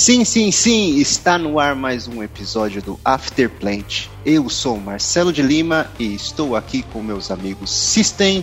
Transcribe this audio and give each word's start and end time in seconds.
Sim, 0.00 0.24
sim, 0.24 0.50
sim, 0.50 0.96
está 0.96 1.36
no 1.36 1.60
ar 1.60 1.76
mais 1.76 2.08
um 2.08 2.22
episódio 2.22 2.80
do 2.80 2.98
Afterplant. 3.04 4.06
Eu 4.24 4.48
sou 4.48 4.80
Marcelo 4.80 5.30
de 5.30 5.42
Lima 5.42 5.88
e 5.98 6.14
estou 6.14 6.56
aqui 6.56 6.82
com 6.84 7.02
meus 7.02 7.30
amigos 7.30 7.70
System, 7.70 8.42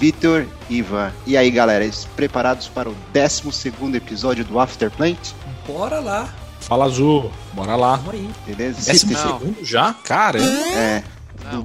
Vitor, 0.00 0.44
Ivan. 0.68 1.12
E 1.24 1.36
aí, 1.36 1.48
galera, 1.48 1.88
preparados 2.16 2.66
para 2.66 2.90
o 2.90 2.96
12 3.14 3.72
episódio 3.94 4.44
do 4.44 4.58
Afterplant? 4.58 5.16
Bora 5.64 6.00
lá! 6.00 6.28
Fala 6.58 6.86
Azul, 6.86 7.30
bora 7.52 7.76
lá. 7.76 7.94
Vamos 7.94 8.14
aí. 8.14 8.30
Beleza? 8.44 8.78
Décimo 8.84 9.12
System? 9.12 9.38
segundo 9.38 9.64
já? 9.64 9.94
Cara, 10.02 10.40
É. 10.40 11.04
Não. 11.52 11.62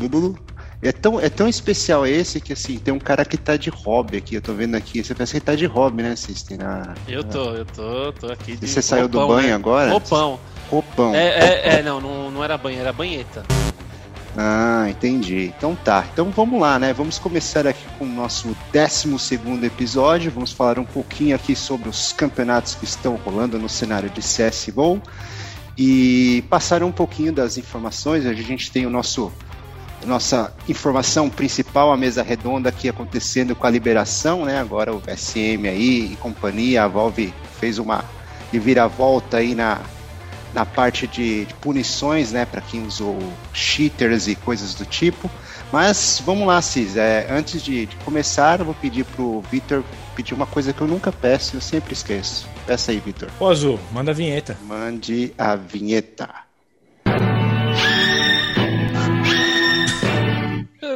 É 0.82 0.92
tão, 0.92 1.20
é 1.20 1.30
tão 1.30 1.48
especial 1.48 2.08
esse 2.08 2.42
que 2.42 2.54
assim, 2.54 2.80
tem 2.80 2.92
um 2.92 3.00
cara 3.00 3.24
que 3.24 3.38
tá 3.38 3.56
de 3.56 3.70
hobby 3.70 4.18
aqui, 4.18 4.36
eu 4.36 4.42
tô 4.42 4.54
vendo 4.54 4.74
aqui. 4.74 5.04
Você 5.04 5.14
pensa 5.14 5.34
que 5.34 5.40
tá 5.40 5.54
de 5.54 5.66
hobby, 5.68 6.02
né, 6.02 6.16
System? 6.16 6.58
Na... 6.58 6.96
Eu 7.08 7.24
tô, 7.24 7.52
eu 7.52 7.66
tô, 7.66 8.12
tô 8.14 8.32
aqui 8.32 8.58
de 8.58 8.66
E 8.66 8.68
você 8.68 8.82
saiu 8.82 9.08
do 9.08 9.20
roupão, 9.20 9.36
banho 9.36 9.50
né? 9.50 9.54
agora? 9.54 9.92
Roupão. 9.92 10.40
Roupão. 10.72 11.14
É, 11.14 11.28
é, 11.28 11.76
é, 11.76 11.84
não, 11.84 12.02
não, 12.02 12.32
não 12.32 12.44
era 12.44 12.58
banho, 12.58 12.80
era 12.80 12.92
banheta. 12.92 13.44
Ah, 14.36 14.88
entendi. 14.90 15.54
Então 15.56 15.76
tá. 15.76 16.06
Então 16.12 16.32
vamos 16.32 16.60
lá, 16.60 16.80
né? 16.80 16.94
Vamos 16.94 17.20
começar 17.20 17.68
aqui 17.68 17.86
com 18.00 18.06
o 18.06 18.08
nosso 18.08 18.56
12 18.74 19.66
episódio. 19.66 20.32
Vamos 20.32 20.52
falar 20.52 20.80
um 20.80 20.86
pouquinho 20.86 21.36
aqui 21.36 21.56
sobre 21.56 21.90
os 21.90 22.12
campeonatos 22.14 22.74
que 22.74 22.86
estão 22.86 23.16
rolando 23.18 23.60
no 23.60 23.68
cenário 23.70 24.10
de 24.10 24.22
CSGO 24.22 25.02
e 25.78 26.44
passar 26.50 26.82
um 26.82 26.92
pouquinho 26.92 27.34
das 27.34 27.58
informações. 27.58 28.26
A 28.26 28.34
gente 28.34 28.72
tem 28.72 28.86
o 28.86 28.90
nosso 28.90 29.32
nossa 30.06 30.54
informação 30.68 31.30
principal, 31.30 31.92
a 31.92 31.98
mesa 31.98 32.24
redonda 32.24 32.70
aqui 32.70 32.90
acontecendo 32.90 33.56
com 33.56 33.68
a 33.68 33.70
liberação, 33.70 34.46
né? 34.46 34.60
Agora 34.60 34.94
o 34.94 35.02
SM 35.02 35.68
aí 35.68 36.14
e 36.14 36.18
companhia, 36.18 36.84
a 36.84 36.88
Valve 36.88 37.34
fez 37.60 37.78
uma 37.78 38.04
reviravolta 38.52 39.38
aí 39.38 39.56
na, 39.56 39.80
na 40.54 40.66
parte 40.66 41.08
de, 41.08 41.46
de 41.46 41.54
punições, 41.56 42.32
né, 42.32 42.46
para 42.46 42.62
quem 42.62 42.86
usou 42.86 43.18
cheaters 43.54 44.28
e 44.28 44.36
coisas 44.36 44.74
do 44.74 44.86
tipo. 44.86 45.30
Mas 45.72 46.22
vamos 46.26 46.46
lá, 46.46 46.62
Cis. 46.62 46.98
É, 46.98 47.28
antes 47.30 47.62
de, 47.62 47.86
de 47.86 47.96
começar, 47.98 48.60
eu 48.60 48.66
vou 48.66 48.74
pedir 48.74 49.06
pro 49.06 49.42
Vitor 49.50 49.84
pedir 50.16 50.34
uma 50.34 50.46
coisa 50.46 50.74
que 50.74 50.82
eu 50.82 50.88
nunca 50.88 51.12
peço, 51.12 51.56
eu 51.56 51.62
sempre 51.62 51.94
esqueço. 51.94 52.48
Peça 52.68 52.92
aí, 52.92 53.00
Vitor. 53.00 53.30
ô 53.40 53.48
Azul, 53.48 53.80
manda 53.92 54.12
a 54.12 54.14
vinheta. 54.14 54.58
Mande 54.68 55.34
a 55.38 55.56
vinheta. 55.56 56.51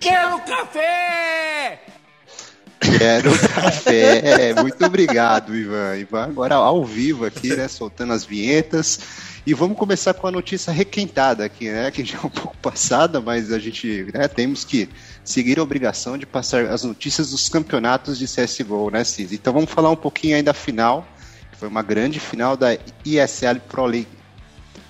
Quero 0.00 0.38
café! 0.40 1.82
Quero 2.80 3.30
café. 3.38 4.54
Muito 4.60 4.84
obrigado, 4.84 5.56
Ivan. 5.56 5.96
Ivan, 5.96 6.24
agora 6.24 6.54
ao 6.56 6.84
vivo 6.84 7.24
aqui, 7.24 7.56
né? 7.56 7.66
Soltando 7.68 8.12
as 8.12 8.24
vinhetas. 8.24 9.00
E 9.46 9.52
vamos 9.52 9.76
começar 9.76 10.14
com 10.14 10.26
a 10.26 10.30
notícia 10.30 10.72
requentada 10.72 11.44
aqui, 11.44 11.70
né? 11.70 11.90
Que 11.90 12.04
já 12.04 12.18
é 12.18 12.26
um 12.26 12.30
pouco 12.30 12.56
passada, 12.58 13.20
mas 13.20 13.52
a 13.52 13.58
gente 13.58 14.06
né, 14.12 14.28
temos 14.28 14.64
que 14.64 14.88
seguir 15.24 15.58
a 15.58 15.62
obrigação 15.62 16.16
de 16.16 16.26
passar 16.26 16.66
as 16.66 16.84
notícias 16.84 17.30
dos 17.30 17.48
campeonatos 17.48 18.18
de 18.18 18.26
CSGO, 18.26 18.90
né, 18.90 19.04
Cis? 19.04 19.32
Então 19.32 19.52
vamos 19.52 19.70
falar 19.70 19.90
um 19.90 19.96
pouquinho 19.96 20.36
aí 20.36 20.42
da 20.42 20.54
final, 20.54 21.06
que 21.50 21.58
foi 21.58 21.68
uma 21.68 21.82
grande 21.82 22.20
final 22.20 22.56
da 22.56 22.74
ESL 23.04 23.60
Pro 23.68 23.86
League. 23.86 24.08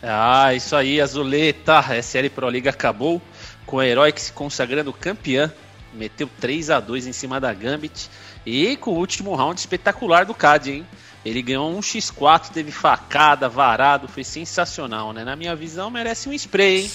Ah, 0.06 0.52
isso 0.54 0.74
aí, 0.76 1.00
Azuleta. 1.00 1.78
A 1.78 1.96
SL 2.02 2.28
Pro 2.34 2.48
League 2.48 2.68
acabou 2.68 3.20
com 3.66 3.78
a 3.78 3.86
Herói 3.86 4.12
se 4.16 4.32
consagrando 4.32 4.92
campeã. 4.92 5.52
Meteu 5.92 6.28
3 6.40 6.70
a 6.70 6.80
2 6.80 7.06
em 7.06 7.12
cima 7.12 7.40
da 7.40 7.52
Gambit. 7.54 8.10
E 8.44 8.76
com 8.76 8.90
o 8.92 8.98
último 8.98 9.34
round 9.34 9.58
espetacular 9.58 10.24
do 10.26 10.34
CAD, 10.34 10.70
hein? 10.72 10.86
Ele 11.24 11.40
ganhou 11.40 11.74
um 11.74 11.80
x4, 11.80 12.50
teve 12.52 12.70
facada, 12.70 13.48
varado, 13.48 14.06
foi 14.08 14.22
sensacional, 14.24 15.12
né? 15.14 15.24
Na 15.24 15.34
minha 15.34 15.56
visão, 15.56 15.90
merece 15.90 16.28
um 16.28 16.32
spray, 16.34 16.82
hein? 16.82 16.90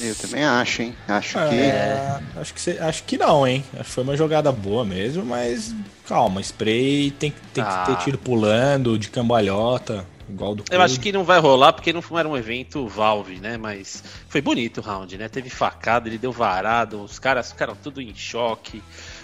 Eu 0.00 0.14
também 0.16 0.42
acho, 0.42 0.82
hein? 0.82 0.96
Acho 1.06 1.38
É, 1.38 2.18
acho, 2.36 2.52
que 2.52 2.60
cê- 2.60 2.78
acho 2.80 3.04
que 3.04 3.16
não, 3.16 3.46
hein? 3.46 3.64
Acho 3.74 3.84
que 3.84 3.90
foi 3.90 4.02
uma 4.02 4.16
jogada 4.16 4.50
boa 4.50 4.84
mesmo, 4.84 5.24
mas 5.24 5.72
calma, 6.08 6.40
spray 6.40 7.12
tem, 7.12 7.30
que- 7.30 7.40
tem 7.52 7.62
Ah. 7.62 7.84
que 7.86 7.92
ter 7.94 8.02
tiro 8.02 8.18
pulando, 8.18 8.98
de 8.98 9.08
cambalhota, 9.08 10.04
igual 10.28 10.54
do 10.54 10.64
Eu 10.70 10.80
acho 10.80 11.00
que 11.00 11.12
não 11.12 11.24
vai 11.24 11.38
rolar 11.38 11.72
porque 11.72 11.92
não 11.92 12.02
era 12.18 12.28
um 12.28 12.36
evento 12.36 12.86
Valve, 12.86 13.36
né? 13.36 13.56
Mas 13.56 14.02
foi 14.28 14.40
bonito 14.40 14.78
o 14.78 14.80
round, 14.80 15.16
né? 15.18 15.28
Teve 15.28 15.50
facada, 15.50 16.08
ele 16.08 16.18
deu 16.18 16.32
varado, 16.32 17.02
os 17.02 17.18
caras 17.18 17.50
ficaram 17.50 17.74
tudo 17.74 18.00
em 18.00 18.14
choque. 18.14 18.82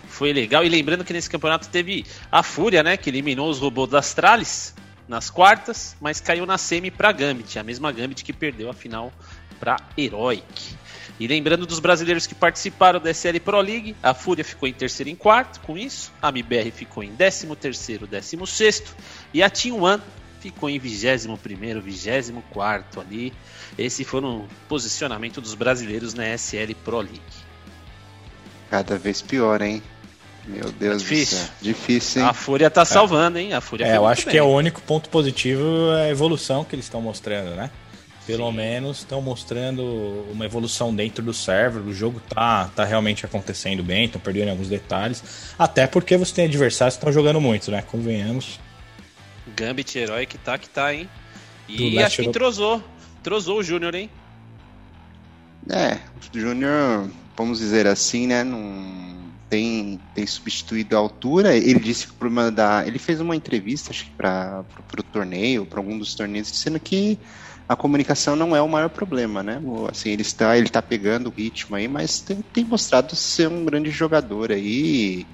Foi 0.09 0.33
legal. 0.33 0.65
E 0.65 0.69
lembrando 0.69 1.05
que 1.05 1.13
nesse 1.13 1.31
campeonato 1.31 1.69
teve 1.69 2.05
a 2.31 2.43
Fúria, 2.43 2.83
né? 2.83 2.97
Que 2.97 3.11
eliminou 3.11 3.49
os 3.49 3.59
robôs 3.59 3.89
das 3.91 4.07
Astralis 4.07 4.75
nas 5.09 5.29
quartas, 5.29 5.97
mas 6.01 6.21
caiu 6.21 6.47
na 6.47 6.57
semi 6.57 6.91
pra 6.91 7.13
Gambit. 7.13 7.59
A 7.59 7.63
mesma 7.63 7.91
Gambit 7.91 8.25
que 8.25 8.33
perdeu 8.33 8.71
a 8.71 8.75
final 8.75 9.13
pra 9.59 9.77
Heroic. 9.97 10.79
E 11.21 11.27
lembrando 11.27 11.67
dos 11.67 11.81
brasileiros 11.81 12.27
que 12.27 12.35
participaram 12.35 12.99
da 12.99 13.13
SL 13.13 13.39
Pro 13.45 13.61
League, 13.61 13.95
a 14.03 14.15
Fúria 14.15 14.43
ficou 14.43 14.67
em 14.67 14.73
terceiro 14.73 15.11
e 15.11 15.13
em 15.13 15.17
quarto 15.17 15.61
com 15.61 15.77
isso, 15.77 16.11
a 16.23 16.31
MBR 16.31 16.71
ficou 16.71 17.03
em 17.05 17.13
décimo 17.13 17.55
terceiro, 17.55 18.07
décimo 18.07 18.47
sexto, 18.47 18.97
e 19.35 19.43
a 19.43 19.51
Team 19.51 19.83
One 19.83 20.03
ficou 20.41 20.69
em 20.71 20.79
21 20.79 21.37
primeiro, 21.37 21.81
24 21.81 22.43
quarto 22.51 23.01
ali. 23.01 23.33
Esse 23.79 24.05
foi 24.05 24.21
o 24.23 24.47
posicionamento 24.69 25.41
dos 25.41 25.55
brasileiros 25.55 26.15
na 26.15 26.27
SL 26.37 26.75
Pro 26.85 27.01
League. 27.01 27.21
cada 28.71 28.97
vez 28.99 29.21
pior, 29.23 29.61
hein? 29.63 29.83
Meu 30.47 30.71
Deus 30.73 31.03
difícil. 31.03 31.39
do 31.39 31.45
céu. 31.45 31.55
Difícil, 31.61 32.23
hein? 32.23 32.29
A 32.29 32.33
Fúria 32.33 32.71
tá 32.71 32.85
salvando, 32.85 33.39
hein? 33.39 33.53
A 33.53 33.61
Fúria 33.61 33.85
É, 33.85 33.97
eu 33.97 34.07
acho 34.07 34.23
que 34.23 34.31
bem. 34.31 34.39
é 34.39 34.43
o 34.43 34.47
único 34.49 34.81
ponto 34.83 35.09
positivo 35.11 35.63
é 35.99 36.05
a 36.07 36.09
evolução 36.09 36.65
que 36.65 36.75
eles 36.75 36.87
estão 36.87 37.01
mostrando, 37.01 37.55
né? 37.55 37.71
Pelo 38.27 38.49
Sim. 38.51 38.57
menos 38.57 38.99
estão 38.99 39.21
mostrando 39.21 39.83
uma 40.31 40.45
evolução 40.45 40.95
dentro 40.95 41.23
do 41.23 41.35
server, 41.35 41.83
o 41.83 41.93
jogo 41.93 42.21
tá, 42.21 42.71
tá 42.75 42.85
realmente 42.85 43.27
acontecendo 43.27 43.83
bem, 43.83 44.05
estão 44.07 44.21
perdendo 44.21 44.51
alguns 44.51 44.69
detalhes. 44.69 45.23
Até 45.59 45.87
porque 45.87 46.17
você 46.17 46.35
tem 46.35 46.45
adversários 46.47 46.95
que 46.97 47.01
estão 47.01 47.13
jogando 47.13 47.41
muito, 47.41 47.71
né? 47.71 47.83
Convenhamos. 47.83 48.59
Gambit 49.61 49.99
Herói 49.99 50.25
que 50.25 50.39
tá, 50.39 50.57
que 50.57 50.69
tá, 50.71 50.95
hein? 50.95 51.07
E 51.69 52.03
acho 52.03 52.23
que 52.23 52.29
entrosou. 52.29 52.83
Entrosou 53.21 53.59
o 53.59 53.63
Júnior, 53.63 53.95
hein? 53.95 54.11
É, 55.69 55.99
o 56.17 56.39
Júnior, 56.39 57.11
vamos 57.37 57.59
dizer 57.59 57.87
assim, 57.87 58.27
né, 58.27 58.43
não 58.43 59.31
tem, 59.51 60.01
tem 60.15 60.27
substituído 60.27 60.97
a 60.97 60.99
altura. 60.99 61.55
Ele 61.55 61.79
disse 61.79 62.07
que 62.07 62.15
o 62.15 62.17
problema 62.17 62.51
da. 62.51 62.87
Ele 62.87 62.99
fez 62.99 63.21
uma 63.21 63.37
entrevista, 63.37 63.91
acho 63.91 64.07
que 64.07 64.17
para 64.17 64.65
o 64.99 65.03
torneio, 65.03 65.67
para 65.67 65.79
algum 65.79 65.99
dos 65.99 66.15
torneios, 66.15 66.51
dizendo 66.51 66.81
que 66.81 67.19
a 67.69 67.77
comunicação 67.77 68.35
não 68.35 68.57
é 68.57 68.63
o 68.63 68.69
maior 68.69 68.89
problema, 68.89 69.43
né? 69.43 69.61
Assim, 69.91 70.11
ele 70.11 70.23
está, 70.23 70.57
ele 70.57 70.69
está 70.69 70.81
pegando 70.81 71.29
o 71.29 71.33
ritmo 71.33 71.77
aí, 71.77 71.87
mas 71.87 72.23
tem, 72.23 72.41
tem 72.41 72.65
mostrado 72.65 73.15
ser 73.15 73.49
um 73.49 73.65
grande 73.65 73.91
jogador 73.91 74.51
aí. 74.51 75.27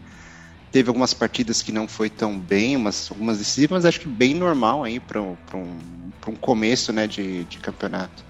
Teve 0.76 0.90
algumas 0.90 1.14
partidas 1.14 1.62
que 1.62 1.72
não 1.72 1.88
foi 1.88 2.10
tão 2.10 2.38
bem, 2.38 2.76
umas, 2.76 3.10
algumas 3.10 3.38
decisivas, 3.38 3.78
mas 3.78 3.86
acho 3.86 3.98
que 3.98 4.08
bem 4.08 4.34
normal 4.34 4.84
aí 4.84 5.00
para 5.00 5.22
um, 5.22 5.34
um, 6.28 6.34
começo 6.38 6.92
né, 6.92 7.06
de, 7.06 7.44
de 7.44 7.56
campeonato 7.56 8.22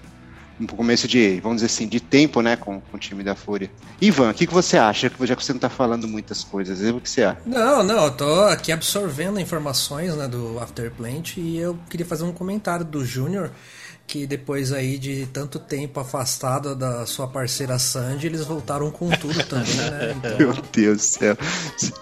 um 0.57 0.65
começo 0.65 1.09
de, 1.09 1.41
vamos 1.41 1.57
dizer 1.57 1.65
assim, 1.65 1.87
de 1.89 1.99
tempo, 1.99 2.41
né, 2.41 2.55
com, 2.55 2.79
com 2.79 2.95
o 2.95 2.99
time 2.99 3.21
da 3.21 3.35
Fúria. 3.35 3.69
Ivan, 4.01 4.31
o 4.31 4.33
que, 4.33 4.47
que 4.47 4.53
você 4.53 4.77
acha? 4.77 5.11
Já 5.21 5.35
que 5.35 5.43
você 5.43 5.51
não 5.51 5.59
tá 5.59 5.69
falando 5.69 6.07
muitas 6.07 6.41
coisas, 6.41 6.79
o 6.89 7.01
que 7.01 7.09
você 7.09 7.23
acha? 7.23 7.41
Não, 7.45 7.83
não, 7.83 8.05
eu 8.05 8.11
tô 8.11 8.41
aqui 8.43 8.71
absorvendo 8.71 9.41
informações 9.41 10.15
né, 10.15 10.25
do 10.25 10.57
Afterplant 10.57 11.35
e 11.35 11.57
eu 11.57 11.77
queria 11.89 12.05
fazer 12.05 12.23
um 12.23 12.31
comentário 12.31 12.85
do 12.85 13.03
Júnior 13.03 13.51
que 14.07 14.25
depois 14.25 14.71
aí 14.71 14.97
de 14.97 15.25
tanto 15.33 15.59
tempo 15.59 15.99
afastado 15.99 16.73
da 16.73 17.05
sua 17.05 17.27
parceira 17.27 17.77
Sandy, 17.77 18.27
eles 18.27 18.45
voltaram 18.45 18.89
com 18.89 19.09
tudo 19.09 19.43
também, 19.43 19.75
né? 19.75 20.15
Meu 20.39 20.51
Então, 20.51 20.63
Deus 20.71 20.97
do 20.97 21.01
céu. 21.03 21.37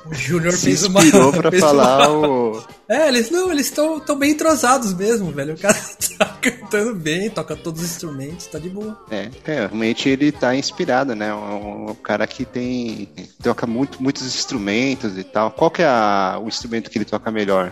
o 0.05 0.13
Júnior 0.13 0.53
fez 0.53 0.83
uma. 0.83 1.01
pra 1.31 1.49
fez 1.49 1.63
falar 1.63 2.07
uma- 2.11 2.27
o... 2.27 2.63
É, 2.87 3.07
eles 3.07 3.31
não, 3.31 3.51
eles 3.51 3.65
estão 3.65 3.99
tão 3.99 4.15
bem 4.19 4.33
entrosados 4.33 4.93
mesmo, 4.93 5.31
velho. 5.31 5.55
O 5.55 5.57
cara 5.57 5.73
tá 6.19 6.25
cantando 6.39 6.93
bem, 6.93 7.27
toca 7.31 7.55
todos 7.55 7.81
os 7.81 7.89
instrumentos, 7.89 8.45
tá 8.45 8.59
de 8.59 8.69
boa. 8.69 8.95
É, 9.09 9.31
é, 9.43 9.55
realmente 9.61 10.07
ele 10.07 10.31
tá 10.31 10.55
inspirado, 10.55 11.15
né? 11.15 11.33
Um, 11.33 11.89
um 11.89 11.95
cara 11.95 12.27
que 12.27 12.45
tem. 12.45 13.09
toca 13.41 13.65
muito, 13.65 14.01
muitos 14.03 14.23
instrumentos 14.27 15.17
e 15.17 15.23
tal. 15.23 15.49
Qual 15.49 15.71
que 15.71 15.81
é 15.81 15.87
a- 15.87 16.39
o 16.39 16.47
instrumento 16.47 16.91
que 16.91 16.99
ele 16.99 17.05
toca 17.05 17.31
melhor? 17.31 17.71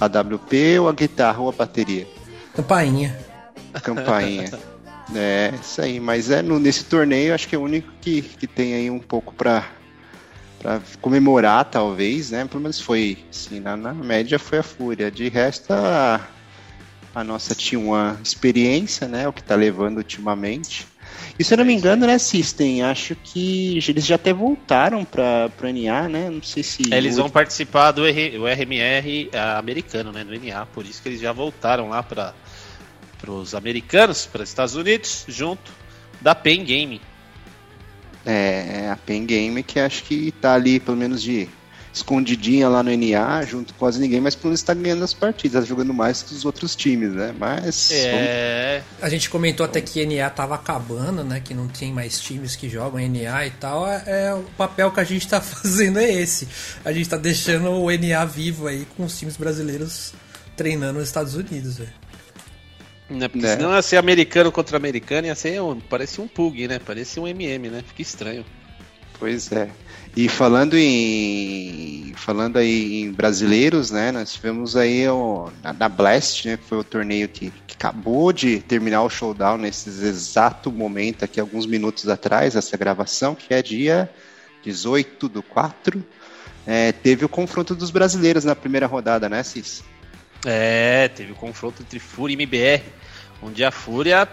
A 0.00 0.06
WP 0.06 0.80
ou 0.80 0.88
a 0.88 0.92
guitarra 0.92 1.38
ou 1.40 1.48
a 1.48 1.52
bateria? 1.52 2.04
Campainha. 2.56 3.16
Campainha. 3.80 4.50
é, 5.14 5.52
isso 5.60 5.80
aí. 5.80 6.00
Mas 6.00 6.30
é 6.30 6.42
no, 6.42 6.58
nesse 6.58 6.84
torneio, 6.84 7.34
acho 7.34 7.48
que 7.48 7.54
é 7.54 7.58
o 7.58 7.62
único 7.62 7.90
que, 8.00 8.22
que 8.22 8.46
tem 8.46 8.74
aí 8.74 8.90
um 8.90 8.98
pouco 8.98 9.34
pra, 9.34 9.66
pra 10.60 10.80
comemorar, 11.00 11.64
talvez, 11.66 12.30
né? 12.30 12.44
Pelo 12.44 12.62
menos 12.62 12.80
foi, 12.80 13.18
assim, 13.30 13.60
na, 13.60 13.76
na 13.76 13.92
média 13.92 14.38
foi 14.38 14.58
a 14.58 14.62
Fúria. 14.62 15.10
De 15.10 15.28
resto, 15.28 15.72
a, 15.72 16.20
a 17.14 17.24
nossa 17.24 17.54
T1 17.54 18.16
experiência, 18.22 19.06
né? 19.06 19.28
O 19.28 19.32
que 19.32 19.42
tá 19.42 19.54
levando 19.54 19.98
ultimamente. 19.98 20.86
E 21.38 21.44
se 21.44 21.52
eu 21.54 21.58
não 21.58 21.64
me 21.64 21.74
engano, 21.74 22.06
né, 22.06 22.18
System? 22.18 22.82
Acho 22.82 23.14
que 23.16 23.78
eles 23.88 24.06
já 24.06 24.14
até 24.14 24.32
voltaram 24.32 25.04
pra, 25.04 25.48
pro 25.56 25.68
NA, 25.68 26.08
né? 26.08 26.30
Não 26.30 26.42
sei 26.42 26.62
se. 26.62 26.82
É, 26.92 26.96
eles 26.98 27.16
vão 27.16 27.28
participar 27.28 27.92
do 27.92 28.06
R- 28.06 28.38
o 28.38 28.46
RMR 28.46 29.30
americano, 29.56 30.12
né? 30.12 30.24
Do 30.24 30.34
NA. 30.34 30.66
Por 30.66 30.84
isso 30.84 31.02
que 31.02 31.08
eles 31.08 31.20
já 31.20 31.32
voltaram 31.32 31.88
lá 31.88 32.02
para 32.02 32.34
os 33.30 33.54
americanos, 33.54 34.26
para 34.26 34.42
os 34.42 34.48
Estados 34.48 34.74
Unidos, 34.74 35.24
junto 35.28 35.72
da 36.20 36.34
Pen 36.34 36.64
Game. 36.64 37.00
É, 38.26 38.88
a 38.90 38.96
Pen 38.96 39.26
Game 39.26 39.62
que 39.62 39.78
acho 39.78 40.02
que 40.04 40.32
tá 40.32 40.54
ali, 40.54 40.80
pelo 40.80 40.96
menos 40.96 41.22
de 41.22 41.46
escondidinha 41.92 42.68
lá 42.68 42.82
no 42.82 42.90
NA, 42.90 43.44
junto 43.44 43.72
com 43.74 43.78
quase 43.78 44.00
ninguém, 44.00 44.20
mas 44.20 44.34
pelo 44.34 44.48
menos 44.48 44.62
tá 44.62 44.74
ganhando 44.74 45.04
as 45.04 45.14
partidas, 45.14 45.62
tá 45.62 45.68
jogando 45.68 45.94
mais 45.94 46.22
que 46.24 46.34
os 46.34 46.44
outros 46.44 46.74
times, 46.74 47.12
né? 47.12 47.32
Mas. 47.38 47.90
vamos- 47.90 48.26
É. 48.26 48.82
A 49.00 49.08
gente 49.08 49.30
comentou 49.30 49.64
até 49.64 49.80
que 49.80 50.04
NA 50.04 50.28
tava 50.30 50.54
acabando, 50.56 51.22
né? 51.22 51.40
Que 51.44 51.54
não 51.54 51.68
tem 51.68 51.92
mais 51.92 52.18
times 52.18 52.56
que 52.56 52.68
jogam 52.68 52.98
NA 52.98 53.46
e 53.46 53.50
tal. 53.50 53.86
É, 53.86 54.02
é, 54.06 54.34
o 54.34 54.42
papel 54.56 54.90
que 54.90 54.98
a 55.00 55.04
gente 55.04 55.28
tá 55.28 55.38
fazendo 55.42 55.98
é 56.00 56.10
esse. 56.10 56.48
A 56.84 56.92
gente 56.92 57.08
tá 57.08 57.16
deixando 57.16 57.70
o 57.70 57.88
NA 57.90 58.24
vivo 58.24 58.66
aí 58.66 58.86
com 58.96 59.04
os 59.04 59.16
times 59.16 59.36
brasileiros 59.36 60.14
treinando 60.56 60.98
nos 60.98 61.08
Estados 61.08 61.34
Unidos, 61.36 61.76
velho. 61.78 61.92
Né? 63.08 63.28
Porque 63.28 63.46
Né? 63.46 63.56
senão 63.56 63.74
ia 63.74 63.82
ser 63.82 63.96
americano 63.96 64.50
contra 64.50 64.76
americano, 64.76 65.26
ia 65.26 65.34
ser 65.34 65.60
um, 65.60 65.78
parece 65.78 66.20
um 66.20 66.28
Pug, 66.28 66.66
né? 66.66 66.78
Parece 66.78 67.20
um 67.20 67.26
MM, 67.26 67.68
né? 67.68 67.84
Fica 67.86 68.02
estranho. 68.02 68.44
Pois 69.18 69.52
é. 69.52 69.70
E 70.16 70.28
falando 70.28 70.74
em 70.76 72.12
falando 72.16 72.56
aí 72.56 73.02
em 73.02 73.12
brasileiros, 73.12 73.90
né? 73.90 74.12
Nós 74.12 74.32
tivemos 74.32 74.76
aí 74.76 75.08
o, 75.08 75.50
na, 75.62 75.72
na 75.72 75.88
Blast, 75.88 76.46
né? 76.46 76.56
Que 76.56 76.64
foi 76.64 76.78
o 76.78 76.84
torneio 76.84 77.28
que, 77.28 77.52
que 77.66 77.74
acabou 77.74 78.32
de 78.32 78.60
terminar 78.60 79.02
o 79.02 79.10
showdown 79.10 79.58
nesse 79.58 79.88
exato 79.88 80.70
momento 80.70 81.24
aqui, 81.24 81.40
alguns 81.40 81.66
minutos 81.66 82.08
atrás, 82.08 82.56
essa 82.56 82.76
gravação, 82.76 83.34
que 83.34 83.52
é 83.52 83.62
dia 83.62 84.08
18 84.62 85.28
do 85.28 85.42
4. 85.42 86.04
É, 86.66 86.92
teve 86.92 87.24
o 87.24 87.28
confronto 87.28 87.74
dos 87.74 87.90
brasileiros 87.90 88.44
na 88.44 88.56
primeira 88.56 88.86
rodada, 88.86 89.28
né, 89.28 89.42
Cis? 89.42 89.82
É, 90.44 91.08
teve 91.08 91.32
o 91.32 91.34
confronto 91.34 91.82
entre 91.82 91.98
Fúria 91.98 92.34
e 92.34 92.36
MBR, 92.36 92.82
onde 93.42 93.64
a 93.64 93.70
Fúria 93.70 94.28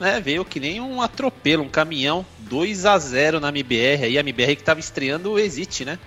né, 0.00 0.20
veio 0.20 0.44
que 0.44 0.58
nem 0.58 0.80
um 0.80 1.02
atropelo, 1.02 1.62
um 1.62 1.68
caminhão, 1.68 2.24
2 2.40 2.86
a 2.86 2.98
0 2.98 3.40
na 3.40 3.48
MBR, 3.50 4.04
aí 4.04 4.16
a 4.16 4.20
MBR 4.20 4.56
que 4.56 4.62
tava 4.62 4.80
estreando 4.80 5.32
o 5.32 5.38
Exit, 5.38 5.84
né? 5.84 5.98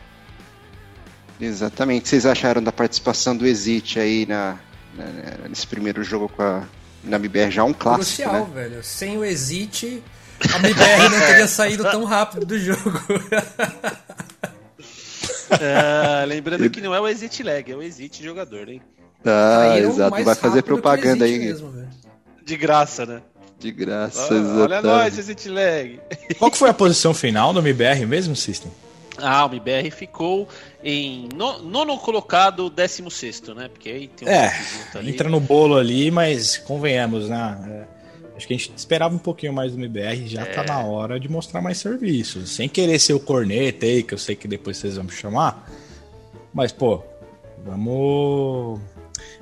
Exatamente. 1.39 1.99
O 2.01 2.03
que 2.03 2.09
vocês 2.09 2.25
acharam 2.25 2.63
da 2.63 2.71
participação 2.71 3.37
do 3.37 3.45
Exit 3.45 3.99
aí 3.99 4.25
na, 4.25 4.57
na- 4.95 5.47
nesse 5.49 5.67
primeiro 5.67 6.03
jogo 6.03 6.27
com 6.29 6.41
a, 6.41 6.63
na 7.03 7.19
BBR? 7.19 7.51
Já 7.51 7.63
um 7.63 7.73
clássico, 7.73 8.23
Crucial, 8.27 8.47
né? 8.47 8.53
velho. 8.69 8.83
Sem 8.83 9.17
o 9.19 9.23
Exit, 9.23 10.01
a 10.51 10.57
MBR 10.57 11.09
não 11.09 11.19
teria 11.19 11.45
saído 11.47 11.83
tão 11.83 12.03
rápido 12.05 12.45
do 12.45 12.59
jogo. 12.59 12.91
É, 15.49 16.25
lembrando 16.25 16.69
que 16.69 16.81
não 16.81 16.93
é 16.93 16.99
o 16.99 17.07
Exit 17.07 17.41
Lag, 17.41 17.71
é 17.71 17.75
o 17.75 17.81
Exit 17.81 18.21
jogador, 18.21 18.67
hein? 18.67 18.81
Ah, 19.25 19.77
exato. 19.79 20.23
Vai 20.23 20.35
fazer 20.35 20.61
propaganda 20.63 21.25
aí. 21.25 21.39
mesmo. 21.39 21.73
De 22.45 22.55
graça, 22.55 23.05
né? 23.05 23.21
De 23.59 23.71
graça, 23.71 24.21
Ó, 24.21 24.35
olha 24.35 24.39
exatamente. 24.39 24.83
nós, 24.85 25.17
Exit 25.17 25.49
Lag. 25.49 25.99
Qual 26.37 26.51
que 26.51 26.57
foi 26.57 26.69
a 26.69 26.73
posição 26.73 27.13
final 27.13 27.51
do 27.51 27.59
MBR 27.59 28.05
mesmo, 28.05 28.35
System? 28.35 28.71
Ah, 29.17 29.45
o 29.45 29.49
MBR 29.49 29.89
ficou 29.89 30.47
em 30.83 31.27
no- 31.35 31.63
nono 31.63 31.97
colocado, 31.97 32.69
décimo 32.69 33.09
sexto, 33.09 33.55
né? 33.55 33.67
Porque 33.67 33.89
aí 33.89 34.07
tem 34.07 34.27
um 34.27 34.31
É, 34.31 34.53
entra 35.03 35.27
no 35.27 35.39
bolo 35.39 35.75
ali, 35.75 36.11
mas 36.11 36.55
convenhamos, 36.59 37.27
né? 37.27 37.57
É, 38.31 38.37
acho 38.37 38.47
que 38.47 38.53
a 38.53 38.57
gente 38.57 38.71
esperava 38.77 39.15
um 39.15 39.17
pouquinho 39.17 39.51
mais 39.51 39.71
do 39.71 39.79
MBR, 39.79 40.27
já 40.27 40.45
tá 40.45 40.63
na 40.63 40.79
hora 40.81 41.19
de 41.19 41.27
mostrar 41.27 41.59
mais 41.59 41.79
serviços. 41.79 42.51
Sem 42.51 42.69
querer 42.69 42.99
ser 42.99 43.13
o 43.13 43.19
corneta 43.19 43.87
aí, 43.87 44.03
que 44.03 44.13
eu 44.13 44.19
sei 44.19 44.35
que 44.35 44.47
depois 44.47 44.77
vocês 44.77 44.95
vão 44.97 45.05
me 45.05 45.11
chamar. 45.11 45.67
Mas, 46.53 46.71
pô, 46.71 47.01
vamos. 47.65 48.79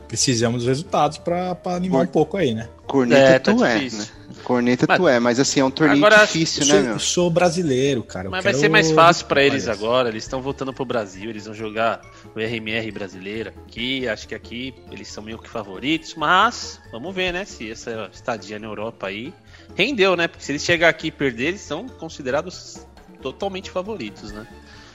Precisamos 0.08 0.60
dos 0.62 0.68
resultados 0.68 1.18
pra, 1.18 1.56
pra 1.56 1.76
animar 1.76 2.04
um 2.04 2.08
pouco 2.08 2.38
aí, 2.38 2.54
né? 2.54 2.70
Corneta 2.86 3.22
É, 3.22 3.40
tá 3.40 3.54
tu 3.54 3.66
é, 3.66 3.76
difícil. 3.78 4.00
né? 4.00 4.06
Corneta 4.44 4.86
Mas- 4.88 4.98
tu 5.00 5.08
é, 5.08 5.20
mas 5.20 5.40
assim, 5.40 5.60
é 5.60 5.66
um 5.66 5.72
torneio 5.72 5.98
Agora, 6.06 6.24
difícil, 6.24 6.62
Eu 6.62 6.68
né, 6.68 6.74
sou, 6.74 6.84
meu? 6.84 6.92
eu 6.94 7.00
sou 7.00 7.30
brasileiro, 7.32 8.04
cara. 8.04 8.28
eu 8.28 8.32
Mas 8.32 8.44
vai 8.44 8.54
quero 8.54 8.62
ser 8.62 8.70
mais 8.70 8.92
fácil 8.92 9.26
pra 9.26 9.42
eles 9.42 9.64
vitórias. 9.64 9.84
agora. 9.84 10.10
Eles 10.10 10.24
estão 10.24 10.40
voltando 10.42 10.72
pro 10.72 10.86
Brasil, 10.86 11.32
eles 11.32 11.46
vão 11.46 11.54
jogar 11.56 12.02
o 12.36 12.40
RMR 12.40 12.92
brasileiro 12.92 13.50
aqui. 13.66 14.08
Acho 14.08 14.28
que 14.28 14.36
aqui 14.36 14.76
eles 14.92 15.08
são 15.08 15.24
meio 15.24 15.40
que 15.40 15.50
favoritos, 15.50 16.14
mas 16.16 16.80
vamos 16.92 17.16
ver, 17.16 17.34
né? 17.34 17.44
Se 17.44 17.72
essa 17.72 18.08
estadia 18.14 18.60
na 18.60 18.68
Europa 18.68 19.08
aí 19.08 19.34
rendeu, 19.74 20.16
né? 20.16 20.28
Porque 20.28 20.44
se 20.44 20.52
eles 20.52 20.64
chegar 20.64 20.90
aqui 20.90 21.08
e 21.08 21.12
perder, 21.12 21.48
eles 21.48 21.62
são 21.62 21.88
considerados 21.88 22.86
totalmente 23.24 23.72
favoritos, 23.72 24.32
né? 24.32 24.46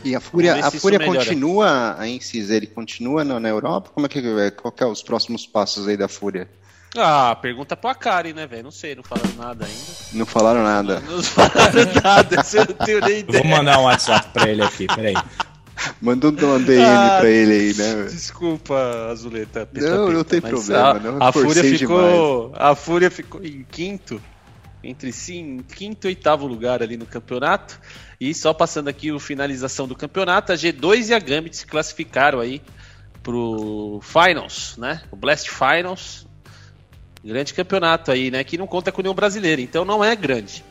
E 0.02 0.14
a 0.14 0.20
Fúria, 0.20 0.64
a 0.64 0.70
Fúria 0.70 0.98
continua 0.98 1.96
a 1.98 2.08
Incis, 2.08 2.50
ele 2.50 2.66
continua 2.66 3.22
na, 3.24 3.38
na 3.38 3.48
Europa? 3.48 3.90
Como 3.92 4.06
é 4.06 4.08
que 4.08 4.18
é? 4.18 4.50
Qual 4.50 4.72
que 4.72 4.82
é 4.82 4.86
os 4.86 5.02
próximos 5.02 5.46
passos 5.46 5.86
aí 5.86 5.96
da 5.96 6.08
Fúria? 6.08 6.48
Ah, 6.96 7.36
pergunta 7.40 7.76
pro 7.76 7.90
Akari, 7.90 8.32
né, 8.32 8.46
velho? 8.46 8.64
Não 8.64 8.70
sei, 8.70 8.94
não 8.96 9.02
falaram 9.04 9.30
nada 9.36 9.64
ainda. 9.64 9.78
Não 10.12 10.26
falaram 10.26 10.62
nada. 10.64 11.00
Não 11.00 11.22
falaram 11.22 11.84
nada, 12.02 12.36
eu 12.52 12.66
não 12.66 12.86
tenho 12.86 13.00
nem 13.00 13.18
ideia. 13.20 13.42
vou 13.42 13.50
mandar 13.50 13.78
um 13.78 13.84
WhatsApp 13.84 14.28
pra 14.32 14.48
ele 14.48 14.62
aqui, 14.62 14.86
peraí. 14.86 15.14
Manda 16.00 16.28
um 16.28 16.32
DM 16.32 16.82
Ah, 16.84 17.18
pra 17.20 17.28
ele 17.30 17.52
aí, 17.52 17.74
né? 17.74 18.04
Desculpa, 18.04 19.08
Azuleta. 19.10 19.66
peta, 19.66 19.88
Não, 19.88 20.08
não 20.10 20.24
peta, 20.24 20.24
tem 20.24 20.40
problema, 20.40 20.90
A, 20.90 20.94
não 20.98 21.22
a 21.22 21.32
Fúria 21.32 21.62
ficou, 21.64 22.52
a 22.54 22.74
Fúria 22.74 23.10
ficou 23.10 23.42
em 23.44 23.64
quinto, 23.70 24.20
entre 24.82 25.12
sim, 25.12 25.58
quinto 25.74 26.06
e 26.06 26.08
oitavo 26.08 26.46
lugar 26.46 26.82
ali 26.82 26.96
no 26.96 27.06
campeonato. 27.06 27.80
E 28.20 28.34
só 28.34 28.52
passando 28.52 28.88
aqui 28.88 29.12
o 29.12 29.18
finalização 29.20 29.86
do 29.86 29.94
campeonato, 29.94 30.52
a 30.52 30.54
G2 30.54 31.08
e 31.08 31.14
a 31.14 31.18
Gambit 31.18 31.56
se 31.56 31.66
classificaram 31.66 32.40
aí 32.40 32.62
pro 33.22 34.00
Finals, 34.02 34.76
né? 34.76 35.02
O 35.10 35.16
Blast 35.16 35.50
Finals. 35.50 36.26
Grande 37.22 37.52
campeonato 37.52 38.10
aí, 38.10 38.30
né? 38.30 38.42
Que 38.42 38.56
não 38.56 38.66
conta 38.66 38.90
com 38.90 39.02
nenhum 39.02 39.14
brasileiro, 39.14 39.60
então 39.60 39.84
não 39.84 40.02
é 40.02 40.16
grande. 40.16 40.64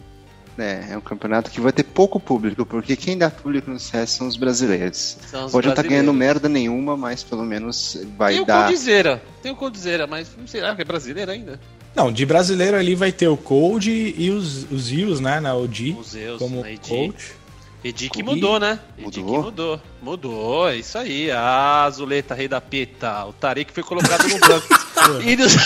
É, 0.58 0.88
é 0.92 0.98
um 0.98 1.02
campeonato 1.02 1.50
que 1.50 1.62
vai 1.62 1.72
ter 1.72 1.84
pouco 1.84 2.20
público, 2.20 2.66
porque 2.66 2.96
quem 2.96 3.18
dá 3.18 3.30
público 3.30 3.72
no 3.72 3.80
CS 3.80 4.10
são 4.10 4.28
os 4.28 4.36
brasileiros. 4.36 5.18
São 5.28 5.46
os 5.46 5.52
Pode 5.52 5.68
não 5.68 5.72
estar 5.74 5.84
brasileiros. 5.84 5.90
ganhando 5.90 6.14
merda 6.14 6.50
nenhuma, 6.50 6.98
mas 6.98 7.24
pelo 7.24 7.44
menos 7.44 7.98
vai 8.18 8.34
Tem 8.34 8.42
o 8.42 8.46
dar. 8.46 8.68
Coldzera, 8.68 9.22
tem 9.42 9.52
o 9.52 9.56
Coldzera, 9.56 10.06
mas 10.06 10.36
não 10.38 10.48
sei, 10.48 10.62
ah, 10.62 10.76
é 10.78 10.84
brasileiro 10.84 11.32
ainda? 11.32 11.60
Não, 12.00 12.14
de 12.14 12.26
brasileiro 12.26 12.78
ali 12.78 12.96
vai 12.96 13.12
ter 13.12 13.28
o 13.28 13.36
Cold 13.36 13.92
e 14.18 14.30
os, 14.30 14.64
os 14.72 14.90
Ios, 14.90 15.20
né? 15.20 15.42
Na 15.42 15.54
OG, 15.54 15.98
Os 16.00 16.12
Zeus, 16.12 16.40
como 16.40 16.62
na 16.62 16.72
ED. 16.72 16.80
coach. 16.88 17.34
Edi 17.84 18.10
que 18.10 18.24
mudou, 18.24 18.58
né? 18.58 18.80
Edi 18.98 19.12
que 19.12 19.20
mudou? 19.20 19.44
mudou. 19.44 19.82
Mudou, 20.02 20.70
é 20.70 20.78
isso 20.78 20.98
aí. 20.98 21.30
Ah, 21.30 21.84
Azuleta, 21.84 22.34
rei 22.34 22.48
da 22.48 22.62
peta. 22.62 23.26
O 23.26 23.34
Tarek 23.34 23.74
foi 23.74 23.84
colocado 23.84 24.26
no 24.30 24.40
banco. 24.40 24.66
e 25.28 25.36
nos... 25.36 25.54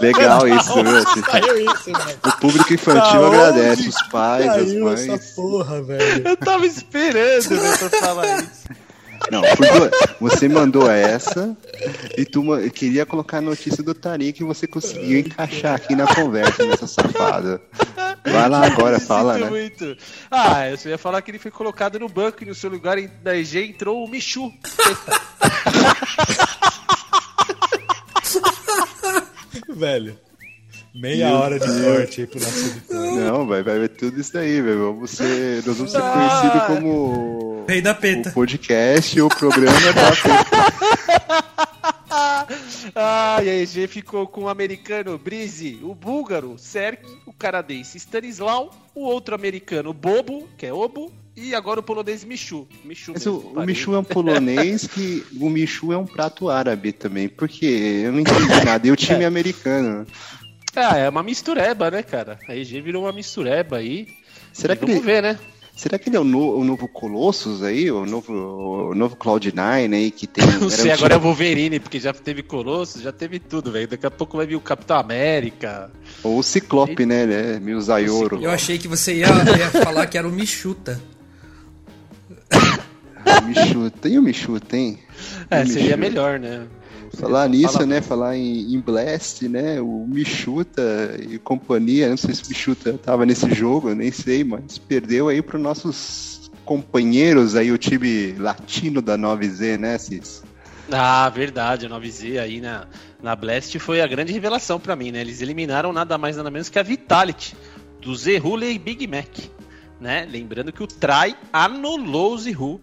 Legal 0.00 0.48
isso, 0.48 0.74
viu? 0.74 0.98
Isso, 0.98 1.92
velho. 1.92 2.18
O 2.26 2.32
público 2.40 2.72
infantil 2.72 3.20
Tá 3.20 3.26
agradece, 3.26 3.82
onde 3.82 3.88
os 3.90 4.02
pais, 4.08 4.48
as 4.48 4.72
mães. 4.74 5.08
essa 5.08 5.34
porra, 5.34 5.82
velho. 5.82 6.26
Eu 6.28 6.36
tava 6.38 6.64
esperando 6.66 7.50
né, 7.50 7.76
pra 7.76 7.90
falar 8.00 8.38
isso. 8.42 8.64
Não, 9.30 9.42
você 10.20 10.48
mandou 10.48 10.90
essa 10.90 11.56
e 12.16 12.24
tu 12.24 12.42
queria 12.72 13.04
colocar 13.06 13.38
a 13.38 13.40
notícia 13.40 13.82
do 13.82 13.94
Tarik 13.94 14.40
e 14.40 14.44
você 14.44 14.66
conseguiu 14.66 15.20
encaixar 15.20 15.74
aqui 15.74 15.94
na 15.96 16.06
conversa, 16.14 16.64
nessa 16.66 16.86
safada. 16.86 17.60
Vai 18.24 18.48
lá 18.48 18.66
agora, 18.66 19.00
fala, 19.00 19.38
né? 19.38 19.48
muito. 19.50 19.96
Ah, 20.30 20.68
eu 20.68 20.76
só 20.78 20.88
ia 20.88 20.98
falar 20.98 21.20
que 21.22 21.30
ele 21.30 21.38
foi 21.38 21.50
colocado 21.50 21.98
no 21.98 22.08
banco 22.08 22.42
e 22.42 22.46
no 22.46 22.54
seu 22.54 22.70
lugar 22.70 22.98
em- 22.98 23.10
da 23.22 23.36
EG 23.36 23.64
entrou 23.64 24.04
o 24.04 24.08
Michu. 24.08 24.52
velho. 29.76 30.18
Meia 30.94 31.26
Meu 31.28 31.36
hora 31.38 31.58
de 31.58 31.66
sorte 31.66 32.20
aí 32.20 32.26
pro 32.28 32.38
nosso 32.40 32.66
editor. 32.68 33.16
Não, 33.16 33.46
vai, 33.48 33.64
vai 33.64 33.80
ver 33.80 33.88
tudo 33.88 34.20
isso 34.20 34.32
daí, 34.32 34.60
velho. 34.60 34.94
Vamos 34.94 35.10
ser, 35.10 35.66
nós 35.66 35.76
vamos 35.76 35.90
ser 35.90 36.00
Ah. 36.00 36.12
conhecidos 36.12 36.62
como 36.68 37.64
Rei 37.68 37.82
da 37.82 37.90
o 37.92 37.96
peta. 37.96 38.30
podcast, 38.30 39.20
o 39.20 39.28
programa 39.28 39.76
da 39.92 40.04
Ah, 42.94 43.40
e 43.42 43.48
a 43.48 43.54
EG 43.62 43.88
ficou 43.88 44.28
com 44.28 44.42
o 44.42 44.48
americano 44.48 45.18
Brise, 45.18 45.80
o 45.82 45.94
búlgaro, 45.96 46.54
Serk, 46.58 47.02
o 47.26 47.32
canadense 47.32 47.96
Stanislau, 47.98 48.70
o 48.94 49.00
outro 49.02 49.34
americano 49.34 49.92
Bobo, 49.92 50.48
que 50.56 50.66
é 50.66 50.72
Obo, 50.72 51.10
e 51.36 51.56
agora 51.56 51.80
o 51.80 51.82
polonês 51.82 52.22
Michu. 52.22 52.68
Michu 52.84 53.12
Mas 53.14 53.24
mesmo, 53.26 53.52
o, 53.56 53.60
o. 53.60 53.66
Michu 53.66 53.94
é 53.94 53.98
um 53.98 54.04
polonês 54.04 54.86
que. 54.86 55.24
O 55.40 55.50
Michu 55.50 55.92
é 55.92 55.98
um 55.98 56.06
prato 56.06 56.48
árabe 56.48 56.92
também, 56.92 57.28
porque 57.28 57.66
eu 58.04 58.12
não 58.12 58.20
entendi 58.20 58.46
nada. 58.64 58.86
E 58.86 58.92
o 58.92 58.96
time 58.96 59.24
é 59.24 59.26
americano. 59.26 60.06
Ah, 60.76 60.96
é 60.96 61.08
uma 61.08 61.22
mistureba, 61.22 61.90
né, 61.90 62.02
cara? 62.02 62.38
A 62.48 62.54
EG 62.56 62.80
virou 62.80 63.04
uma 63.04 63.12
mistureba 63.12 63.76
aí. 63.78 64.08
Será 64.52 64.74
E 64.74 64.76
que 64.76 64.82
vamos 64.86 64.96
ele, 64.96 65.04
ver, 65.06 65.22
né? 65.22 65.38
será 65.76 65.98
que 65.98 66.08
ele 66.08 66.16
é 66.16 66.20
o, 66.20 66.24
no- 66.24 66.56
o 66.58 66.62
novo 66.64 66.86
Colossus 66.86 67.62
aí? 67.62 67.90
O 67.90 68.06
novo, 68.06 68.32
o 68.90 68.94
novo 68.94 69.16
Cloud9 69.16 69.92
aí 69.92 70.10
que 70.10 70.26
tem. 70.26 70.44
Não 70.60 70.70
sei, 70.70 70.90
um 70.90 70.94
agora 70.94 71.14
é 71.14 71.16
o 71.16 71.20
Wolverine, 71.20 71.80
porque 71.80 71.98
já 71.98 72.12
teve 72.12 72.42
Colossus, 72.42 73.02
já 73.02 73.10
teve 73.12 73.38
tudo, 73.40 73.72
velho. 73.72 73.88
Daqui 73.88 74.06
a 74.06 74.10
pouco 74.10 74.36
vai 74.36 74.46
vir 74.46 74.56
o 74.56 74.60
Capitão 74.60 74.96
América. 74.98 75.90
Ou 76.22 76.38
o 76.38 76.42
Ciclope, 76.42 77.04
né? 77.06 77.26
né? 77.26 77.58
Mil 77.60 77.80
Zayoro. 77.80 78.40
Eu 78.42 78.50
achei 78.50 78.78
que 78.78 78.86
você 78.88 79.14
ia, 79.14 79.26
ia 79.26 79.70
falar 79.82 80.06
que 80.06 80.16
era 80.18 80.28
o 80.28 80.32
Michuta. 80.32 81.00
O 83.26 83.46
Michuta. 83.46 84.08
E 84.08 84.18
o 84.18 84.22
Michuta, 84.22 84.76
hein? 84.76 84.98
É, 85.50 85.62
O 85.62 85.66
seria 85.66 85.96
Michuta. 85.96 85.96
melhor, 85.96 86.38
né? 86.38 86.66
Falar 87.14 87.48
nisso, 87.48 87.74
Fala- 87.74 87.86
né? 87.86 88.00
Falar 88.00 88.36
em, 88.36 88.74
em 88.74 88.80
Blast, 88.80 89.48
né? 89.48 89.80
O 89.80 90.06
Michuta 90.08 90.82
e 91.28 91.38
companhia, 91.38 92.08
não 92.08 92.16
sei 92.16 92.34
se 92.34 92.44
o 92.44 92.48
Michuta 92.48 92.94
tava 92.94 93.24
nesse 93.26 93.52
jogo, 93.54 93.90
eu 93.90 93.94
nem 93.94 94.10
sei, 94.12 94.44
mas 94.44 94.78
perdeu 94.78 95.28
aí 95.28 95.40
para 95.42 95.58
nossos 95.58 96.50
companheiros 96.64 97.56
aí, 97.56 97.70
o 97.70 97.78
time 97.78 98.32
latino 98.38 99.02
da 99.02 99.18
9Z, 99.18 99.78
né, 99.78 99.98
Cis? 99.98 100.42
Ah, 100.90 101.28
verdade, 101.30 101.86
a 101.86 101.88
9Z 101.88 102.38
aí 102.38 102.60
na, 102.60 102.86
na 103.22 103.34
Blast 103.34 103.78
foi 103.78 104.00
a 104.00 104.06
grande 104.06 104.32
revelação 104.32 104.78
pra 104.78 104.94
mim, 104.96 105.10
né? 105.12 105.20
Eles 105.20 105.40
eliminaram 105.40 105.92
nada 105.92 106.18
mais 106.18 106.36
nada 106.36 106.50
menos 106.50 106.68
que 106.68 106.78
a 106.78 106.82
Vitality 106.82 107.56
do 108.00 108.14
Zerhule 108.14 108.66
e 108.70 108.78
Big 108.78 109.06
Mac, 109.06 109.28
né? 109.98 110.26
Lembrando 110.30 110.72
que 110.72 110.82
o 110.82 110.86
Trai 110.86 111.34
anulou 111.52 112.34
o 112.34 112.38
Zerhu. 112.38 112.80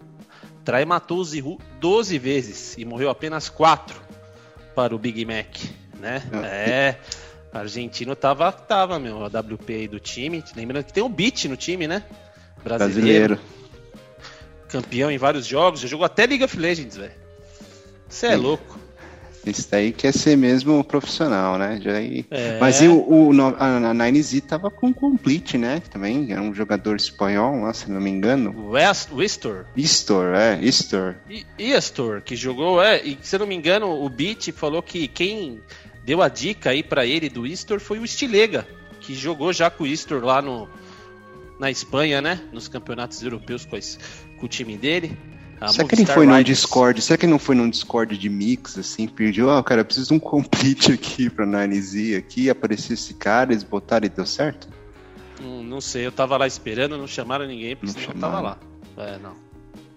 Trai 0.64 0.84
matou 0.84 1.18
o 1.18 1.24
Zerhu 1.24 1.58
12 1.80 2.18
vezes 2.18 2.74
e 2.76 2.84
morreu 2.84 3.08
apenas 3.10 3.48
4 3.48 4.01
para 4.74 4.94
o 4.94 4.98
Big 4.98 5.24
Mac, 5.24 5.56
né? 5.98 6.22
Ah. 6.32 6.46
É, 6.46 6.98
argentino 7.52 8.16
tava, 8.16 8.50
tava, 8.50 8.98
meu, 8.98 9.24
a 9.24 9.26
WP 9.26 9.72
aí 9.74 9.88
do 9.88 10.00
time. 10.00 10.42
Lembrando 10.56 10.84
que 10.84 10.92
tem 10.92 11.02
o 11.02 11.08
Beat 11.08 11.44
no 11.44 11.56
time, 11.56 11.86
né? 11.86 12.02
Brasileiro. 12.62 13.38
Campeão 14.68 15.10
em 15.10 15.18
vários 15.18 15.44
jogos, 15.46 15.80
já 15.80 15.88
jogou 15.88 16.06
até 16.06 16.26
League 16.26 16.44
of 16.44 16.56
Legends, 16.58 16.96
velho. 16.96 17.12
Você 18.08 18.26
é 18.26 18.30
Sim. 18.30 18.36
louco. 18.36 18.78
Esse 19.44 19.68
daí 19.68 19.90
quer 19.92 20.12
ser 20.14 20.36
mesmo 20.36 20.84
profissional, 20.84 21.58
né? 21.58 21.80
Já 21.82 21.94
aí... 21.96 22.24
É. 22.30 22.58
Mas 22.60 22.80
e 22.80 22.86
o, 22.86 22.94
o 23.08 23.30
a, 23.58 23.90
a 23.90 23.94
9Z 23.94 24.42
tava 24.42 24.70
com 24.70 24.92
Complete, 24.94 25.58
né? 25.58 25.82
Também 25.90 26.30
era 26.30 26.40
um 26.40 26.54
jogador 26.54 26.94
espanhol, 26.96 27.60
lá, 27.62 27.74
se 27.74 27.90
não 27.90 28.00
me 28.00 28.08
engano. 28.10 28.70
West, 28.70 29.08
Wistor 29.12 29.64
Istor, 29.76 30.34
é, 30.36 30.60
Istor. 30.62 31.16
Iastor, 31.58 32.22
que 32.22 32.36
jogou, 32.36 32.80
é, 32.80 33.02
e 33.02 33.18
se 33.20 33.34
eu 33.34 33.40
não 33.40 33.46
me 33.46 33.54
engano, 33.56 33.90
o 34.04 34.08
Beat 34.08 34.52
falou 34.52 34.80
que 34.82 35.08
quem 35.08 35.60
deu 36.04 36.22
a 36.22 36.28
dica 36.28 36.70
aí 36.70 36.82
pra 36.82 37.04
ele 37.04 37.28
do 37.28 37.44
Istor 37.46 37.80
foi 37.80 37.98
o 37.98 38.06
Stilega, 38.06 38.66
que 39.00 39.12
jogou 39.14 39.52
já 39.52 39.68
com 39.70 39.82
o 39.84 39.86
Istor 39.88 40.24
lá 40.24 40.40
no, 40.40 40.68
na 41.58 41.68
Espanha, 41.68 42.20
né? 42.20 42.40
Nos 42.52 42.68
campeonatos 42.68 43.20
europeus 43.22 43.64
com, 43.64 43.76
esse- 43.76 43.98
com 44.38 44.46
o 44.46 44.48
time 44.48 44.76
dele. 44.76 45.16
A 45.62 45.68
Será 45.68 45.86
que 45.88 45.94
ele 45.94 46.06
foi 46.06 46.26
num 46.26 46.36
Riders. 46.36 46.58
Discord? 46.58 47.00
Será 47.00 47.16
que 47.16 47.24
ele 47.24 47.32
não 47.32 47.38
foi 47.38 47.54
num 47.54 47.70
Discord 47.70 48.18
de 48.18 48.28
mix, 48.28 48.76
assim, 48.76 49.06
pediu, 49.06 49.48
ó, 49.48 49.62
cara, 49.62 49.82
eu 49.82 49.84
preciso 49.84 50.08
de 50.08 50.14
um 50.14 50.18
complete 50.18 50.92
aqui 50.92 51.30
pra 51.30 51.46
9Z 51.46 52.18
aqui, 52.18 52.50
apareceu 52.50 52.94
esse 52.94 53.14
cara, 53.14 53.52
eles 53.52 53.62
botaram 53.62 54.04
e 54.06 54.08
deu 54.08 54.26
certo? 54.26 54.68
Hum, 55.40 55.62
não 55.62 55.80
sei, 55.80 56.04
eu 56.06 56.12
tava 56.12 56.36
lá 56.36 56.46
esperando, 56.46 56.98
não 56.98 57.06
chamaram 57.06 57.46
ninguém, 57.46 57.76
porque 57.76 57.86
Não 57.86 57.92
senão 57.94 58.14
eu 58.14 58.20
chamaram. 58.20 58.56
tava 58.56 58.58
lá. 58.96 59.04
É, 59.08 59.18
não. 59.18 59.32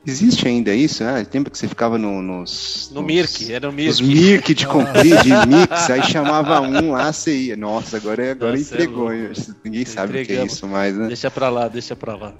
Existe 0.07 0.48
ainda 0.48 0.72
isso, 0.72 1.03
né? 1.03 1.25
Lembra 1.34 1.50
que 1.50 1.57
você 1.57 1.67
ficava 1.67 1.98
no, 1.98 2.22
nos... 2.22 2.89
No 2.93 3.01
nos- 3.01 3.07
Mirk, 3.07 3.51
era 3.51 3.67
o 3.67 3.74
Mirk. 3.74 3.89
Os 3.89 4.01
Mirk 4.01 4.53
de 4.53 4.67
complete, 4.67 5.24
de 5.24 5.48
mix, 5.48 5.89
aí 5.89 6.03
chamava 6.03 6.62
um 6.62 6.91
lá, 6.91 7.12
você 7.12 7.36
ia. 7.36 7.57
Nossa, 7.57 7.98
agora, 7.98 8.31
agora 8.34 8.51
Nossa, 8.55 8.62
é 8.62 8.75
entregou, 8.75 9.12
hein? 9.12 9.31
ninguém 9.63 9.84
sabe 9.84 10.22
o 10.22 10.25
que 10.25 10.34
é 10.34 10.45
isso 10.45 10.67
mais, 10.67 10.95
né? 10.95 11.07
Deixa 11.07 11.31
pra 11.31 11.50
lá, 11.50 11.67
deixa 11.67 11.95
pra 11.95 12.15
lá. 12.15 12.36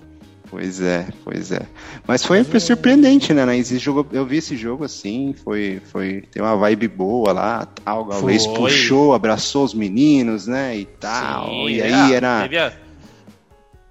Pois 0.50 0.80
é, 0.82 1.08
pois 1.24 1.52
é. 1.52 1.62
Mas 2.08 2.24
foi, 2.26 2.44
foi 2.44 2.60
surpreendente, 2.60 3.34
né? 3.34 3.46
né? 3.46 3.58
Esse 3.58 3.78
jogo, 3.78 4.06
eu 4.12 4.26
vi 4.26 4.38
esse 4.38 4.56
jogo 4.56 4.84
assim, 4.84 5.34
foi, 5.44 5.82
foi 5.92 6.24
tem 6.32 6.42
uma 6.42 6.56
vibe 6.56 6.88
boa 6.88 7.34
lá, 7.34 7.66
tal. 7.66 8.08
O 8.10 8.14
Foi. 8.14 8.38
puxou, 8.56 9.14
abraçou 9.14 9.64
os 9.66 9.74
meninos, 9.74 10.48
né? 10.48 10.78
E 10.78 10.86
tal. 10.86 11.48
Sim, 11.50 11.68
e 11.70 11.80
é, 11.82 11.94
aí 11.94 12.14
era. 12.14 12.44
teve 12.44 12.58
a- 12.58 12.74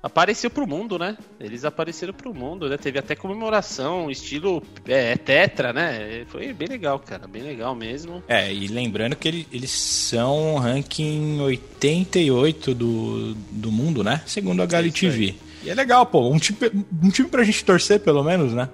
Apareceu 0.03 0.51
pro 0.51 0.67
mundo, 0.67 0.99
né? 0.99 1.17
Eles 1.41 1.65
apareceram 1.65 2.13
pro 2.13 2.35
mundo, 2.35 2.69
né? 2.69 2.77
Teve 2.77 2.99
até 2.99 3.17
comemoração, 3.17 4.11
estilo 4.11 4.63
é, 4.87 5.17
tetra, 5.17 5.73
né? 5.73 6.27
Foi 6.29 6.53
bem 6.53 6.69
legal, 6.69 6.99
cara. 6.99 7.27
Bem 7.27 7.43
legal 7.43 7.75
mesmo. 7.75 8.23
É, 8.29 8.53
e 8.53 8.67
lembrando 8.67 9.17
que 9.17 9.27
ele- 9.27 9.49
eles 9.51 9.71
são 9.71 10.57
ranking 10.57 11.41
88 11.41 12.75
do, 12.75 13.33
do 13.51 13.73
mundo, 13.73 14.05
né? 14.05 14.21
Segundo 14.27 14.63
a 14.63 14.67
Gali 14.67 14.89
É 14.89 14.91
isso 14.91 15.01
TV. 15.01 15.35
E 15.65 15.71
é 15.71 15.75
legal, 15.75 16.05
pô. 16.07 16.31
Um 16.31 16.39
time, 16.39 16.59
um 17.03 17.11
time 17.11 17.29
pra 17.29 17.43
gente 17.43 17.65
torcer, 17.65 18.01
pelo 18.01 18.23
menos, 18.23 18.53
né? 18.53 18.69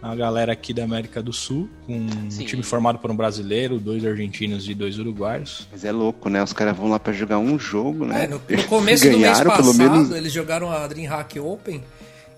A 0.00 0.14
galera 0.14 0.52
aqui 0.52 0.72
da 0.72 0.84
América 0.84 1.20
do 1.22 1.32
Sul, 1.32 1.68
com 1.86 2.06
Sim. 2.30 2.42
um 2.42 2.46
time 2.46 2.62
formado 2.62 2.98
por 2.98 3.10
um 3.10 3.16
brasileiro, 3.16 3.80
dois 3.80 4.04
argentinos 4.04 4.68
e 4.68 4.74
dois 4.74 4.98
uruguaios. 4.98 5.66
Mas 5.72 5.84
é 5.84 5.90
louco, 5.90 6.28
né? 6.28 6.42
Os 6.42 6.52
caras 6.52 6.76
vão 6.76 6.88
lá 6.88 7.00
pra 7.00 7.12
jogar 7.12 7.38
um 7.38 7.58
jogo, 7.58 8.04
né? 8.04 8.24
É, 8.24 8.26
no, 8.28 8.40
no 8.48 8.64
começo 8.64 9.10
do 9.10 9.18
mês 9.18 9.40
passado, 9.40 9.74
menos. 9.74 10.10
eles 10.12 10.32
jogaram 10.32 10.70
a 10.70 10.86
DreamHack 10.86 11.40
Open 11.40 11.82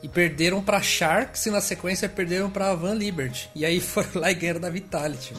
e 0.03 0.09
perderam 0.09 0.63
pra 0.63 0.81
Sharks 0.81 1.45
e 1.47 1.51
na 1.51 1.61
sequência 1.61 2.09
perderam 2.09 2.49
pra 2.49 2.75
Van 2.75 2.95
Liberty. 2.95 3.51
E 3.55 3.67
aí 3.67 3.81
foram 3.83 4.09
lá 4.15 4.31
e 4.31 4.35
ganharam 4.35 4.61
da 4.61 4.71
Vitality. 4.71 5.35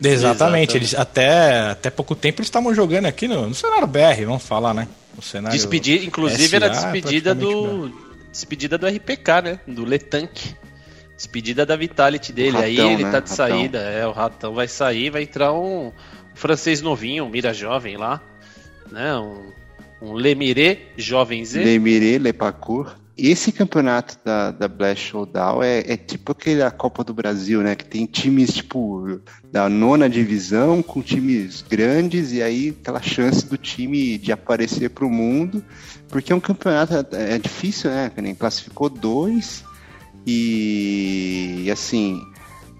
Exatamente, 0.00 0.14
Exatamente. 0.14 0.76
eles 0.76 0.94
até, 0.94 1.70
até 1.70 1.90
pouco 1.90 2.14
tempo 2.14 2.40
eles 2.40 2.48
estavam 2.48 2.74
jogando 2.74 3.06
aqui 3.06 3.28
no, 3.28 3.48
no 3.48 3.54
cenário 3.54 3.86
BR, 3.86 4.24
vamos 4.26 4.42
falar, 4.42 4.72
né? 4.74 4.88
No 5.16 5.22
cenário 5.22 5.56
Despedida, 5.56 6.04
inclusive 6.04 6.56
era 6.56 6.72
SA, 6.74 6.90
despedida 6.90 7.34
praticamente 7.34 7.88
do. 7.90 8.04
Despedida 8.32 8.78
do 8.78 8.86
RPK, 8.86 9.42
né? 9.42 9.60
Do 9.66 9.84
Letank. 9.84 10.54
Despedida 11.16 11.64
da 11.64 11.76
Vitality 11.76 12.32
dele. 12.32 12.56
O 12.56 12.60
Aí 12.60 12.76
ratão, 12.76 12.92
ele 12.92 13.04
né? 13.04 13.10
tá 13.12 13.20
de 13.20 13.30
Ratão. 13.30 13.36
saída. 13.36 13.78
É, 13.78 14.06
o 14.06 14.10
ratão 14.12 14.54
vai 14.54 14.66
sair, 14.66 15.10
vai 15.10 15.22
entrar 15.22 15.52
um, 15.52 15.86
um 15.86 15.92
francês 16.34 16.82
novinho, 16.82 17.24
um 17.24 17.28
mira 17.28 17.54
jovem 17.54 17.96
lá. 17.96 18.20
Né? 18.90 19.16
Um, 19.16 19.52
um 20.02 20.12
Lemiré 20.12 20.88
jovem 20.96 21.44
Z. 21.44 21.62
Lemiré, 21.62 22.18
Lepacour. 22.18 22.96
Esse 23.16 23.52
campeonato 23.52 24.18
da, 24.24 24.50
da 24.50 24.66
Blast 24.66 25.10
Showdown 25.10 25.62
é, 25.62 25.78
é 25.86 25.96
tipo 25.96 26.32
aquele 26.32 26.62
a 26.62 26.70
Copa 26.70 27.04
do 27.04 27.14
Brasil, 27.14 27.62
né? 27.62 27.76
Que 27.76 27.84
tem 27.84 28.06
times, 28.06 28.52
tipo, 28.52 29.20
da 29.52 29.68
nona 29.68 30.10
divisão, 30.10 30.82
com 30.82 31.00
times 31.00 31.62
grandes, 31.68 32.32
e 32.32 32.42
aí 32.42 32.76
aquela 32.80 33.00
chance 33.00 33.46
do 33.46 33.56
time 33.56 34.18
de 34.18 34.32
aparecer 34.32 34.90
pro 34.90 35.08
mundo. 35.08 35.64
Porque 36.08 36.32
é 36.32 36.36
um 36.36 36.40
campeonato, 36.40 36.92
é 37.12 37.38
difícil, 37.38 37.90
né? 37.90 38.10
Que 38.12 38.20
nem 38.20 38.34
classificou 38.34 38.88
dois, 38.90 39.64
e, 40.26 41.62
e 41.64 41.70
assim. 41.70 42.20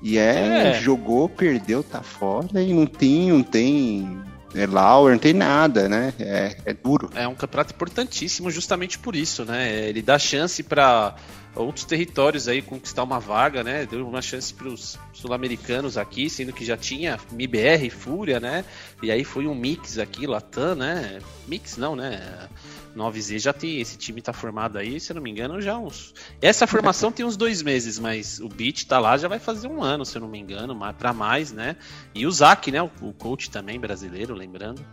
E 0.03 0.19
é, 0.19 0.71
É. 0.71 0.81
jogou, 0.81 1.29
perdeu, 1.29 1.83
tá 1.83 2.03
fora, 2.03 2.61
e 2.61 2.75
não 2.75 2.85
tem, 2.87 3.31
não 3.31 3.43
tem 3.43 4.19
é 4.55 4.67
Lauer, 4.67 5.13
não 5.13 5.19
tem 5.19 5.33
nada, 5.33 5.89
né? 5.89 6.13
É, 6.19 6.57
é 6.65 6.73
duro. 6.73 7.11
É 7.15 7.27
um 7.27 7.35
campeonato 7.35 7.75
importantíssimo 7.75 8.51
justamente 8.51 8.99
por 8.99 9.17
isso, 9.17 9.45
né? 9.45 9.89
Ele 9.89 10.01
dá 10.01 10.19
chance 10.19 10.63
para 10.63 11.17
outros 11.57 11.85
territórios 11.85 12.49
aí 12.49 12.63
conquistar 12.63 13.03
uma 13.03 13.21
vaga, 13.21 13.63
né? 13.63 13.87
Deu 13.87 14.07
uma 14.07 14.23
chance 14.23 14.53
para 14.53 14.69
os 14.69 14.99
sul-americanos 15.13 15.97
aqui, 15.97 16.29
sendo 16.29 16.53
que 16.53 16.65
já 16.65 16.77
tinha 16.77 17.19
MIBR, 17.33 17.91
Fúria, 17.91 18.41
né? 18.41 18.65
E 19.03 19.11
aí 19.11 19.25
foi 19.25 19.47
um 19.47 19.55
mix 19.55 19.99
aqui, 19.99 20.27
Latam, 20.27 20.75
né? 20.75 21.19
Mix 21.47 21.77
não, 21.77 21.95
né? 21.97 22.49
9Z 22.97 23.39
já 23.39 23.53
tem, 23.53 23.81
esse 23.81 23.97
time 23.97 24.23
tá 24.23 24.33
formado 24.33 24.79
aí, 24.79 25.01
se 25.01 25.11
eu 25.11 25.15
não 25.17 25.23
me 25.23 25.31
engano, 25.31 25.61
já 25.61 25.77
uns. 25.77 26.15
Essa 26.41 26.67
formação 26.67 27.11
tem 27.11 27.25
uns 27.27 27.37
dois 27.37 27.63
meses, 27.63 27.99
mas 27.99 28.39
o 28.41 28.49
Beat 28.49 28.85
tá 28.87 28.99
lá 28.99 29.17
já 29.17 29.29
vai 29.29 29.39
fazer 29.39 29.67
um 29.69 29.83
ano, 29.83 30.05
se 30.05 30.17
eu 30.17 30.21
não 30.21 30.29
me 30.29 30.39
engano, 30.39 30.79
pra 30.99 31.13
mais, 31.13 31.53
né? 31.53 31.77
E 32.15 32.27
o 32.27 32.31
Zac, 32.31 32.71
né? 32.71 32.83
O 32.83 33.13
coach 33.13 33.51
também 33.51 33.79
brasileiro, 33.81 34.35
lembrando. 34.35 34.85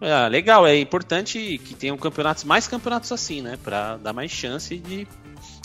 É, 0.00 0.28
legal, 0.28 0.64
é 0.66 0.78
importante 0.78 1.60
que 1.64 1.74
tenham 1.74 1.96
campeonatos, 1.96 2.44
mais 2.44 2.68
campeonatos 2.68 3.10
assim, 3.10 3.42
né? 3.42 3.58
Pra 3.62 3.96
dar 3.96 4.12
mais 4.12 4.30
chance 4.30 4.76
de 4.78 5.06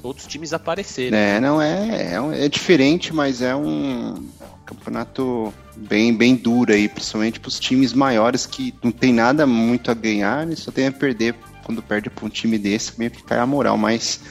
outros 0.02 0.26
times 0.26 0.54
aparecerem. 0.54 1.18
É, 1.18 1.40
não 1.40 1.62
é, 1.62 2.14
é, 2.14 2.22
um- 2.22 2.32
é 2.34 2.50
diferente, 2.50 3.14
mas 3.14 3.42
é 3.44 3.56
um 3.56 4.28
campeonato 4.66 5.54
bem, 5.76 6.14
bem 6.16 6.36
duro 6.36 6.74
aí, 6.74 6.90
principalmente 6.90 7.40
para 7.40 7.48
os 7.50 7.60
times 7.60 7.94
maiores 7.94 8.46
que 8.48 8.74
não 8.84 8.92
tem 8.92 9.14
nada 9.14 9.46
muito 9.46 9.92
a 9.92 9.94
ganhar 9.94 10.50
e 10.52 10.56
só 10.56 10.72
tem 10.72 10.88
a 10.88 10.92
perder 10.92 11.36
quando 11.64 11.82
perde 11.82 12.10
para 12.10 12.26
um 12.26 12.30
time 12.30 12.58
desse, 12.58 12.98
meio 12.98 13.12
que 13.12 13.24
cai 13.24 13.40
a 13.40 13.46
moral. 13.46 13.78
Mas 13.78 14.22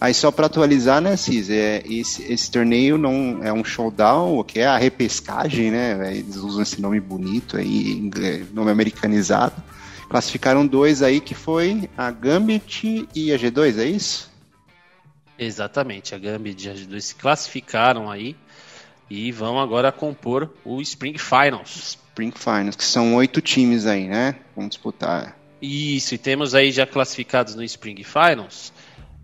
aí 0.00 0.12
só 0.12 0.30
para 0.30 0.46
atualizar, 0.46 1.00
né, 1.00 1.16
Cis, 1.16 1.50
é, 1.50 1.82
esse, 1.86 2.22
esse 2.30 2.50
torneio 2.50 2.98
não 2.98 3.40
é 3.42 3.52
um 3.52 3.64
showdown, 3.64 4.38
o 4.38 4.44
que 4.44 4.60
é 4.60 4.66
a 4.66 4.76
repescagem, 4.76 5.70
né? 5.70 6.16
Eles 6.16 6.36
usam 6.36 6.62
esse 6.62 6.80
nome 6.80 7.00
bonito 7.00 7.56
aí, 7.56 8.10
nome 8.52 8.70
americanizado. 8.70 9.62
Classificaram 10.08 10.66
dois 10.66 11.02
aí 11.02 11.20
que 11.20 11.34
foi 11.34 11.88
a 11.96 12.10
Gambit 12.10 13.08
e 13.14 13.32
a 13.32 13.38
G2, 13.38 13.78
é 13.78 13.86
isso? 13.86 14.30
Exatamente, 15.38 16.14
a 16.14 16.18
Gambit 16.18 16.66
e 16.66 16.70
a 16.70 16.74
G2 16.74 17.00
se 17.00 17.14
classificaram 17.14 18.10
aí 18.10 18.36
e 19.10 19.32
vão 19.32 19.58
agora 19.58 19.90
compor 19.90 20.50
o 20.64 20.80
Spring 20.80 21.18
Finals. 21.18 21.98
Spring 22.08 22.32
Finals, 22.36 22.76
que 22.76 22.84
são 22.84 23.14
oito 23.16 23.40
times 23.40 23.86
aí, 23.86 24.06
né? 24.06 24.36
Vamos 24.54 24.70
disputar. 24.70 25.36
Isso, 25.64 26.14
e 26.14 26.18
temos 26.18 26.54
aí 26.54 26.70
já 26.70 26.86
classificados 26.86 27.54
no 27.54 27.62
Spring 27.64 28.02
Finals. 28.04 28.72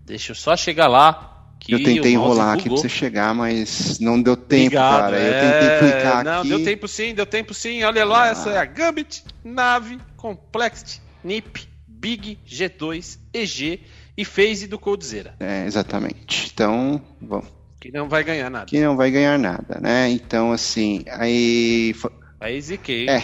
Deixa 0.05 0.31
eu 0.31 0.35
só 0.35 0.55
chegar 0.55 0.87
lá. 0.87 1.27
Que 1.59 1.73
eu 1.73 1.83
tentei 1.83 2.13
enrolar 2.13 2.55
aqui 2.55 2.63
pra 2.63 2.71
você 2.71 2.89
chegar, 2.89 3.35
mas 3.35 3.99
não 3.99 4.19
deu 4.19 4.35
tempo, 4.35 4.65
Obrigado, 4.65 4.99
cara. 4.99 5.19
Eu 5.19 5.33
é, 5.33 5.41
tentei 5.61 5.91
clicar 5.91 6.23
Não, 6.23 6.39
aqui. 6.39 6.49
deu 6.49 6.63
tempo 6.63 6.87
sim, 6.87 7.13
deu 7.13 7.25
tempo 7.27 7.53
sim. 7.53 7.83
Olha 7.83 8.03
lá, 8.03 8.23
Ah. 8.23 8.27
essa 8.29 8.49
é 8.49 8.57
a 8.57 8.65
Gambit, 8.65 9.23
Nave, 9.43 9.99
Complexity, 10.17 10.99
NIP, 11.23 11.67
Big, 11.87 12.39
G2, 12.47 13.19
EG 13.31 13.79
e 14.17 14.25
Phase 14.25 14.65
do 14.65 14.79
Coldzera. 14.79 15.35
É, 15.39 15.63
exatamente. 15.67 16.49
Então, 16.51 16.99
vamos. 17.21 17.45
Que 17.79 17.91
não 17.91 18.09
vai 18.09 18.23
ganhar 18.23 18.49
nada. 18.49 18.65
Que 18.65 18.79
não 18.79 18.97
vai 18.97 19.11
ganhar 19.11 19.37
nada, 19.37 19.79
né? 19.79 20.09
Então, 20.09 20.51
assim, 20.51 21.03
aí. 21.11 21.93
Aí 22.39 22.59
ziquei. 22.59 23.07
É. 23.07 23.23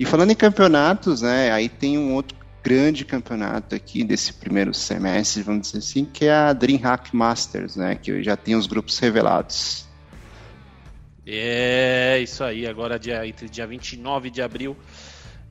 E 0.00 0.06
falando 0.06 0.30
em 0.30 0.34
campeonatos, 0.34 1.20
né? 1.20 1.52
Aí 1.52 1.68
tem 1.68 1.98
um 1.98 2.14
outro 2.14 2.34
grande 2.64 3.04
campeonato 3.04 3.74
aqui 3.74 4.02
desse 4.02 4.32
primeiro 4.32 4.72
semestre, 4.72 5.42
vamos 5.42 5.66
dizer 5.66 5.78
assim, 5.78 6.06
que 6.06 6.24
é 6.24 6.32
a 6.32 6.54
DreamHack 6.54 7.14
Masters, 7.14 7.76
né? 7.76 7.96
Que 7.96 8.22
já 8.22 8.34
tem 8.34 8.56
os 8.56 8.66
grupos 8.66 8.98
revelados. 8.98 9.86
É, 11.26 12.18
isso 12.18 12.42
aí. 12.42 12.66
Agora, 12.66 12.98
dia, 12.98 13.26
entre 13.26 13.46
dia 13.46 13.66
29 13.66 14.30
de 14.30 14.40
abril 14.40 14.74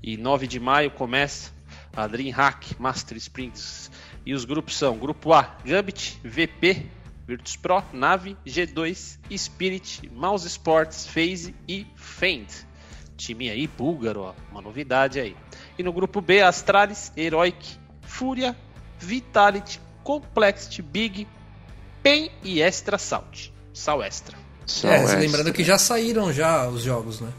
e 0.02 0.18
9 0.18 0.48
de 0.48 0.60
maio, 0.60 0.90
começa 0.90 1.52
a 1.96 2.08
DreamHack 2.08 2.76
Master 2.82 3.18
Springs. 3.18 3.92
E 4.26 4.34
os 4.34 4.46
grupos 4.46 4.76
são: 4.76 4.98
Grupo 4.98 5.32
A, 5.32 5.58
Gambit, 5.64 6.20
VP, 6.24 6.88
Virtus 7.28 7.56
Pro, 7.56 7.84
Nave, 7.94 8.36
G2, 8.48 9.20
Spirit, 9.38 10.10
Mouse 10.12 10.48
Sports, 10.48 11.06
Phase 11.06 11.54
e 11.68 11.86
Fend. 11.96 12.68
Time 13.20 13.50
aí 13.50 13.68
búlgaro, 13.68 14.22
ó, 14.22 14.34
uma 14.50 14.62
novidade 14.62 15.20
aí. 15.20 15.36
E 15.78 15.84
no 15.84 15.92
grupo 15.92 16.22
B, 16.22 16.42
Astralis, 16.42 17.12
Heroic, 17.18 17.78
Fúria, 18.02 18.56
Vitality, 18.98 19.80
Complexity, 20.06 20.82
Big, 20.82 21.28
PEN 22.02 22.32
e 22.42 22.62
Extra 22.62 22.98
Salt. 22.98 23.50
Sal 23.74 24.02
Extra. 24.02 24.38
Só 24.66 24.88
É, 24.88 25.04
essa. 25.04 25.18
lembrando 25.18 25.52
que 25.52 25.64
já 25.66 25.78
saíram 25.78 26.32
já 26.32 26.66
os 26.70 26.82
jogos, 26.82 27.20
né? 27.20 27.30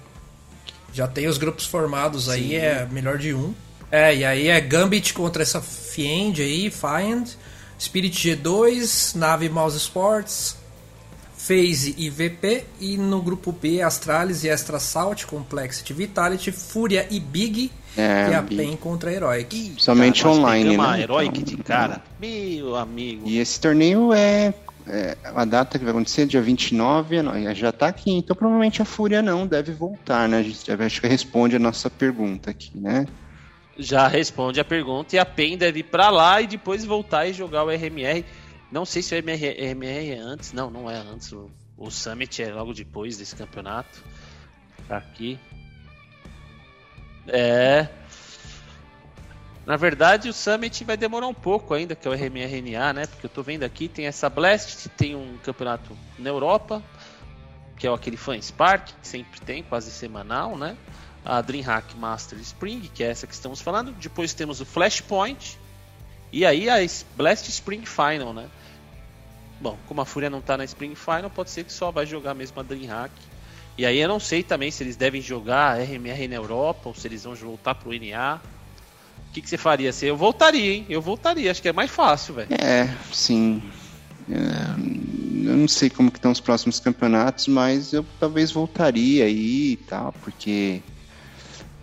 Já 0.93 1.09
tem 1.09 1.27
os 1.29 1.39
grupos 1.39 1.65
formados 1.67 2.29
aí, 2.29 2.57
é 2.57 2.87
melhor 2.91 3.17
de 3.17 3.33
um. 3.33 3.55
É, 3.91 4.15
e 4.15 4.25
aí 4.25 4.49
é 4.49 4.61
Gambit 4.61 5.15
contra 5.15 5.43
essa 5.43 5.63
Fiend 5.63 6.43
aí, 6.43 6.71
Fiend, 6.71 7.37
Spirit 7.79 8.37
G2, 8.37 9.15
Nave 9.15 9.49
Mouse 9.49 9.79
Sports, 9.79 10.57
FaZe 11.51 11.97
e 11.99 12.09
VP, 12.09 12.65
e 12.81 12.97
no 12.97 13.21
grupo 13.21 13.51
B 13.51 13.83
Astralis 13.83 14.45
e 14.45 14.49
Extra 14.49 14.79
Salt, 14.79 15.25
Complexity, 15.25 15.93
Vitality, 15.93 16.53
Fúria 16.53 17.09
e 17.11 17.19
Big, 17.19 17.73
É, 17.97 18.29
e 18.31 18.35
a 18.35 18.41
Big. 18.41 18.57
PEN 18.57 18.77
contra 18.77 19.11
a 19.11 19.13
Heroic. 19.13 19.75
Somente 19.77 20.23
Cara, 20.23 20.35
online, 20.37 20.77
né? 20.77 21.01
Heroic 21.01 21.41
Então, 21.41 21.57
de 21.57 21.63
cara. 21.65 22.03
Meu 22.21 22.77
amigo. 22.77 23.29
E 23.29 23.39
esse 23.39 23.61
torneio 23.61 24.13
é, 24.13 24.55
é 24.87 25.17
a 25.25 25.45
data 25.45 25.77
que 25.77 25.85
vai 25.85 25.91
acontecer 25.93 26.25
dia 26.25 26.41
29, 26.41 27.21
não, 27.21 27.53
já 27.53 27.73
tá 27.73 27.89
aqui, 27.89 28.13
então 28.13 28.37
provavelmente 28.37 28.81
a 28.81 28.85
Fúria 28.85 29.21
não 29.21 29.45
deve 29.45 29.73
voltar, 29.73 30.29
né? 30.29 30.39
A 30.39 30.43
gente 30.45 30.65
já 30.65 30.77
acho 30.87 31.01
que 31.01 31.09
responde 31.09 31.57
a 31.57 31.59
nossa 31.59 31.91
pergunta 31.91 32.51
aqui, 32.51 32.71
né? 32.79 33.09
Já 33.77 34.07
responde 34.07 34.61
a 34.61 34.65
pergunta 34.65 35.17
e 35.17 35.19
a 35.19 35.25
PEN 35.25 35.57
deve 35.59 35.81
ir 35.81 35.85
pra 35.85 36.11
lá 36.11 36.41
e 36.41 36.47
depois 36.47 36.85
voltar 36.85 37.27
e 37.27 37.33
jogar 37.33 37.65
o 37.65 37.71
RMR. 37.71 38.25
Não 38.71 38.85
sei 38.85 39.03
se 39.03 39.15
o 39.15 39.19
RMR, 39.19 39.47
RMR 39.47 40.11
é 40.13 40.19
antes. 40.19 40.53
Não, 40.53 40.71
não 40.71 40.91
é 40.91 40.97
antes. 40.97 41.33
O, 41.33 41.51
o 41.77 41.91
Summit 41.91 42.43
é 42.43 42.53
logo 42.53 42.73
depois 42.73 43.17
desse 43.17 43.35
campeonato. 43.35 44.03
Tá 44.87 44.97
aqui. 44.99 45.39
É. 47.27 47.89
Na 49.67 49.77
verdade, 49.77 50.29
o 50.29 50.33
Summit 50.33 50.85
vai 50.85 50.97
demorar 50.97 51.27
um 51.27 51.35
pouco 51.35 51.75
ainda, 51.75 51.95
que 51.95 52.07
é 52.07 52.11
o 52.11 52.15
RMRNA, 52.15 52.93
né? 52.93 53.07
Porque 53.07 53.27
eu 53.27 53.31
tô 53.31 53.43
vendo 53.43 53.63
aqui, 53.63 53.89
tem 53.89 54.07
essa 54.07 54.29
Blast, 54.29 54.89
tem 54.91 55.15
um 55.15 55.37
campeonato 55.45 55.97
na 56.19 56.29
Europa, 56.29 56.83
que 57.77 57.87
é 57.87 57.93
aquele 57.93 58.17
Fan 58.17 58.41
Spark, 58.41 58.93
que 59.01 59.07
sempre 59.07 59.41
tem, 59.41 59.63
quase 59.63 59.91
semanal, 59.91 60.57
né? 60.57 60.77
A 61.25 61.41
DreamHack 61.41 61.97
Master 61.97 62.39
Spring, 62.41 62.81
que 62.93 63.05
é 63.05 63.11
essa 63.11 63.27
que 63.27 63.35
estamos 63.35 63.61
falando. 63.61 63.93
Depois 63.93 64.33
temos 64.33 64.61
o 64.61 64.67
Flashpoint. 64.67 65.59
E 66.33 66.47
aí 66.47 66.71
a 66.71 66.77
Blast 67.17 67.49
Spring 67.49 67.85
Final, 67.85 68.33
né? 68.33 68.49
Bom, 69.61 69.79
como 69.87 70.01
a 70.01 70.07
Fúria 70.07 70.31
não 70.31 70.41
tá 70.41 70.57
na 70.57 70.65
Spring 70.65 70.95
Final, 70.95 71.29
pode 71.29 71.51
ser 71.51 71.65
que 71.65 71.73
só 71.73 71.91
vai 71.91 72.07
jogar 72.07 72.35
mesmo 72.35 72.59
a 72.59 72.63
DreamHack. 72.63 73.13
E 73.77 73.85
aí 73.85 73.99
eu 73.99 74.09
não 74.09 74.19
sei 74.19 74.43
também 74.43 74.71
se 74.71 74.83
eles 74.83 74.97
devem 74.97 75.21
jogar 75.21 75.81
RMR 75.81 76.29
na 76.29 76.37
Europa 76.37 76.89
ou 76.89 76.95
se 76.95 77.07
eles 77.07 77.25
vão 77.25 77.35
voltar 77.35 77.75
pro 77.75 77.93
NA. 77.93 78.41
O 79.29 79.33
que, 79.33 79.41
que 79.41 79.49
você 79.49 79.57
faria? 79.57 79.91
Eu 80.03 80.17
voltaria, 80.17 80.73
hein? 80.73 80.87
Eu 80.89 81.01
voltaria, 81.01 81.51
acho 81.51 81.63
que 81.63 81.69
é 81.69 81.73
mais 81.73 81.91
fácil, 81.91 82.35
velho. 82.35 82.49
É, 82.53 82.89
sim. 83.13 83.63
É, 84.29 85.49
eu 85.49 85.57
não 85.57 85.69
sei 85.69 85.89
como 85.89 86.11
que 86.11 86.19
estão 86.19 86.33
os 86.33 86.41
próximos 86.41 86.81
campeonatos, 86.81 87.47
mas 87.47 87.93
eu 87.93 88.05
talvez 88.19 88.51
voltaria 88.51 89.25
aí 89.25 89.73
e 89.73 89.77
tal, 89.77 90.13
porque 90.13 90.83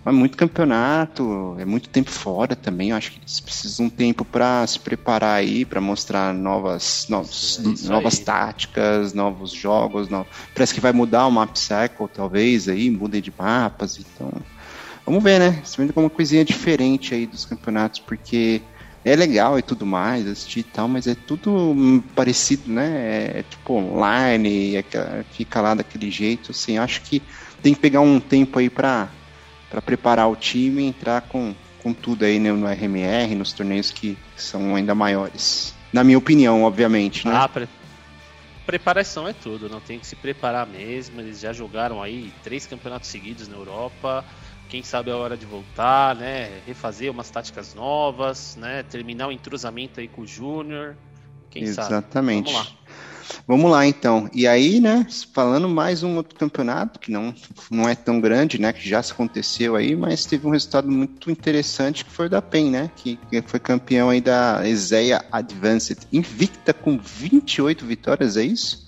é 0.08 0.12
muito 0.12 0.38
campeonato, 0.38 1.56
é 1.60 1.65
muito 1.65 1.89
tempo 1.89 2.10
fora 2.10 2.56
também. 2.56 2.89
Eu 2.91 2.96
acho 2.96 3.12
que 3.12 3.20
eles 3.20 3.39
precisam 3.39 3.88
de 3.88 3.93
um 3.93 3.96
tempo 3.96 4.24
para 4.24 4.65
se 4.65 4.80
preparar 4.80 5.36
aí, 5.36 5.65
para 5.65 5.82
mostrar 5.82 6.34
novas, 6.34 7.06
novos, 7.10 7.60
isso 7.60 7.89
novas 7.89 8.20
aí. 8.20 8.26
táticas, 8.26 9.13
novos 9.13 9.52
jogos. 9.52 10.08
Parece 10.54 10.74
que 10.74 10.80
vai 10.80 10.91
mudar 10.91 11.28
o 11.28 11.32
map 11.32 11.56
cycle, 11.56 12.08
talvez 12.13 12.67
aí, 12.67 12.89
mudem 12.89 13.22
de 13.22 13.34
mapas, 13.38 14.00
então. 14.00 14.32
Vamos 15.06 15.24
ver, 15.24 15.39
né? 15.39 15.62
Você 15.63 15.82
vendo 15.82 15.93
como 15.93 16.06
uma 16.06 16.10
coisinha 16.10 16.43
diferente 16.43 17.13
aí 17.13 17.26
dos 17.26 17.46
campeonatos, 17.46 18.00
porque 18.00 18.62
é 19.06 19.15
legal 19.15 19.58
e 19.58 19.62
tudo 19.62 19.86
mais, 19.86 20.28
assistir 20.28 20.60
e 20.60 20.63
tal, 20.63 20.88
mas 20.88 21.08
é 21.08 21.15
tudo 21.15 22.04
parecido, 22.13 22.70
né? 22.70 23.39
É 23.39 23.43
tipo 23.50 23.74
online, 23.74 24.76
é 24.76 24.84
fica 25.32 25.62
lá 25.62 25.74
daquele 25.74 26.12
jeito, 26.12 26.52
assim. 26.52 26.76
eu 26.76 26.84
Acho 26.84 27.02
que 27.02 27.22
tem 27.62 27.74
que 27.74 27.80
pegar 27.80 28.02
um 28.02 28.20
tempo 28.20 28.60
aí 28.60 28.70
pra, 28.70 29.10
pra 29.69 29.82
preparar 29.82 30.30
o 30.30 30.36
time 30.36 30.84
e 30.84 30.88
entrar 30.88 31.21
com, 31.21 31.56
com 31.80 31.93
tudo 31.93 32.25
aí 32.25 32.39
né, 32.39 32.51
no 32.51 32.67
RMR, 32.67 33.36
nos 33.36 33.53
torneios 33.53 33.91
que 33.91 34.17
são 34.36 34.75
ainda 34.75 34.95
maiores. 34.95 35.75
Na 35.91 36.03
minha 36.03 36.17
opinião, 36.17 36.63
obviamente, 36.63 37.27
né? 37.27 37.34
Ah, 37.36 37.47
pre- 37.47 37.67
preparação 38.65 39.27
é 39.27 39.34
tudo, 39.34 39.69
não 39.69 39.80
tem 39.80 39.99
que 39.99 40.06
se 40.08 40.15
preparar 40.15 40.67
mesmo. 40.67 41.21
Eles 41.21 41.39
já 41.39 41.53
jogaram 41.53 42.01
aí 42.01 42.34
três 42.43 42.65
campeonatos 42.67 43.10
seguidos 43.10 43.47
na 43.47 43.56
Europa. 43.56 44.25
Quem 44.67 44.84
sabe 44.84 45.10
é 45.10 45.13
a 45.13 45.17
hora 45.17 45.38
de 45.38 45.45
voltar, 45.45 46.13
né? 46.15 46.62
Refazer 46.65 47.10
umas 47.10 47.30
táticas 47.30 47.73
novas, 47.73 48.58
né? 48.60 48.84
Terminar 48.84 49.27
o 49.27 49.32
entrosamento 49.32 49.99
aí 50.01 50.10
com 50.10 50.23
o 50.23 50.27
Júnior. 50.27 50.97
Quem 51.49 51.63
Exatamente. 51.63 52.51
sabe? 52.51 52.65
Vamos 52.65 52.75
lá. 52.75 52.77
Vamos 53.48 53.72
lá 53.72 53.86
então. 53.86 54.30
E 54.34 54.48
aí, 54.48 54.80
né, 54.80 55.06
falando 55.34 55.68
mais 55.68 56.04
um 56.04 56.16
outro 56.18 56.38
campeonato 56.38 57.00
que 57.00 57.12
não, 57.12 57.34
não 57.70 57.88
é 57.88 57.96
tão 57.96 58.20
grande, 58.20 58.60
né, 58.60 58.74
que 58.74 58.88
já 58.88 59.02
se 59.02 59.12
aconteceu 59.12 59.76
aí, 59.76 59.96
mas 59.96 60.26
teve 60.26 60.48
um 60.48 60.52
resultado 60.52 60.90
muito 60.90 61.30
interessante 61.32 62.06
que 62.06 62.12
foi 62.12 62.28
o 62.28 62.30
da 62.30 62.42
PEN, 62.42 62.72
né, 62.72 62.92
que, 62.96 63.18
que 63.30 63.42
foi 63.42 63.60
campeão 63.60 64.10
aí 64.10 64.22
da 64.22 64.68
Ezeia 64.68 65.24
Advanced, 65.32 66.00
invicta 66.12 66.74
com 66.74 66.98
28 66.98 67.86
vitórias, 67.86 68.38
é 68.38 68.44
isso? 68.44 68.88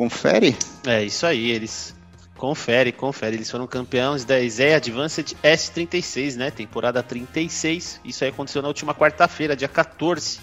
Confere? 0.00 0.56
É 0.86 1.04
isso 1.04 1.26
aí, 1.26 1.50
eles. 1.50 1.94
Confere, 2.40 2.90
confere. 2.90 3.36
Eles 3.36 3.50
foram 3.50 3.66
campeões 3.66 4.24
da 4.24 4.40
ESEA 4.40 4.78
Advanced 4.78 5.36
S36, 5.44 6.36
né? 6.36 6.50
Temporada 6.50 7.02
36. 7.02 8.00
Isso 8.02 8.24
aí 8.24 8.30
aconteceu 8.30 8.62
na 8.62 8.68
última 8.68 8.94
quarta-feira, 8.94 9.54
dia 9.54 9.68
14. 9.68 10.40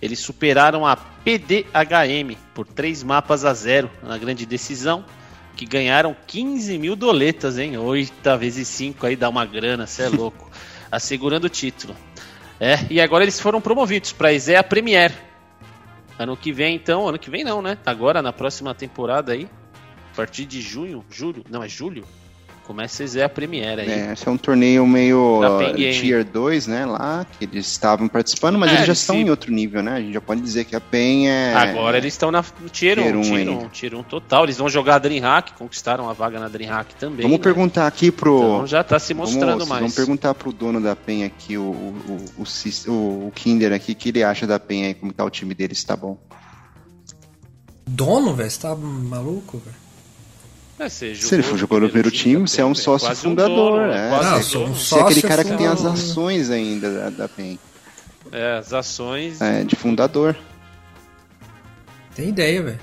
Eles 0.00 0.20
superaram 0.20 0.86
a 0.86 0.96
PDHM 0.96 2.36
por 2.54 2.66
3 2.66 3.02
mapas 3.02 3.44
a 3.44 3.52
0 3.52 3.90
na 4.02 4.16
grande 4.16 4.46
decisão. 4.46 5.04
Que 5.56 5.66
ganharam 5.66 6.16
15 6.26 6.78
mil 6.78 6.94
doletas, 6.94 7.58
hein? 7.58 7.76
8 7.76 8.38
vezes 8.38 8.68
5 8.68 9.06
aí 9.06 9.16
dá 9.16 9.28
uma 9.28 9.44
grana, 9.44 9.86
cê 9.86 10.02
é 10.02 10.08
louco. 10.10 10.48
Assegurando 10.90 11.46
o 11.46 11.50
título. 11.50 11.96
É, 12.60 12.78
e 12.90 13.00
agora 13.00 13.24
eles 13.24 13.40
foram 13.40 13.60
promovidos 13.60 14.12
para 14.12 14.28
a 14.30 14.62
Premier. 14.62 15.12
Ano 16.18 16.36
que 16.36 16.52
vem, 16.52 16.74
então, 16.74 17.08
ano 17.08 17.18
que 17.18 17.30
vem 17.30 17.44
não, 17.44 17.62
né? 17.62 17.78
Agora 17.86 18.20
na 18.20 18.32
próxima 18.32 18.74
temporada 18.74 19.32
aí, 19.32 19.48
a 20.12 20.16
partir 20.16 20.44
de 20.44 20.60
junho, 20.60 21.04
julho, 21.08 21.44
não 21.48 21.62
é 21.62 21.68
julho? 21.68 22.04
Começa 22.68 23.02
a 23.02 23.08
ser 23.08 23.22
a 23.22 23.30
Premiere 23.30 23.80
aí. 23.80 23.90
É, 23.90 24.12
esse 24.12 24.28
é 24.28 24.30
um 24.30 24.36
torneio 24.36 24.86
meio 24.86 25.40
uh, 25.40 25.72
Game. 25.74 25.98
Tier 25.98 26.22
2, 26.22 26.66
né? 26.66 26.84
Lá, 26.84 27.24
que 27.38 27.46
eles 27.46 27.66
estavam 27.66 28.06
participando, 28.08 28.58
mas 28.58 28.68
É, 28.68 28.74
eles 28.74 28.80
já 28.86 28.90
eles 28.90 29.00
estão 29.00 29.16
se- 29.16 29.22
em 29.22 29.30
outro 29.30 29.50
nível, 29.50 29.82
né? 29.82 29.92
A 29.94 30.00
gente 30.02 30.12
já 30.12 30.20
pode 30.20 30.42
dizer 30.42 30.66
que 30.66 30.76
a 30.76 30.80
PEN 30.80 31.30
é. 31.30 31.54
Agora 31.54 31.96
eles 31.96 32.12
estão 32.12 32.30
na- 32.30 32.44
no 32.60 32.68
Tier 32.68 32.98
1, 32.98 33.02
Tier 33.02 33.16
um 33.16 33.20
Tier 33.22 33.32
1, 33.32 33.36
ainda. 33.56 33.68
Tier 33.70 33.94
1 33.94 34.02
total. 34.02 34.44
Eles 34.44 34.58
vão 34.58 34.68
jogar 34.68 34.96
a 34.96 34.98
DreamHack, 34.98 35.54
conquistaram 35.54 36.10
a 36.10 36.12
vaga 36.12 36.38
na 36.38 36.46
DreamHack 36.48 36.94
também. 36.96 37.22
Vamos 37.22 37.38
né? 37.38 37.42
perguntar 37.42 37.86
aqui 37.86 38.12
pro. 38.12 38.36
Então 38.36 38.66
já 38.66 38.84
tá 38.84 38.98
se 38.98 39.14
mostrando 39.14 39.46
vamos, 39.52 39.68
mais. 39.68 39.80
Vamos 39.80 39.96
perguntar 39.96 40.34
pro 40.34 40.52
dono 40.52 40.78
da 40.78 40.94
PEN 40.94 41.24
aqui, 41.24 41.56
o, 41.56 41.62
o, 41.62 42.26
o, 42.36 42.92
o- 42.92 43.26
o 43.28 43.32
Kinder 43.34 43.72
aqui, 43.72 43.92
o 43.92 43.96
que 43.96 44.10
ele 44.10 44.22
acha 44.22 44.46
da 44.46 44.60
PEN 44.60 44.84
aí, 44.88 44.92
como 44.94 45.10
tá 45.10 45.24
o 45.24 45.30
time 45.30 45.54
dele, 45.54 45.74
se 45.74 45.86
tá 45.86 45.96
bom. 45.96 46.18
Dono, 47.86 48.34
velho? 48.34 48.50
Você 48.50 48.60
tá 48.60 48.74
maluco, 48.76 49.56
velho? 49.64 49.87
É, 50.78 50.88
você 50.88 51.14
Se 51.14 51.34
ele 51.34 51.42
for 51.42 51.58
jogou 51.58 51.80
no 51.80 51.86
primeiro 51.86 52.10
time, 52.10 52.48
você 52.48 52.60
é 52.60 52.64
um 52.64 52.74
sócio 52.74 53.08
quase 53.08 53.22
fundador, 53.22 53.80
dono, 53.80 53.92
é. 53.92 54.08
quase 54.08 54.30
Não, 54.30 54.38
um 54.38 54.42
sou 54.42 54.66
um. 54.66 54.74
Você 54.74 54.94
é 54.94 55.00
aquele 55.00 55.22
cara 55.22 55.44
que 55.44 55.56
tem 55.56 55.66
as 55.66 55.84
ações 55.84 56.50
ainda 56.50 56.92
da, 56.92 57.10
da 57.10 57.28
PEN. 57.28 57.58
É, 58.30 58.58
as 58.58 58.72
ações. 58.72 59.40
É, 59.40 59.64
de 59.64 59.74
fundador. 59.74 60.36
Tem 62.14 62.28
ideia, 62.28 62.62
velho. 62.62 62.80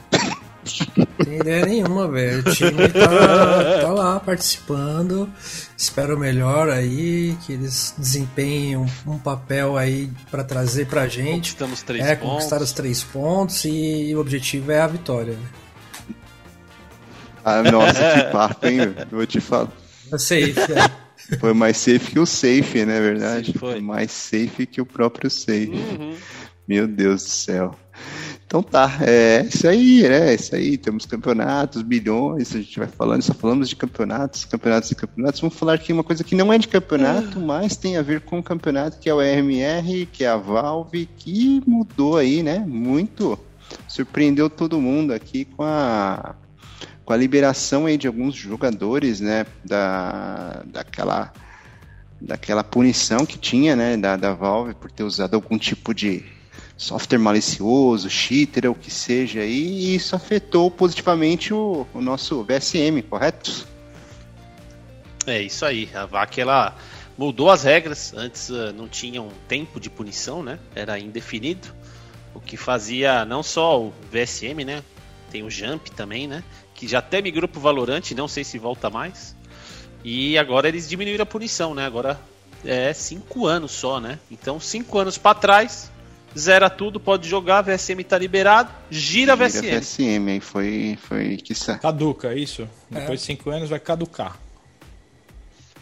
Tem 1.24 1.38
ideia 1.38 1.66
nenhuma, 1.66 2.08
velho. 2.08 2.40
O 2.40 2.44
time 2.54 2.88
tá, 2.90 3.82
tá 3.82 3.92
lá 3.92 4.20
participando. 4.20 5.30
Espero 5.78 6.16
o 6.16 6.20
melhor 6.20 6.70
aí, 6.70 7.38
que 7.46 7.54
eles 7.54 7.94
desempenhem 7.98 8.78
um, 8.78 8.88
um 9.06 9.20
papel 9.20 9.78
aí 9.78 10.10
pra 10.32 10.44
trazer 10.44 10.88
pra 10.88 11.08
gente. 11.08 11.54
Conquistamos 11.54 11.82
três 11.84 12.04
é, 12.04 12.16
pontos. 12.16 12.30
conquistar 12.32 12.62
os 12.62 12.72
três 12.72 13.04
pontos 13.04 13.64
e 13.66 14.14
o 14.16 14.20
objetivo 14.20 14.72
é 14.72 14.82
a 14.82 14.88
vitória. 14.88 15.34
Né? 15.34 15.65
Ah, 17.46 17.62
nossa, 17.62 17.94
que 17.94 18.32
papo, 18.32 18.66
hein? 18.66 18.80
Eu 18.80 19.18
vou 19.18 19.26
te 19.28 19.40
falar. 19.40 19.72
Eu 20.12 20.18
sei, 20.18 20.52
é. 20.52 21.38
Foi 21.38 21.54
mais 21.54 21.78
safe 21.78 22.12
que 22.12 22.20
o 22.20 22.26
safe, 22.26 22.84
né, 22.84 23.00
verdade? 23.00 23.52
Sim, 23.52 23.60
foi. 23.60 23.80
Mais 23.80 24.12
safe 24.12 24.66
que 24.66 24.82
o 24.82 24.86
próprio 24.86 25.30
safe. 25.30 25.70
Uhum. 25.70 26.16
Meu 26.68 26.88
Deus 26.88 27.24
do 27.24 27.30
céu. 27.30 27.76
Então 28.48 28.64
tá, 28.64 28.98
é 29.02 29.46
isso 29.48 29.68
aí, 29.68 30.02
né? 30.02 30.32
É 30.32 30.34
isso 30.34 30.56
aí. 30.56 30.76
Temos 30.76 31.06
campeonatos, 31.06 31.84
bilhões, 31.84 32.56
a 32.56 32.58
gente 32.58 32.80
vai 32.80 32.88
falando, 32.88 33.22
só 33.22 33.34
falamos 33.36 33.70
de 33.70 33.76
campeonatos, 33.76 34.46
campeonatos 34.46 34.90
e 34.90 34.96
campeonatos. 34.96 35.40
Vamos 35.40 35.56
falar 35.56 35.74
aqui 35.74 35.94
uma 35.94 36.04
coisa 36.04 36.24
que 36.24 36.34
não 36.34 36.52
é 36.52 36.58
de 36.58 36.68
campeonato, 36.68 37.40
mas 37.40 37.78
tem 37.78 37.96
a 37.96 38.02
ver 38.02 38.22
com 38.22 38.40
o 38.40 38.44
campeonato, 38.44 38.98
que 38.98 39.08
é 39.08 39.14
o 39.14 39.20
RMR, 39.20 40.08
que 40.12 40.24
é 40.24 40.30
a 40.30 40.38
Valve, 40.38 41.08
que 41.16 41.62
mudou 41.68 42.18
aí, 42.18 42.42
né? 42.42 42.58
Muito. 42.60 43.38
Surpreendeu 43.88 44.50
todo 44.50 44.82
mundo 44.82 45.14
aqui 45.14 45.46
com 45.46 45.64
a 45.64 46.36
com 47.06 47.14
a 47.14 47.18
liberação 47.18 47.86
aí 47.86 47.98
de 47.98 48.08
alguns 48.08 48.36
jogadores, 48.36 49.20
né, 49.20 49.46
da, 49.64 50.64
daquela, 50.66 51.32
daquela 52.20 52.64
punição 52.64 53.26
que 53.26 53.38
tinha, 53.38 53.76
né, 53.76 53.96
da, 53.96 54.18
da 54.18 54.34
Valve 54.34 54.74
por 54.74 54.90
ter 54.90 55.04
usado 55.04 55.36
algum 55.36 55.58
tipo 55.58 55.94
de 55.94 56.26
software 56.76 57.20
malicioso, 57.20 58.10
cheater, 58.10 58.70
o 58.70 58.76
que 58.76 58.92
seja 58.92 59.46
e 59.46 59.96
isso 59.96 60.16
afetou 60.16 60.70
positivamente 60.72 61.54
o, 61.54 61.86
o 61.94 62.02
nosso 62.02 62.44
VSM, 62.44 63.02
correto? 63.08 63.68
É 65.28 65.42
isso 65.42 65.66
aí. 65.66 65.90
A 65.94 66.06
VAC 66.06 66.40
ela 66.40 66.76
mudou 67.18 67.50
as 67.50 67.64
regras. 67.64 68.14
Antes 68.16 68.52
ah, 68.52 68.72
não 68.74 68.88
tinha 68.88 69.22
um 69.22 69.32
tempo 69.48 69.80
de 69.80 69.90
punição, 69.90 70.44
né? 70.44 70.60
Era 70.76 71.00
indefinido. 71.00 71.68
O 72.34 72.40
que 72.40 72.58
fazia 72.58 73.26
não 73.26 73.42
só 73.42 73.82
o 73.82 73.94
VSM, 74.12 74.64
né? 74.66 74.84
Tem 75.32 75.44
o 75.44 75.50
Jump 75.50 75.92
também, 75.92 76.28
né? 76.28 76.44
Que 76.74 76.88
já 76.88 77.00
até 77.00 77.22
migrou 77.22 77.48
pro 77.48 77.60
Valorant, 77.60 78.12
não 78.16 78.28
sei 78.28 78.44
se 78.44 78.58
volta 78.58 78.90
mais. 78.90 79.36
E 80.04 80.38
agora 80.38 80.68
eles 80.68 80.88
diminuíram 80.88 81.24
a 81.24 81.26
punição, 81.26 81.74
né? 81.74 81.86
Agora 81.86 82.20
é 82.64 82.94
cinco 82.94 83.48
anos 83.48 83.72
só, 83.72 84.00
né? 84.00 84.20
Então 84.30 84.60
cinco 84.60 84.98
anos 85.00 85.18
pra 85.18 85.34
trás, 85.34 85.92
zera 86.38 86.70
tudo, 86.70 87.00
pode 87.00 87.28
jogar, 87.28 87.62
VSM 87.62 88.04
tá 88.04 88.18
liberado, 88.18 88.72
gira, 88.90 89.36
Vira 89.36 89.50
VSM. 89.50 89.80
VSM, 89.80 90.32
aí 90.32 90.40
foi, 90.40 91.00
foi 91.02 91.38
que 91.38 91.54
Caduca, 91.80 92.34
é 92.34 92.38
isso? 92.38 92.68
Depois 92.90 93.22
de 93.22 93.26
5 93.26 93.50
anos 93.50 93.70
vai 93.70 93.80
caducar. 93.80 94.38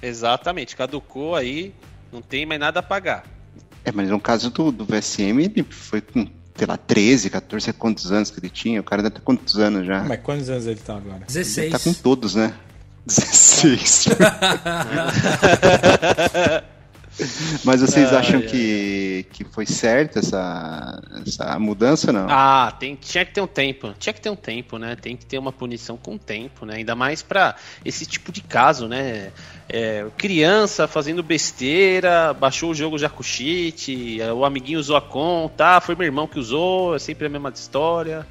Exatamente, 0.02 0.76
caducou 0.76 1.36
aí, 1.36 1.74
não 2.12 2.22
tem 2.22 2.46
mais 2.46 2.60
nada 2.60 2.82
a 2.82 2.84
pagar. 2.84 3.26
É, 3.84 3.92
mas 3.92 4.10
no 4.10 4.20
caso 4.20 4.50
do, 4.50 4.72
do 4.72 4.86
VSM, 4.86 5.40
ele 5.40 5.64
foi 5.64 6.02
com, 6.02 6.28
sei 6.56 6.68
lá, 6.68 6.78
13, 6.78 7.30
14, 7.30 7.74
quantos 7.74 8.12
anos 8.12 8.30
que 8.30 8.40
ele 8.40 8.50
tinha? 8.50 8.80
O 8.80 8.84
cara 8.84 9.02
deve 9.02 9.16
ter 9.16 9.22
quantos 9.22 9.58
anos 9.58 9.86
já? 9.86 10.04
Mas 10.04 10.20
quantos 10.22 10.50
anos 10.50 10.66
ele 10.68 10.80
tá 10.80 10.98
agora? 10.98 11.24
16. 11.28 11.72
Tá 11.72 11.80
com 11.80 11.94
todos, 11.94 12.36
né? 12.36 12.54
16. 13.06 14.08
Mas 17.64 17.82
vocês 17.82 18.12
Ai, 18.12 18.20
acham 18.20 18.40
ai. 18.40 18.46
que, 18.48 19.26
que 19.32 19.44
foi 19.44 19.66
certa 19.66 20.20
essa, 20.20 21.02
essa 21.26 21.60
mudança 21.60 22.08
ou 22.08 22.14
não? 22.14 22.28
Ah, 22.30 22.74
tem, 22.80 22.96
tinha 22.96 23.24
que 23.24 23.34
ter 23.34 23.42
um 23.42 23.48
tempo. 23.48 23.94
Tinha 24.00 24.14
que 24.14 24.22
ter 24.22 24.30
um 24.30 24.36
tempo, 24.36 24.78
né? 24.78 24.96
Tem 24.96 25.16
que 25.16 25.26
ter 25.26 25.38
uma 25.38 25.52
punição 25.52 25.96
com 25.96 26.18
tempo, 26.18 26.66
né? 26.66 26.76
Ainda 26.78 26.96
mais 26.96 27.22
pra 27.22 27.56
esse 27.86 28.06
tipo 28.06 28.32
de 28.32 28.42
caso, 28.42 28.88
né? 28.88 29.32
É, 29.70 30.06
criança 30.18 30.88
fazendo 30.88 31.22
besteira, 31.22 32.34
baixou 32.34 32.72
o 32.72 32.76
jogo 32.76 32.98
já 32.98 33.10
com 33.10 33.24
cheat, 33.24 34.20
é, 34.20 34.34
o 34.34 34.44
amiguinho 34.44 34.80
usou 34.80 34.98
a 34.98 35.02
conta, 35.02 35.78
ah, 35.78 35.82
foi 35.82 35.96
meu 35.96 36.06
irmão 36.06 36.28
que 36.28 36.40
usou, 36.40 36.96
é 36.96 37.00
sempre 37.00 37.28
a 37.28 37.30
mesma 37.30 37.50
história. 37.50 38.26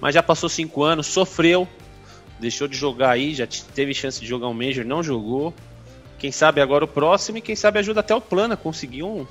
Mas 0.00 0.14
já 0.14 0.22
passou 0.22 0.48
cinco 0.48 0.82
anos, 0.82 1.06
sofreu, 1.06 1.66
deixou 2.38 2.68
de 2.68 2.76
jogar 2.76 3.10
aí, 3.10 3.34
já 3.34 3.46
teve 3.74 3.94
chance 3.94 4.20
de 4.20 4.26
jogar 4.26 4.48
um 4.48 4.54
Major, 4.54 4.84
não 4.84 5.02
jogou. 5.02 5.54
Quem 6.18 6.32
sabe 6.32 6.60
agora 6.60 6.84
o 6.84 6.88
próximo 6.88 7.38
e 7.38 7.40
quem 7.40 7.54
sabe 7.56 7.78
ajuda 7.78 8.00
até 8.00 8.14
o 8.14 8.20
plano 8.20 8.54
a 8.54 8.56
conseguir 8.56 9.02
um, 9.02 9.26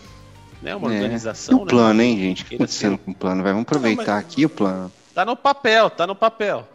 né, 0.61 0.75
uma 0.75 0.91
É. 0.93 0.95
organização. 0.95 1.57
E 1.57 1.61
o 1.61 1.65
né? 1.65 1.69
plano, 1.69 2.01
hein, 2.01 2.17
gente? 2.19 2.43
O 2.43 2.45
que 2.45 2.55
acontecendo 2.55 2.97
com 2.97 3.11
o 3.11 3.15
plano? 3.15 3.41
Vai, 3.43 3.51
vamos 3.51 3.63
aproveitar 3.67 4.17
aqui 4.17 4.45
o 4.45 4.49
plano. 4.49 4.91
Tá 5.13 5.25
no 5.25 5.35
papel, 5.35 5.89
tá 5.89 6.05
no 6.05 6.15
papel. 6.15 6.67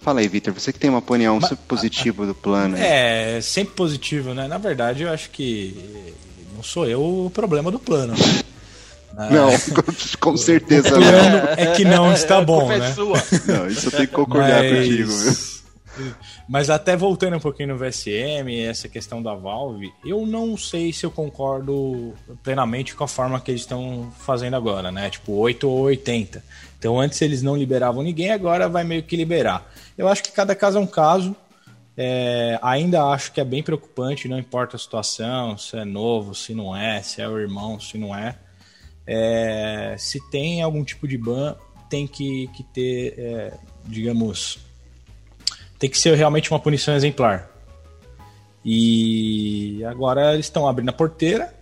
Fala 0.00 0.20
aí, 0.20 0.28
Vitor, 0.28 0.52
você 0.52 0.72
que 0.72 0.78
tem 0.78 0.90
uma 0.90 0.98
opinião 0.98 1.40
super 1.40 1.56
positiva 1.68 2.26
do 2.26 2.34
plano. 2.34 2.76
aí. 2.76 2.82
É, 2.82 3.40
sempre 3.40 3.74
positivo, 3.74 4.34
né? 4.34 4.48
Na 4.48 4.58
verdade, 4.58 5.04
eu 5.04 5.10
acho 5.10 5.30
que 5.30 6.12
não 6.54 6.62
sou 6.62 6.86
eu 6.86 7.00
o 7.26 7.30
problema 7.30 7.70
do 7.70 7.78
plano. 7.78 8.12
né? 8.12 8.16
Não, 9.30 9.48
com, 9.50 9.92
com 10.32 10.36
certeza 10.36 10.88
O 10.94 11.00
não. 11.00 11.08
plano 11.08 11.36
é 11.56 11.66
que 11.74 11.86
não 11.86 12.12
está 12.12 12.42
bom, 12.42 12.58
culpa 12.58 12.74
é 12.74 12.78
né? 12.80 12.92
sua. 12.92 13.22
Não, 13.46 13.66
isso 13.66 13.86
eu 13.86 13.90
tenho 13.90 14.08
que 14.08 14.14
concordar 14.14 14.62
contigo, 14.62 15.10
viu? 15.10 15.36
Mas... 16.48 16.70
Até 16.70 16.96
voltando 16.96 17.36
um 17.36 17.40
pouquinho 17.40 17.70
no 17.70 17.78
VSM, 17.78 18.64
essa 18.64 18.88
questão 18.88 19.22
da 19.22 19.34
Valve, 19.34 19.92
eu 20.04 20.26
não 20.26 20.56
sei 20.56 20.92
se 20.92 21.06
eu 21.06 21.10
concordo 21.10 22.12
plenamente 22.42 22.94
com 22.94 23.04
a 23.04 23.08
forma 23.08 23.40
que 23.40 23.50
eles 23.50 23.62
estão 23.62 24.12
fazendo 24.18 24.56
agora, 24.56 24.90
né? 24.90 25.08
Tipo 25.10 25.32
8 25.32 25.68
ou 25.68 25.80
80. 25.82 26.42
Então 26.78 27.00
antes 27.00 27.20
eles 27.22 27.42
não 27.42 27.56
liberavam 27.56 28.02
ninguém, 28.02 28.30
agora 28.30 28.68
vai 28.68 28.84
meio 28.84 29.02
que 29.02 29.16
liberar. 29.16 29.70
Eu 29.96 30.08
acho 30.08 30.22
que 30.22 30.32
cada 30.32 30.54
caso 30.54 30.78
é 30.78 30.80
um 30.80 30.86
caso. 30.86 31.34
É, 31.96 32.58
ainda 32.60 33.04
acho 33.04 33.32
que 33.32 33.40
é 33.40 33.44
bem 33.44 33.62
preocupante, 33.62 34.28
não 34.28 34.38
importa 34.38 34.76
a 34.76 34.78
situação, 34.78 35.56
se 35.56 35.78
é 35.78 35.84
novo, 35.84 36.34
se 36.34 36.54
não 36.54 36.76
é, 36.76 37.00
se 37.00 37.22
é 37.22 37.28
o 37.28 37.38
irmão, 37.38 37.80
se 37.80 37.96
não 37.96 38.14
é. 38.14 38.36
É, 39.06 39.94
se 39.98 40.20
tem 40.30 40.60
algum 40.60 40.84
tipo 40.84 41.08
de 41.08 41.16
ban, 41.16 41.56
tem 41.88 42.06
que, 42.06 42.48
que 42.48 42.62
ter, 42.64 43.14
é, 43.16 43.54
digamos, 43.84 44.58
tem 45.78 45.90
que 45.90 45.98
ser 45.98 46.14
realmente 46.16 46.50
uma 46.50 46.60
punição 46.60 46.94
exemplar. 46.94 47.50
E 48.64 49.84
agora 49.84 50.34
eles 50.34 50.46
estão 50.46 50.66
abrindo 50.66 50.88
a 50.88 50.92
porteira, 50.92 51.54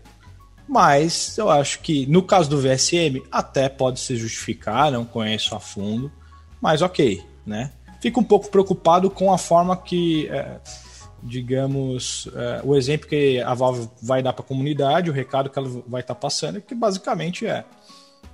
mas 0.66 1.36
eu 1.36 1.50
acho 1.50 1.80
que 1.80 2.06
no 2.06 2.22
caso 2.22 2.48
do 2.48 2.58
VSM 2.58 3.22
até 3.30 3.68
pode 3.68 4.00
se 4.00 4.16
justificar, 4.16 4.90
não 4.90 5.04
conheço 5.04 5.54
a 5.54 5.60
fundo, 5.60 6.10
mas 6.60 6.80
ok, 6.80 7.22
né? 7.44 7.72
Fico 8.00 8.20
um 8.20 8.24
pouco 8.24 8.50
preocupado 8.50 9.10
com 9.10 9.32
a 9.32 9.38
forma 9.38 9.76
que, 9.76 10.28
é, 10.28 10.58
digamos, 11.22 12.28
é, 12.34 12.60
o 12.64 12.74
exemplo 12.74 13.08
que 13.08 13.40
a 13.40 13.54
Valve 13.54 13.88
vai 14.02 14.22
dar 14.22 14.32
para 14.32 14.44
a 14.44 14.48
comunidade, 14.48 15.10
o 15.10 15.12
recado 15.12 15.50
que 15.50 15.58
ela 15.58 15.68
vai 15.86 16.00
estar 16.00 16.14
passando, 16.14 16.60
que 16.60 16.74
basicamente 16.74 17.46
é: 17.46 17.64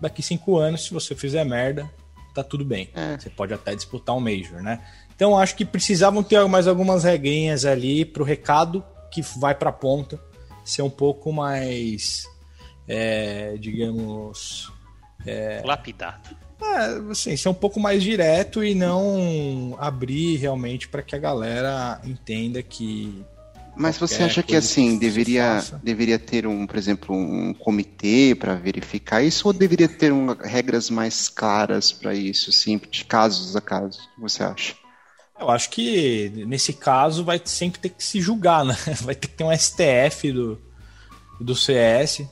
daqui 0.01 0.23
cinco 0.23 0.57
anos, 0.57 0.85
se 0.85 0.95
você 0.95 1.14
fizer 1.14 1.45
merda, 1.45 1.88
tá 2.35 2.43
tudo 2.43 2.64
bem. 2.64 2.88
É. 2.95 3.19
Você 3.19 3.31
pode 3.31 3.55
até 3.55 3.75
disputar 3.75 4.16
um 4.16 4.21
Major, 4.21 4.62
né? 4.62 4.81
Então 5.21 5.39
acho 5.39 5.55
que 5.55 5.67
precisavam 5.67 6.23
ter 6.23 6.43
mais 6.49 6.67
algumas 6.67 7.05
regrinhas 7.05 7.67
ali 7.67 8.07
pro 8.07 8.25
recado 8.25 8.83
que 9.11 9.21
vai 9.39 9.55
pra 9.55 9.71
ponta 9.71 10.19
ser 10.65 10.81
um 10.81 10.89
pouco 10.89 11.31
mais, 11.31 12.25
é, 12.89 13.55
digamos, 13.59 14.73
Lapidado. 15.63 16.31
é, 16.63 17.11
assim, 17.11 17.37
ser 17.37 17.51
um 17.51 17.55
pouco 17.55 17.79
mais 17.79 18.03
direto 18.03 18.65
e 18.65 18.75
não 18.75 19.77
abrir 19.79 20.37
realmente 20.39 20.89
para 20.89 21.03
que 21.03 21.15
a 21.15 21.19
galera 21.19 22.01
entenda 22.03 22.63
que 22.63 23.23
Mas 23.77 23.99
você 23.99 24.23
acha 24.23 24.43
que 24.43 24.57
assim, 24.57 24.97
deveria, 24.97 25.63
deveria 25.83 26.19
ter 26.19 26.47
um, 26.47 26.67
por 26.67 26.79
exemplo, 26.79 27.15
um 27.15 27.53
comitê 27.53 28.35
para 28.35 28.55
verificar 28.55 29.23
isso 29.23 29.47
ou 29.49 29.53
deveria 29.53 29.87
ter 29.87 30.15
um- 30.15 30.33
regras 30.33 30.89
mais 30.89 31.29
claras 31.29 31.93
para 31.93 32.15
isso, 32.15 32.49
assim, 32.49 32.81
de 32.91 33.05
casos 33.05 33.55
a 33.55 33.61
casos? 33.61 33.99
O 33.99 34.15
que 34.15 34.21
você 34.23 34.43
acha? 34.43 34.81
Eu 35.40 35.50
acho 35.50 35.70
que 35.70 36.31
nesse 36.46 36.74
caso 36.74 37.24
vai 37.24 37.40
sempre 37.42 37.81
ter 37.81 37.88
que 37.88 38.05
se 38.05 38.20
julgar, 38.20 38.62
né? 38.64 38.76
Vai 39.00 39.14
ter 39.14 39.29
que 39.29 39.35
ter 39.35 39.44
um 39.44 39.57
STF 39.57 40.31
do, 40.33 40.61
do 41.40 41.57
CS, 41.57 42.22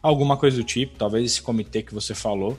alguma 0.00 0.36
coisa 0.36 0.56
do 0.56 0.64
tipo, 0.64 0.96
talvez 0.96 1.24
esse 1.32 1.42
comitê 1.42 1.82
que 1.82 1.92
você 1.92 2.14
falou. 2.14 2.56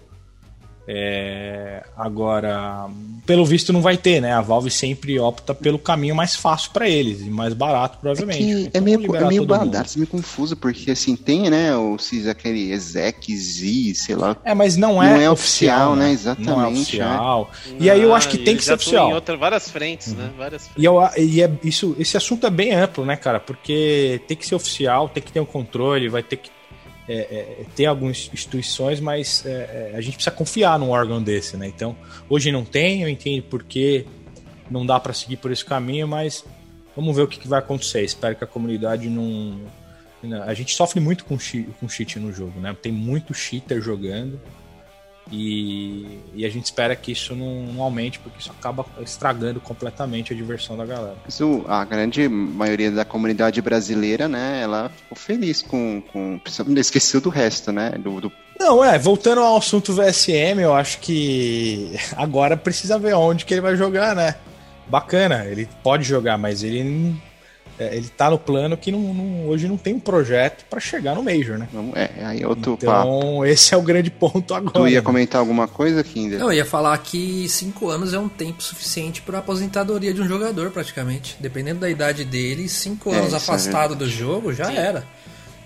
É, 0.88 1.84
agora, 1.96 2.88
pelo 3.26 3.46
visto 3.46 3.72
não 3.72 3.82
vai 3.82 3.96
ter, 3.96 4.22
né? 4.22 4.34
A 4.34 4.42
Valve 4.42 4.70
sempre 4.70 5.18
opta 5.18 5.54
pelo 5.56 5.80
caminho 5.80 6.14
mais 6.14 6.36
fácil 6.36 6.72
para 6.72 6.90
eles 6.90 7.22
e 7.22 7.30
mais 7.30 7.54
barato, 7.54 8.00
provavelmente. 8.00 8.44
É, 8.44 8.46
que 8.46 8.62
Então, 8.68 8.82
é 8.82 8.82
meio, 8.82 9.16
é 9.16 9.28
meio 9.28 9.46
badar, 9.46 9.86
meio 9.96 10.08
confuso, 10.08 10.58
porque 10.58 10.92
assim, 10.92 11.16
tem, 11.16 11.50
né, 11.50 11.76
o 11.76 11.98
CIS, 11.98 12.28
aquele 12.28 12.72
Exec, 12.72 13.36
Z, 13.36 13.94
sei 13.96 14.16
lá. 14.16 14.36
É, 14.44 14.54
mas 14.54 14.76
não 14.76 15.02
é, 15.02 15.14
Não 15.14 15.22
é 15.22 15.30
oficial, 15.30 15.96
né? 15.96 16.04
Não 16.04 16.10
é 16.10 16.12
Exatamente, 16.14 16.82
oficial. 16.82 17.52
E 17.80 17.90
aí 17.90 18.02
eu 18.02 18.14
acho 18.14 18.30
que 18.30 18.38
Ah, 18.38 18.44
tem 18.44 18.58
que 18.58 18.64
ser 18.64 18.74
oficial. 18.74 19.10
Em 19.10 19.14
outra, 19.14 19.38
várias 19.38 19.70
frentes, 19.70 20.14
né? 20.14 20.32
Várias 20.38 20.70
E, 20.78 20.84
eu, 20.84 21.00
e 21.18 21.42
é, 21.42 21.50
isso, 21.64 21.96
esse 21.98 22.18
assunto 22.18 22.46
é 22.46 22.50
bem 22.50 22.74
amplo, 22.74 23.06
né, 23.06 23.16
cara? 23.16 23.40
Porque 23.40 24.22
tem 24.28 24.36
que 24.36 24.46
ser 24.46 24.56
oficial, 24.56 25.08
tem 25.08 25.24
que 25.24 25.32
ter 25.32 25.40
um 25.40 25.46
controle, 25.46 26.10
vai 26.10 26.24
ter 26.24 26.38
que 26.38 26.50
é, 27.08 27.14
é, 27.16 27.66
ter 27.76 27.86
algumas 27.86 28.30
instituições, 28.34 29.00
mas 29.00 29.46
é, 29.46 29.92
é, 29.94 29.98
a 29.98 30.02
gente 30.02 30.16
precisa 30.16 30.36
confiar 30.36 30.80
num 30.80 30.90
órgão 30.90 31.22
desse, 31.22 31.58
né? 31.58 31.68
Então, 31.68 31.96
hoje 32.30 32.52
não 32.52 32.64
tem, 32.64 33.02
eu 33.02 33.10
entendo 33.10 33.44
porque 33.44 34.06
não 34.72 34.86
dá 34.86 35.00
para 35.00 35.14
seguir 35.14 35.38
por 35.38 35.52
esse 35.52 35.66
caminho, 35.66 36.08
mas 36.08 36.46
vamos 36.96 37.16
ver 37.16 37.24
o 37.24 37.28
que, 37.28 37.40
que 37.40 37.48
vai 37.48 37.60
acontecer. 37.60 38.04
Espero 38.04 38.36
que 38.36 38.44
a 38.44 38.48
comunidade 38.48 39.10
não. 39.10 39.60
não- 40.22 40.44
A 40.44 40.54
gente 40.54 40.74
sofre 40.74 41.00
muito 41.00 41.26
com, 41.26 41.38
cheat, 41.38 41.68
com 41.80 41.90
cheat 41.90 42.18
no 42.20 42.32
jogo, 42.32 42.60
né? 42.60 42.76
Tem 42.82 42.92
muito 42.92 43.34
cheater 43.34 43.82
jogando. 43.82 44.40
E, 45.32 46.20
e 46.36 46.46
a 46.46 46.50
gente 46.50 46.66
espera 46.66 46.96
que 46.96 47.12
isso 47.12 47.36
não, 47.36 47.64
não 47.64 47.82
aumente, 47.84 48.20
porque 48.20 48.40
isso 48.40 48.52
acaba 48.52 48.86
estragando 49.02 49.60
completamente 49.60 50.34
a 50.34 50.36
diversão 50.36 50.76
da 50.78 50.86
galera. 50.86 51.16
Isso, 51.28 51.64
a 51.68 51.84
grande 51.86 52.28
maioria 52.28 52.92
da 52.92 53.06
comunidade 53.06 53.62
brasileira, 53.62 54.28
né, 54.28 54.62
ela 54.62 54.90
ficou 54.90 55.18
feliz 55.18 55.62
com. 55.62 56.02
com 56.12 56.40
esqueceu 56.78 57.22
do 57.22 57.30
resto, 57.30 57.72
né? 57.72 57.92
Do, 57.98 58.20
do- 58.22 58.32
Não, 58.60 58.84
é, 58.84 59.00
voltando 59.00 59.42
ao 59.42 59.58
assunto 59.58 59.94
VSM, 59.94 60.60
eu 60.62 60.74
acho 60.74 61.00
que 61.00 61.92
agora 62.16 62.56
precisa 62.58 63.00
ver 63.00 63.14
onde 63.16 63.46
que 63.46 63.54
ele 63.54 63.62
vai 63.62 63.76
jogar, 63.76 64.16
né? 64.16 64.36
Bacana, 64.88 65.46
ele 65.46 65.68
pode 65.82 66.04
jogar, 66.04 66.38
mas 66.38 66.62
ele 66.64 66.84
não- 66.84 67.16
é, 67.80 67.96
ele 67.96 68.08
tá 68.08 68.30
no 68.30 68.38
plano 68.38 68.78
que 68.78 68.92
não, 68.92 69.00
não- 69.00 69.48
hoje 69.48 69.68
não 69.68 69.78
tem 69.78 69.96
um 69.96 70.00
projeto 70.00 70.64
pra 70.70 70.80
chegar 70.80 71.16
no 71.16 71.24
Major, 71.24 71.58
né? 71.58 71.68
é, 71.96 72.24
aí 72.26 72.42
é 72.44 72.48
outro 72.48 72.78
papo. 72.78 73.08
Então, 73.18 73.46
esse 73.46 73.74
é 73.74 73.78
o 73.78 73.82
grande 73.82 74.12
ponto 74.12 74.54
agora. 74.54 74.72
Tu 74.74 74.88
ia 74.90 75.00
né? 75.00 75.02
comentar 75.06 75.40
alguma 75.40 75.68
coisa, 75.68 76.04
Kinder? 76.04 76.40
Eu 76.40 76.54
ia 76.54 76.66
falar 76.66 76.96
que 77.00 77.50
5 77.50 77.90
anos 77.90 78.14
é 78.14 78.20
um 78.20 78.30
tempo 78.30 78.62
suficiente 78.62 79.22
para 79.22 79.40
aposentadoria 79.40 80.14
de 80.14 80.22
um 80.22 80.28
jogador, 80.28 80.70
praticamente. 80.72 81.36
Dependendo 81.40 81.80
da 81.80 81.90
idade 81.90 82.24
dele, 82.24 82.70
5 82.70 83.12
É, 83.12 83.18
anos 83.18 83.34
é 83.34 83.38
afastado 83.38 83.96
do 83.96 84.08
jogo 84.08 84.54
já 84.54 84.72
era. 84.72 85.04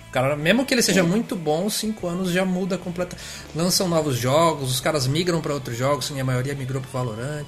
O 0.07 0.11
cara, 0.11 0.35
mesmo 0.37 0.65
que 0.65 0.73
ele 0.73 0.81
seja 0.81 1.03
muito 1.03 1.35
bom, 1.35 1.69
5 1.69 2.07
anos 2.07 2.31
já 2.31 2.45
muda 2.45 2.77
completamente. 2.77 3.21
Lançam 3.53 3.89
novos 3.89 4.15
jogos, 4.17 4.71
os 4.71 4.79
caras 4.79 5.05
migram 5.05 5.41
para 5.41 5.53
outros 5.53 5.77
jogos, 5.77 6.05
sim, 6.05 6.19
a 6.19 6.23
maioria 6.23 6.55
migrou 6.55 6.81
pro 6.81 6.89
Valorant. 6.89 7.45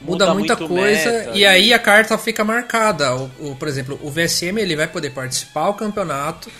Muda, 0.00 0.26
Muda 0.26 0.34
muita 0.34 0.56
coisa 0.56 1.10
meta, 1.12 1.30
e 1.36 1.40
né? 1.40 1.46
aí 1.46 1.72
a 1.74 1.78
carta 1.78 2.16
fica 2.16 2.44
marcada. 2.44 3.14
O, 3.16 3.30
o- 3.40 3.56
por 3.56 3.66
exemplo, 3.68 3.98
o 4.02 4.10
VSM 4.10 4.58
ele 4.60 4.76
vai 4.76 4.86
poder 4.86 5.10
participar 5.10 5.66
do 5.68 5.74
campeonato 5.74 6.50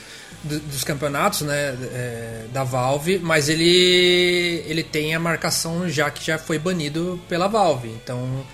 do- 0.43 0.59
dos 0.61 0.83
campeonatos 0.85 1.43
né, 1.43 1.77
é, 1.93 2.45
da 2.53 2.65
Valve, 2.65 3.19
mas 3.19 3.49
ele 3.49 4.63
ele 4.67 4.83
tem 4.83 5.15
a 5.15 5.21
marcação 5.21 5.89
já 5.89 6.11
que 6.11 6.25
já 6.25 6.39
foi 6.39 6.59
banido 6.59 7.21
pela 7.29 7.47
Valve. 7.49 7.89
Então, 7.89 8.45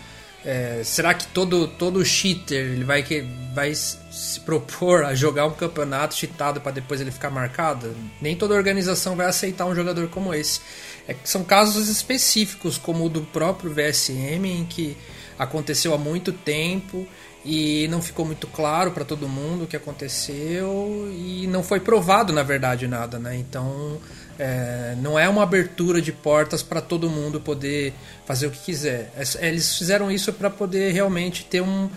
é, 0.45 0.83
será 0.85 1.15
que 1.15 1.27
todo 1.29 1.67
todo 1.67 2.05
cheater 2.05 2.73
ele 2.73 2.85
vai 2.85 3.03
que 3.03 3.25
vai 3.55 3.75
se 3.75 4.39
propor 4.41 5.05
a 5.05 5.15
jogar 5.15 5.47
um 5.47 5.53
campeonato 5.53 6.15
cheatado 6.15 6.61
para 6.61 6.73
depois 6.73 7.01
ele 7.01 7.11
ficar 7.11 7.31
marcado? 7.31 7.97
Nem 8.21 8.37
toda 8.37 8.55
organização 8.55 9.17
vai 9.17 9.27
aceitar 9.27 9.65
um 9.65 9.75
jogador 9.75 10.09
como 10.09 10.35
esse. 10.35 10.61
É 11.09 11.17
são 11.25 11.45
casos 11.45 11.89
específicos, 11.89 12.77
como 12.77 13.07
o 13.07 13.09
do 13.09 13.23
próprio 13.23 13.73
VSM, 13.73 14.47
em 14.47 14.65
que 14.65 14.97
aconteceu 15.39 15.95
há 15.95 15.99
muito 15.99 16.33
tempo 16.33 17.07
e 17.45 17.87
não 17.89 18.01
ficou 18.01 18.25
muito 18.25 18.47
claro 18.47 18.91
para 18.91 19.05
todo 19.05 19.29
mundo 19.29 19.65
o 19.65 19.67
que 19.67 19.77
aconteceu 19.77 21.11
e 21.13 21.47
não 21.47 21.63
foi 21.63 21.81
provado, 21.81 22.33
na 22.33 22.43
verdade, 22.43 22.87
nada, 22.87 23.19
né? 23.19 23.37
Então, 23.37 24.01
é, 24.39 24.95
não 25.01 25.19
é 25.19 25.29
uma 25.29 25.43
abertura 25.43 26.01
de 26.01 26.13
portas 26.13 26.63
para 26.63 26.81
todo 26.81 27.09
mundo 27.11 27.41
poder 27.41 27.93
fazer 28.27 28.47
o 28.47 28.51
que 28.51 28.59
quiser. 28.59 29.13
É- 29.17 29.49
Eles 29.49 29.77
fizeram 29.77 30.11
isso 30.11 30.33
para 30.33 30.51
poder 30.51 30.93
realmente 30.93 31.45
ter 31.45 31.61
um, 31.61 31.89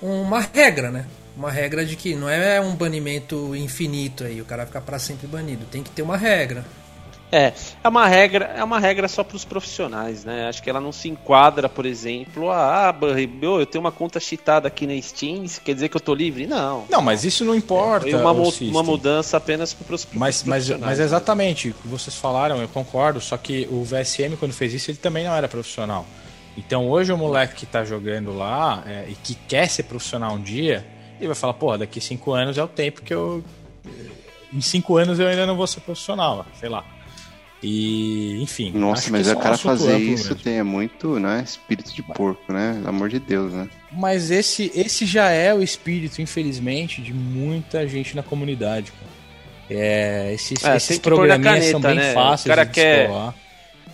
uma 0.00 0.40
regra, 0.40 0.90
né? 0.90 1.06
Uma 1.36 1.50
regra 1.50 1.84
de 1.84 1.96
que 1.96 2.14
não 2.14 2.28
é 2.28 2.60
um 2.60 2.74
banimento 2.74 3.54
infinito 3.56 4.24
aí, 4.24 4.40
o 4.40 4.44
cara 4.44 4.66
fica 4.66 4.80
para 4.80 4.98
sempre 4.98 5.26
banido. 5.26 5.64
Tem 5.70 5.82
que 5.82 5.90
ter 5.90 6.02
uma 6.02 6.16
regra. 6.16 6.64
É, 7.32 7.52
é 7.84 7.88
uma 7.88 8.06
regra, 8.08 8.46
é 8.56 8.64
uma 8.64 8.80
regra 8.80 9.06
só 9.06 9.22
para 9.22 9.36
os 9.36 9.44
profissionais, 9.44 10.24
né? 10.24 10.48
Acho 10.48 10.62
que 10.62 10.68
ela 10.68 10.80
não 10.80 10.90
se 10.90 11.08
enquadra, 11.08 11.68
por 11.68 11.86
exemplo, 11.86 12.50
a 12.50 12.90
ah, 12.90 12.94
eu 13.58 13.66
tenho 13.66 13.84
uma 13.84 13.92
conta 13.92 14.18
cheatada 14.18 14.66
aqui 14.66 14.86
na 14.86 15.00
Steam, 15.00 15.44
isso 15.44 15.60
quer 15.60 15.74
dizer 15.74 15.88
que 15.88 15.96
eu 15.96 16.00
tô 16.00 16.14
livre? 16.14 16.46
Não. 16.46 16.86
Não, 16.90 17.00
mas 17.00 17.24
isso 17.24 17.44
não 17.44 17.54
importa. 17.54 18.00
Foi 18.06 18.14
uma, 18.14 18.34
mu- 18.34 18.52
uma 18.62 18.82
mudança 18.82 19.36
apenas 19.36 19.72
para 19.72 19.94
os 19.94 20.06
Mas, 20.12 20.42
mas, 20.42 20.68
mas 20.70 20.98
exatamente, 20.98 21.68
o 21.70 21.74
que 21.74 21.88
vocês 21.88 22.16
falaram, 22.16 22.60
eu 22.60 22.68
concordo, 22.68 23.20
só 23.20 23.36
que 23.36 23.68
o 23.70 23.84
VSM, 23.84 24.36
quando 24.38 24.52
fez 24.52 24.74
isso, 24.74 24.90
ele 24.90 24.98
também 24.98 25.24
não 25.24 25.34
era 25.34 25.46
profissional. 25.48 26.04
Então 26.56 26.88
hoje 26.88 27.12
o 27.12 27.16
moleque 27.16 27.54
que 27.54 27.66
tá 27.66 27.84
jogando 27.84 28.36
lá 28.36 28.82
é, 28.86 29.06
e 29.08 29.14
que 29.14 29.34
quer 29.34 29.68
ser 29.68 29.84
profissional 29.84 30.34
um 30.34 30.42
dia, 30.42 30.84
ele 31.18 31.28
vai 31.28 31.36
falar, 31.36 31.54
porra, 31.54 31.78
daqui 31.78 32.00
cinco 32.00 32.32
anos 32.32 32.58
é 32.58 32.62
o 32.62 32.68
tempo 32.68 33.02
que 33.02 33.14
eu. 33.14 33.44
Em 34.52 34.60
cinco 34.60 34.96
anos 34.96 35.20
eu 35.20 35.28
ainda 35.28 35.46
não 35.46 35.56
vou 35.56 35.66
ser 35.66 35.80
profissional, 35.80 36.44
sei 36.58 36.68
lá. 36.68 36.84
E, 37.62 38.40
enfim. 38.42 38.72
Nossa, 38.72 39.10
mas 39.10 39.26
o 39.26 39.32
é 39.32 39.36
um 39.36 39.40
cara 39.40 39.58
fazer 39.58 39.92
amplo 39.92 40.02
isso 40.14 40.28
mesmo. 40.30 40.42
tem 40.42 40.58
é 40.58 40.62
muito, 40.62 41.18
né? 41.20 41.42
Espírito 41.44 41.92
de 41.94 42.02
porco, 42.02 42.52
né? 42.52 42.74
Pelo 42.76 42.88
amor 42.88 43.08
de 43.10 43.18
Deus, 43.18 43.52
né? 43.52 43.68
Mas 43.92 44.30
esse, 44.30 44.72
esse 44.74 45.04
já 45.04 45.28
é 45.30 45.52
o 45.52 45.62
espírito, 45.62 46.22
infelizmente, 46.22 47.02
de 47.02 47.12
muita 47.12 47.86
gente 47.86 48.16
na 48.16 48.22
comunidade, 48.22 48.92
cara. 48.92 49.10
É, 49.68 50.32
esses, 50.32 50.64
É, 50.64 50.76
esses 50.76 50.98
programinhas 50.98 51.66
são 51.66 51.80
caneta, 51.80 52.00
bem 52.00 52.08
né? 52.08 52.14
fáceis 52.14 52.46
O 52.46 52.48
cara 52.48 52.64
de 52.64 52.72
quer- 52.72 52.98
descolar. 53.06 53.34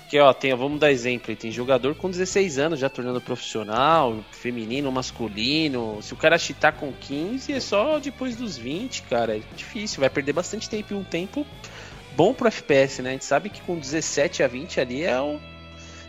Que 0.08 0.20
ó, 0.20 0.32
tem, 0.32 0.54
vamos 0.54 0.78
dar 0.78 0.92
exemplo, 0.92 1.34
tem 1.34 1.50
jogador 1.50 1.96
com 1.96 2.08
16 2.08 2.58
anos 2.60 2.78
já 2.78 2.88
tornando 2.88 3.20
profissional, 3.20 4.16
feminino, 4.30 4.92
masculino. 4.92 5.98
Se 6.00 6.12
o 6.12 6.16
cara 6.16 6.38
cheatar 6.38 6.72
com 6.74 6.92
15, 6.92 7.52
é 7.52 7.58
só 7.58 7.98
depois 7.98 8.36
dos 8.36 8.56
20, 8.56 9.02
cara. 9.02 9.36
É 9.36 9.40
difícil, 9.56 9.98
vai 9.98 10.08
perder 10.08 10.32
bastante 10.32 10.70
tempo 10.70 10.94
e 10.94 10.96
um 10.96 11.02
tempo 11.02 11.44
bom 12.16 12.32
pro 12.34 12.48
FPS, 12.48 13.02
né? 13.02 13.10
A 13.10 13.12
gente 13.12 13.24
sabe 13.24 13.50
que 13.50 13.60
com 13.62 13.78
17 13.78 14.42
a 14.42 14.48
20 14.48 14.80
ali 14.80 15.04
é 15.04 15.20
o. 15.20 15.38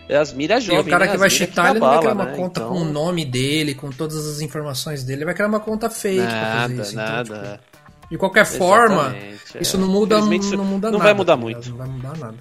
É 0.09 0.15
as 0.17 0.31
miras 0.31 0.63
E 0.63 0.67
jovens. 0.67 0.87
o 0.87 0.89
cara 0.89 1.05
né? 1.05 1.11
que 1.11 1.17
vai 1.17 1.29
cheatar, 1.29 1.71
ele 1.71 1.79
não 1.79 1.89
vai 1.89 1.99
criar 1.99 2.13
uma 2.13 2.25
né? 2.25 2.35
conta 2.37 2.61
Então, 2.61 2.71
com 2.73 2.79
o 2.81 2.85
nome 2.85 3.25
dele, 3.25 3.75
com 3.75 3.89
todas 3.89 4.25
as 4.25 4.39
informações 4.39 5.03
dele, 5.03 5.17
ele 5.19 5.25
vai 5.25 5.33
criar 5.33 5.47
uma 5.49 5.59
conta 5.59 5.89
fake 5.89 6.21
pra 6.21 6.29
fazer 6.29 6.73
Nada, 6.75 6.81
isso. 6.81 6.91
Então, 6.93 7.05
nada. 7.05 7.59
tipo, 7.61 8.07
de 8.11 8.17
qualquer 8.17 8.45
forma, 8.45 9.01
Exatamente, 9.07 9.57
isso 9.59 9.75
é. 9.75 9.79
não 9.81 9.87
muda, 9.89 10.17
não 10.21 10.27
muda 10.63 10.87
não 10.91 10.97
nada. 10.97 11.03
vai 11.03 11.13
mudar 11.13 11.33
tá 11.35 11.37
muito. 11.41 11.69
Não 11.71 11.77
vai 11.77 11.87
mudar 11.87 12.17
nada. 12.17 12.37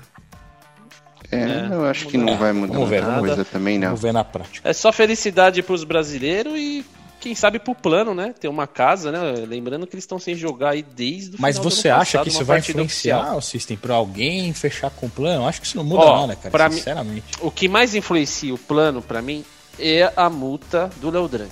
É, 1.33 1.37
É, 1.41 1.69
eu 1.73 1.85
acho 1.87 2.07
que 2.07 2.17
não 2.17 2.37
vai 2.39 2.53
mudar 2.53 2.79
muita 2.79 3.19
coisa 3.19 3.45
também, 3.45 3.79
não. 3.81 3.89
Vamos 3.89 4.03
ver 4.03 4.13
na 4.13 4.23
prática. 4.23 4.69
É 4.69 4.73
só 4.73 4.93
felicidade 4.93 5.61
pros 5.61 5.83
brasileiros 5.83 6.53
e 6.57 6.85
quem 7.21 7.35
sabe 7.35 7.59
pro 7.59 7.75
plano, 7.75 8.15
né? 8.15 8.35
Ter 8.39 8.49
uma 8.49 8.67
casa, 8.67 9.11
né? 9.11 9.19
Lembrando 9.47 9.87
que 9.87 9.95
eles 9.95 10.05
estão 10.05 10.19
sem 10.19 10.35
jogar 10.35 10.71
aí 10.71 10.83
desde 10.83 11.37
o 11.37 11.41
Mas 11.41 11.57
final 11.57 11.71
do 11.71 11.75
você 11.75 11.89
acha 11.89 11.99
passado, 12.19 12.23
que 12.25 12.29
isso 12.31 12.45
vai 12.45 12.59
influenciar 12.59 13.19
oficial. 13.19 13.39
o 13.39 13.43
System 13.43 13.77
pra 13.77 13.95
alguém 13.95 14.53
fechar 14.53 14.91
com 14.91 15.07
o 15.07 15.11
plano? 15.11 15.47
Acho 15.49 15.61
que 15.61 15.67
isso 15.67 15.77
não 15.77 15.85
muda 15.85 16.05
Ó, 16.05 16.21
nada, 16.21 16.37
cara, 16.37 16.51
pra 16.51 16.69
mim- 16.69 16.77
sinceramente. 16.77 17.25
O 17.41 17.51
que 17.51 17.69
mais 17.69 17.95
influencia 17.95 18.55
o 18.55 18.59
plano 18.59 19.01
pra 19.03 19.21
mim 19.21 19.45
é 19.79 20.13
a 20.17 20.31
multa 20.31 20.91
do 20.97 21.11
Léo 21.11 21.29
Drank. 21.29 21.51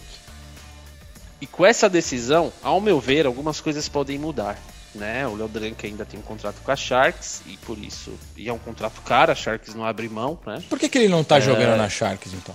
E 1.41 1.47
com 1.47 1.67
essa 1.67 1.89
decisão, 1.89 2.53
ao 2.63 2.81
meu 2.81 3.01
ver, 3.01 3.27
algumas 3.27 3.61
coisas 3.61 3.89
podem 3.89 4.19
mudar. 4.19 4.59
Né? 4.95 5.27
O 5.27 5.35
Léo 5.35 5.49
Drank 5.49 5.85
ainda 5.85 6.05
tem 6.05 6.21
um 6.21 6.23
contrato 6.23 6.61
com 6.63 6.71
a 6.71 6.77
Sharks 6.77 7.43
e 7.49 7.57
por 7.57 7.77
isso 7.77 8.13
e 8.37 8.49
é 8.49 8.53
um 8.53 8.59
contrato 8.59 9.01
caro, 9.03 9.33
a 9.33 9.35
Sharks 9.35 9.75
não 9.75 9.85
abre 9.85 10.09
mão, 10.09 10.39
né? 10.47 10.63
Por 10.71 10.79
que, 10.79 10.89
que 10.89 10.97
ele 10.97 11.09
não 11.09 11.25
tá 11.25 11.41
jogando 11.41 11.77
na 11.77 11.89
Sharks, 11.89 12.33
então? 12.33 12.55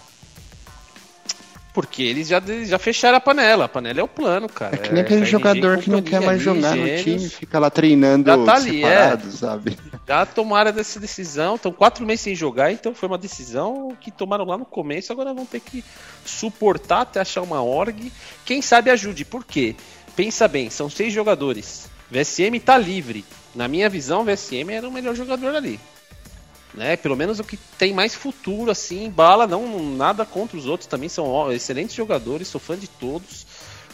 Porque 1.73 2.01
eles 2.01 2.27
já, 2.27 2.41
já 2.65 2.79
fecharam 2.79 3.17
a 3.17 3.21
panela. 3.21 3.65
A 3.65 3.69
panela 3.69 3.99
é 3.99 4.03
o 4.03 4.07
plano, 4.07 4.49
cara. 4.49 4.75
É 4.75 4.77
que 4.79 4.91
nem 4.91 5.01
aquele 5.01 5.21
KNG 5.21 5.31
jogador 5.31 5.77
que 5.77 5.89
não 5.89 6.01
quer 6.01 6.19
mais 6.19 6.41
jogar 6.41 6.75
no 6.75 6.85
time, 6.97 7.29
fica 7.29 7.59
lá 7.59 7.69
treinando 7.69 8.25
Já 8.25 8.43
tá 8.43 8.55
ali, 8.55 8.81
separado, 8.81 9.31
sabe? 9.31 9.77
Já 10.07 10.25
tomaram 10.25 10.71
dessa 10.71 10.99
decisão, 10.99 11.55
estão 11.55 11.71
quatro 11.71 12.05
meses 12.05 12.21
sem 12.21 12.35
jogar, 12.35 12.71
então 12.71 12.95
foi 12.95 13.07
uma 13.07 13.17
decisão 13.17 13.95
que 14.01 14.09
tomaram 14.09 14.45
lá 14.45 14.57
no 14.57 14.65
começo, 14.65 15.11
agora 15.11 15.33
vão 15.33 15.45
ter 15.45 15.59
que 15.59 15.83
suportar 16.25 17.01
até 17.01 17.19
achar 17.19 17.41
uma 17.41 17.61
org. 17.61 18.11
Quem 18.43 18.61
sabe 18.61 18.89
ajude, 18.89 19.23
por 19.23 19.45
quê? 19.45 19.75
Pensa 20.15 20.47
bem, 20.47 20.69
são 20.69 20.89
seis 20.89 21.13
jogadores. 21.13 21.87
VSM 22.09 22.59
tá 22.59 22.77
livre. 22.77 23.23
Na 23.53 23.67
minha 23.67 23.89
visão, 23.89 24.21
o 24.21 24.25
VSM 24.25 24.71
era 24.71 24.87
o 24.87 24.91
melhor 24.91 25.15
jogador 25.15 25.55
ali. 25.55 25.79
Né? 26.73 26.95
Pelo 26.95 27.15
menos 27.15 27.39
o 27.39 27.43
que 27.43 27.57
tem 27.77 27.93
mais 27.93 28.15
futuro, 28.15 28.71
assim, 28.71 29.09
bala, 29.09 29.47
não 29.47 29.91
nada 29.95 30.25
contra 30.25 30.57
os 30.57 30.65
outros, 30.65 30.87
também 30.87 31.09
são 31.09 31.51
excelentes 31.51 31.95
jogadores, 31.95 32.47
sou 32.47 32.61
fã 32.61 32.77
de 32.77 32.87
todos. 32.87 33.45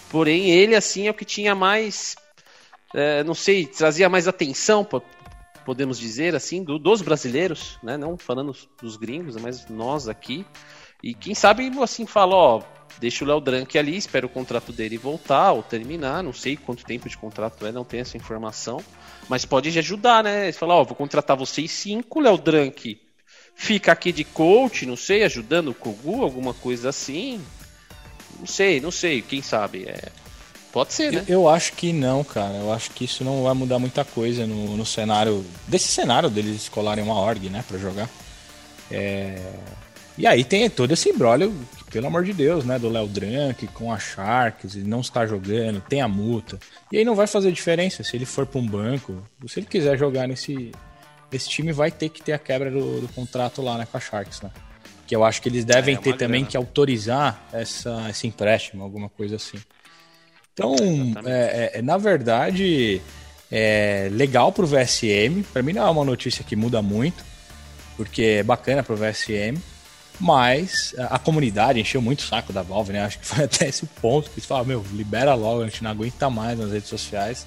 Porém, 0.10 0.50
ele, 0.52 0.76
assim, 0.76 1.08
é 1.08 1.12
o 1.12 1.14
que 1.14 1.26
tinha 1.26 1.56
mais. 1.56 2.16
é, 2.94 3.24
não 3.24 3.34
sei, 3.34 3.66
trazia 3.68 4.10
mais 4.10 4.28
atenção, 4.28 4.84
po- 4.86 5.04
podemos 5.66 5.98
dizer, 6.00 6.36
assim, 6.36 6.64
do- 6.64 6.80
dos 6.80 7.02
brasileiros, 7.02 7.78
né? 7.84 7.98
Não 7.98 8.18
falando 8.18 8.56
dos 8.82 8.98
gringos, 8.98 9.36
mas 9.38 9.68
nós 9.70 10.08
aqui. 10.08 10.46
E 11.04 11.14
quem 11.14 11.36
sabe, 11.36 11.72
assim, 11.82 12.06
fala, 12.06 12.36
ó, 12.36 12.62
deixa 13.00 13.24
o 13.24 13.28
Léo 13.28 13.40
Drank 13.40 13.78
ali, 13.78 13.98
espera 13.98 14.26
o 14.26 14.30
contrato 14.30 14.72
dele 14.72 14.98
voltar 14.98 15.52
ou 15.52 15.64
terminar, 15.64 16.24
não 16.24 16.34
sei 16.34 16.56
quanto 16.56 16.86
tempo 16.86 17.10
de 17.10 17.18
contrato 17.18 17.66
é, 17.66 17.72
não 17.72 17.84
tenho 17.84 18.02
essa 18.02 18.18
informação. 18.18 18.82
Mas 19.28 19.46
pode 19.46 19.78
ajudar, 19.78 20.24
né? 20.24 20.52
Você 20.52 20.58
fala, 20.58 20.76
ó, 20.76 20.84
vou 20.84 20.96
contratar 20.96 21.36
vocês 21.36 21.72
cinco, 21.72 22.20
Léo 22.20 22.38
Drank 22.38 23.06
fica 23.56 23.92
aqui 23.92 24.12
de 24.12 24.24
coach, 24.24 24.86
não 24.86 24.98
sei, 24.98 25.24
ajudando 25.24 25.70
o 25.70 25.74
Kogu, 25.74 26.22
alguma 26.22 26.54
coisa 26.54 26.90
assim. 26.90 27.42
Não 28.38 28.46
sei, 28.46 28.82
não 28.82 28.92
sei, 28.92 29.22
quem 29.22 29.42
sabe. 29.42 29.86
É... 29.88 30.10
Pode 30.72 30.94
ser, 30.94 31.06
Eu, 31.06 31.12
né? 31.14 31.26
eu 31.30 31.50
acho 31.50 31.72
que 31.74 31.94
não, 31.94 32.22
cara. 32.24 32.56
Eu 32.56 32.74
acho 32.74 32.92
que 32.92 33.06
isso 33.06 33.24
não 33.24 33.44
vai 33.44 33.54
mudar 33.54 33.80
muita 33.80 34.04
coisa 34.04 34.46
no, 34.46 34.76
no 34.76 34.86
cenário. 34.86 35.46
Desse 35.68 35.88
cenário 35.88 36.30
deles 36.30 36.64
escolarem 36.64 37.04
uma 37.04 37.16
org, 37.16 37.50
né, 37.50 37.64
pra 37.66 37.78
jogar. 37.78 38.10
É, 38.92 39.42
E 40.17 40.25
aí 40.25 40.43
tem 40.45 40.69
todo 40.69 40.91
esse 40.93 41.10
embrólio, 41.10 41.54
que, 41.78 41.91
pelo 41.91 42.08
amor 42.08 42.23
de 42.23 42.32
Deus, 42.32 42.63
né, 42.63 42.80
do 42.80 42.88
Léo 42.89 43.08
Drank 43.08 43.67
com 43.67 43.91
a 43.91 43.99
Sharks, 43.99 44.75
ele 44.75 44.88
não 44.88 45.01
está 45.01 45.25
jogando, 45.25 45.82
tem 45.82 46.01
a 46.01 46.08
multa. 46.08 46.58
E 46.91 46.97
aí 46.97 47.04
não 47.04 47.15
vai 47.15 47.28
fazer 47.28 47.51
diferença 47.51 48.01
se 48.04 48.15
ele 48.15 48.25
for 48.25 48.45
pra 48.45 48.60
um 48.60 48.65
banco. 48.65 49.21
Se 49.47 49.60
ele 49.60 49.67
quiser 49.67 49.97
jogar 49.97 50.28
nesse. 50.28 50.71
Esse 51.32 51.49
time 51.49 51.73
vai 51.73 51.91
ter 51.91 52.08
que 52.10 52.21
ter 52.21 52.32
a 52.34 52.39
quebra 52.39 52.71
do, 52.71 53.01
do 53.01 53.08
contrato 53.10 53.62
lá, 53.62 53.78
né, 53.78 53.86
com 53.91 53.97
a 53.97 53.99
Sharks, 53.99 54.41
né? 54.41 54.51
Que 55.06 55.15
eu 55.15 55.23
acho 55.23 55.41
que 55.41 55.49
eles 55.49 55.65
devem 55.65 55.95
É, 55.95 55.97
uma 55.97 56.04
ter 56.04 56.13
também 56.15 56.41
grana. 56.41 56.51
que 56.51 56.58
autorizar 56.58 57.43
essa, 57.51 58.08
esse 58.10 58.25
empréstimo, 58.25 58.84
alguma 58.84 59.10
coisa 59.10 59.36
assim. 59.36 59.58
Então, 60.54 60.73
Exatamente. 60.75 61.28
é, 61.28 61.71
é, 61.73 61.82
na 61.82 61.97
verdade, 61.97 63.01
é 63.51 64.08
legal 64.13 64.51
pro 64.54 64.65
VSM. 64.65 65.43
Para 65.51 65.62
mim 65.62 65.73
não 65.73 65.86
é 65.86 65.89
uma 65.89 66.06
notícia 66.06 66.43
que 66.43 66.56
muda 66.56 66.82
muito, 66.82 67.21
porque 67.97 68.21
é 68.39 68.43
bacana 68.43 68.82
pro 68.82 68.95
VSM. 68.95 69.58
Mas 70.19 70.95
a, 70.97 71.15
a 71.15 71.19
comunidade 71.19 71.80
encheu 71.80 72.01
muito 72.01 72.19
o 72.19 72.23
saco 72.23 72.54
da 72.54 72.62
Valve, 72.62 72.93
né? 72.93 73.04
Acho 73.06 73.19
que 73.19 73.25
foi 73.25 73.43
até 73.45 73.67
esse 73.67 73.86
ponto 73.86 74.30
que 74.30 74.36
eles 74.39 74.45
falaram, 74.45 74.67
meu, 74.67 74.86
libera 74.93 75.34
logo, 75.34 75.62
a 75.62 75.65
gente 75.65 75.84
não 75.84 75.91
aguenta 75.91 76.30
mais 76.30 76.58
nas 76.58 76.71
redes 76.71 76.89
sociais. 76.89 77.45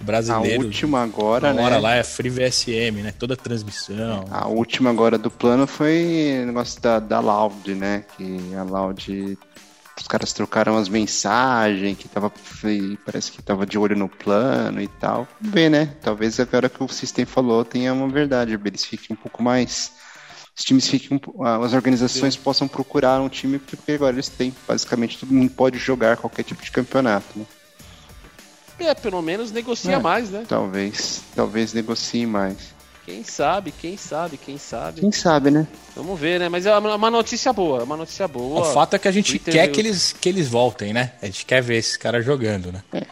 O 0.00 0.02
A 0.02 0.06
brasileiro, 0.06 0.64
última 0.64 1.02
agora, 1.02 1.48
hora 1.54 1.76
né? 1.76 1.78
lá 1.78 1.94
é 1.94 2.02
free 2.02 2.28
VSM, 2.30 3.02
né? 3.02 3.12
Toda 3.16 3.36
transmissão. 3.36 4.24
A 4.30 4.48
última 4.48 4.90
agora 4.90 5.16
do 5.16 5.30
plano 5.30 5.66
foi 5.66 6.40
o 6.42 6.46
negócio 6.46 6.80
da, 6.80 6.98
da 6.98 7.20
Loud, 7.20 7.74
né? 7.74 8.04
Que 8.16 8.54
a 8.56 8.62
Loud. 8.64 9.38
Os 10.00 10.08
caras 10.08 10.32
trocaram 10.32 10.76
as 10.76 10.88
mensagens, 10.88 11.96
que 11.96 12.08
tava. 12.08 12.32
Parece 13.04 13.30
que 13.30 13.42
tava 13.42 13.64
de 13.64 13.78
olho 13.78 13.94
no 13.94 14.08
plano 14.08 14.80
e 14.80 14.88
tal. 14.88 15.28
Vamos 15.40 15.54
ver, 15.54 15.70
né? 15.70 15.94
Talvez 16.00 16.40
agora 16.40 16.68
que 16.68 16.82
o 16.82 16.88
System 16.88 17.24
falou 17.24 17.64
tenha 17.64 17.92
uma 17.92 18.08
verdade. 18.08 18.58
Eles 18.64 18.84
fiquem 18.84 19.14
um 19.14 19.20
pouco 19.20 19.42
mais. 19.42 19.92
Os 20.56 20.64
times 20.64 20.86
fiquem. 20.88 21.16
um 21.16 21.18
po- 21.18 21.42
As 21.44 21.72
organizações 21.72 22.36
possam 22.36 22.68
procurar 22.68 23.20
um 23.20 23.28
time, 23.28 23.58
porque 23.58 23.92
agora 23.92 24.14
eles 24.14 24.28
têm. 24.28 24.54
Basicamente, 24.68 25.18
todo 25.18 25.32
mundo 25.32 25.50
pode 25.50 25.78
jogar 25.78 26.16
qualquer 26.18 26.42
tipo 26.42 26.62
de 26.62 26.70
campeonato, 26.70 27.26
né? 27.38 27.44
É, 28.78 28.94
pelo 28.94 29.22
menos 29.22 29.52
negocia 29.52 29.94
É. 29.94 29.98
mais, 29.98 30.28
né? 30.30 30.44
Talvez. 30.48 31.22
Talvez 31.34 31.72
negocie 31.72 32.26
mais. 32.26 32.56
Quem 33.04 33.24
sabe, 33.24 33.72
quem 33.72 33.96
sabe, 33.96 34.36
quem 34.36 34.56
sabe. 34.58 35.00
Quem 35.00 35.10
sabe, 35.10 35.50
né? 35.50 35.66
Vamos 35.96 36.18
ver, 36.20 36.38
né? 36.38 36.48
Mas 36.48 36.66
é 36.66 36.76
uma 36.76 37.10
notícia 37.10 37.52
boa, 37.52 37.80
é 37.80 37.82
uma 37.82 37.96
notícia 37.96 38.28
boa. 38.28 38.60
O 38.60 38.64
fato 38.72 38.94
é 38.94 38.98
que 38.98 39.08
a 39.08 39.10
gente 39.12 39.30
Twitter 39.32 39.54
quer 39.54 39.68
que 39.68 39.80
eles, 39.80 40.12
que 40.12 40.28
eles 40.28 40.48
voltem, 40.48 40.92
né? 40.92 41.12
A 41.20 41.26
gente 41.26 41.44
quer 41.44 41.60
ver 41.62 41.76
esses 41.78 41.96
caras 41.96 42.24
jogando, 42.24 42.70
né? 42.70 42.82
É, 42.92 43.04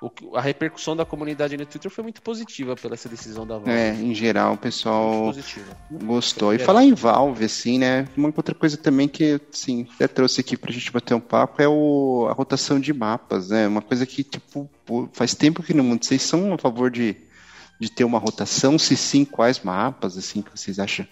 o 0.00 0.10
que- 0.10 0.28
a 0.34 0.40
repercussão 0.40 0.94
da 0.94 1.04
comunidade 1.04 1.56
no 1.56 1.64
Twitter 1.64 1.90
foi 1.90 2.02
muito 2.04 2.20
positiva 2.20 2.76
pela 2.76 2.94
essa 2.94 3.08
decisão 3.08 3.46
da 3.46 3.54
Valve. 3.54 3.70
É, 3.70 3.94
em 3.94 4.14
geral, 4.14 4.54
o 4.54 4.56
pessoal. 4.58 5.32
Gostou. 5.90 6.52
E 6.52 6.58
Geral. 6.58 6.66
falar 6.66 6.84
em 6.84 6.92
Valve, 6.92 7.44
assim, 7.46 7.78
né? 7.78 8.06
Uma 8.16 8.32
outra 8.36 8.54
coisa 8.54 8.76
também 8.76 9.08
que, 9.08 9.40
assim, 9.52 9.86
até 9.94 10.06
trouxe 10.06 10.40
aqui 10.40 10.56
pra 10.56 10.72
gente 10.72 10.92
bater 10.92 11.14
um 11.14 11.20
papo 11.20 11.62
é 11.62 11.68
o, 11.68 12.26
a 12.28 12.32
rotação 12.32 12.78
de 12.78 12.92
mapas, 12.92 13.48
né? 13.48 13.66
Uma 13.66 13.80
coisa 13.82 14.04
que, 14.04 14.22
tipo, 14.22 14.68
faz 15.12 15.34
tempo 15.34 15.62
que 15.62 15.72
no 15.72 15.82
mundo. 15.82 16.04
Vocês 16.04 16.20
são 16.22 16.52
a 16.52 16.58
favor 16.58 16.90
de, 16.90 17.16
de 17.80 17.90
ter 17.90 18.04
uma 18.04 18.18
rotação? 18.18 18.78
Se 18.78 18.96
sim, 18.96 19.24
quais 19.24 19.60
mapas, 19.60 20.18
assim, 20.18 20.42
que 20.42 20.50
vocês 20.50 20.78
acham? 20.78 21.06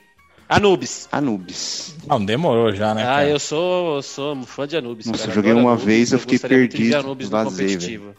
Anubis. 0.49 1.09
Anubis. 1.11 1.95
Não, 2.07 2.25
demorou 2.25 2.73
já, 2.73 2.95
né? 2.95 3.03
ah, 3.03 3.07
cara? 3.07 3.29
eu 3.29 3.39
sou, 3.39 3.97
eu 3.97 4.03
sou 4.03 4.43
fã 4.45 4.67
de 4.67 4.77
Anubis. 4.77 5.07
Nossa, 5.07 5.19
cara. 5.19 5.31
eu 5.31 5.35
joguei 5.35 5.53
uma 5.53 5.71
Anubis, 5.71 5.85
vez, 5.85 6.13
eu 6.13 6.19
fiquei 6.21 6.39
muito 6.39 6.71
de 6.71 6.77
perdido, 6.79 6.97
Anubis 6.97 7.27
no 7.29 7.33
vazei, 7.33 7.67
competitivo. 7.67 8.15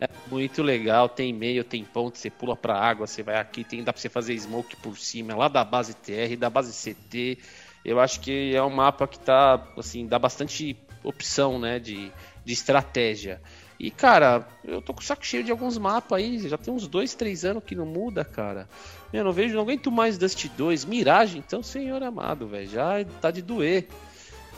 É 0.00 0.08
muito 0.30 0.62
legal, 0.62 1.10
tem 1.10 1.30
meio, 1.30 1.62
tem 1.62 1.84
ponto, 1.84 2.16
você 2.16 2.30
pula 2.30 2.56
pra 2.56 2.74
água, 2.74 3.06
você 3.06 3.22
vai 3.22 3.36
aqui, 3.36 3.62
tem, 3.62 3.84
dá 3.84 3.92
pra 3.92 4.00
você 4.00 4.08
fazer 4.08 4.34
smoke 4.38 4.74
por 4.76 4.96
cima, 4.96 5.36
lá 5.36 5.46
da 5.46 5.62
base 5.62 5.92
TR, 5.92 6.36
da 6.38 6.48
base 6.48 6.72
CT. 6.72 7.38
Eu 7.84 8.00
acho 8.00 8.18
que 8.20 8.54
é 8.54 8.62
um 8.62 8.70
mapa 8.70 9.06
que 9.06 9.18
tá, 9.18 9.62
assim, 9.76 10.06
dá 10.06 10.18
bastante 10.18 10.74
opção, 11.04 11.58
né, 11.58 11.78
de, 11.78 12.10
de 12.42 12.52
estratégia. 12.52 13.42
E, 13.78 13.90
cara, 13.90 14.46
eu 14.64 14.80
tô 14.80 14.94
com 14.94 15.00
o 15.00 15.04
saco 15.04 15.24
cheio 15.24 15.44
de 15.44 15.50
alguns 15.50 15.76
mapas 15.76 16.18
aí, 16.18 16.38
já 16.48 16.56
tem 16.56 16.72
uns 16.72 16.86
dois, 16.86 17.14
três 17.14 17.44
anos 17.44 17.62
que 17.62 17.74
não 17.74 17.86
muda, 17.86 18.24
cara. 18.24 18.66
Eu 19.12 19.22
não 19.22 19.32
vejo, 19.32 19.54
não 19.54 19.62
aguento 19.62 19.90
mais 19.90 20.16
Dust 20.16 20.46
2, 20.56 20.84
Mirage, 20.86 21.36
então, 21.36 21.62
senhor 21.62 22.02
amado, 22.02 22.46
velho, 22.46 22.68
já 22.68 23.04
tá 23.20 23.30
de 23.30 23.42
doer. 23.42 23.86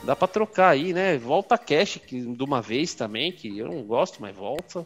Dá 0.05 0.14
pra 0.16 0.26
trocar 0.28 0.70
aí, 0.70 0.92
né? 0.92 1.16
Volta 1.18 1.57
cash 1.57 2.00
de 2.09 2.42
uma 2.42 2.61
vez 2.61 2.94
também, 2.94 3.33
que 3.33 3.57
eu 3.59 3.68
não 3.68 3.83
gosto, 3.83 4.20
mas 4.20 4.35
volta. 4.35 4.85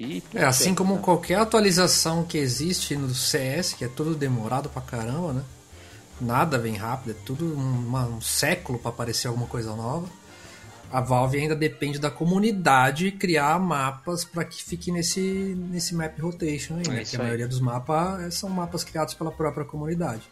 E, 0.00 0.22
É, 0.34 0.44
assim 0.44 0.74
como 0.74 0.94
cara. 0.94 1.04
qualquer 1.04 1.34
atualização 1.40 2.22
que 2.24 2.38
existe 2.38 2.94
no 2.94 3.12
CS, 3.14 3.74
que 3.74 3.84
é 3.84 3.88
tudo 3.88 4.14
demorado 4.14 4.68
pra 4.68 4.80
caramba, 4.80 5.32
né? 5.32 5.42
Nada 6.20 6.56
vem 6.58 6.76
rápido, 6.76 7.10
é 7.10 7.14
tudo 7.24 7.52
uma- 7.52 8.06
um 8.06 8.20
século 8.20 8.78
pra 8.78 8.90
aparecer 8.90 9.26
alguma 9.28 9.46
coisa 9.46 9.74
nova. 9.74 10.06
A 10.90 11.00
Valve 11.00 11.38
ainda 11.38 11.54
depende 11.54 11.98
da 11.98 12.10
comunidade 12.10 13.10
criar 13.10 13.58
mapas 13.58 14.24
para 14.24 14.44
que 14.44 14.62
fique 14.62 14.90
nesse, 14.90 15.20
nesse 15.20 15.94
map 15.94 16.18
rotation 16.20 16.76
aí, 16.76 16.82
É 16.86 16.90
né? 16.90 17.04
Que 17.04 17.16
a 17.16 17.18
maioria 17.18 17.46
dos 17.48 17.60
mapas 17.60 18.34
são 18.34 18.48
mapas 18.48 18.84
criados 18.84 19.14
pela 19.14 19.30
própria 19.32 19.64
comunidade. 19.64 20.22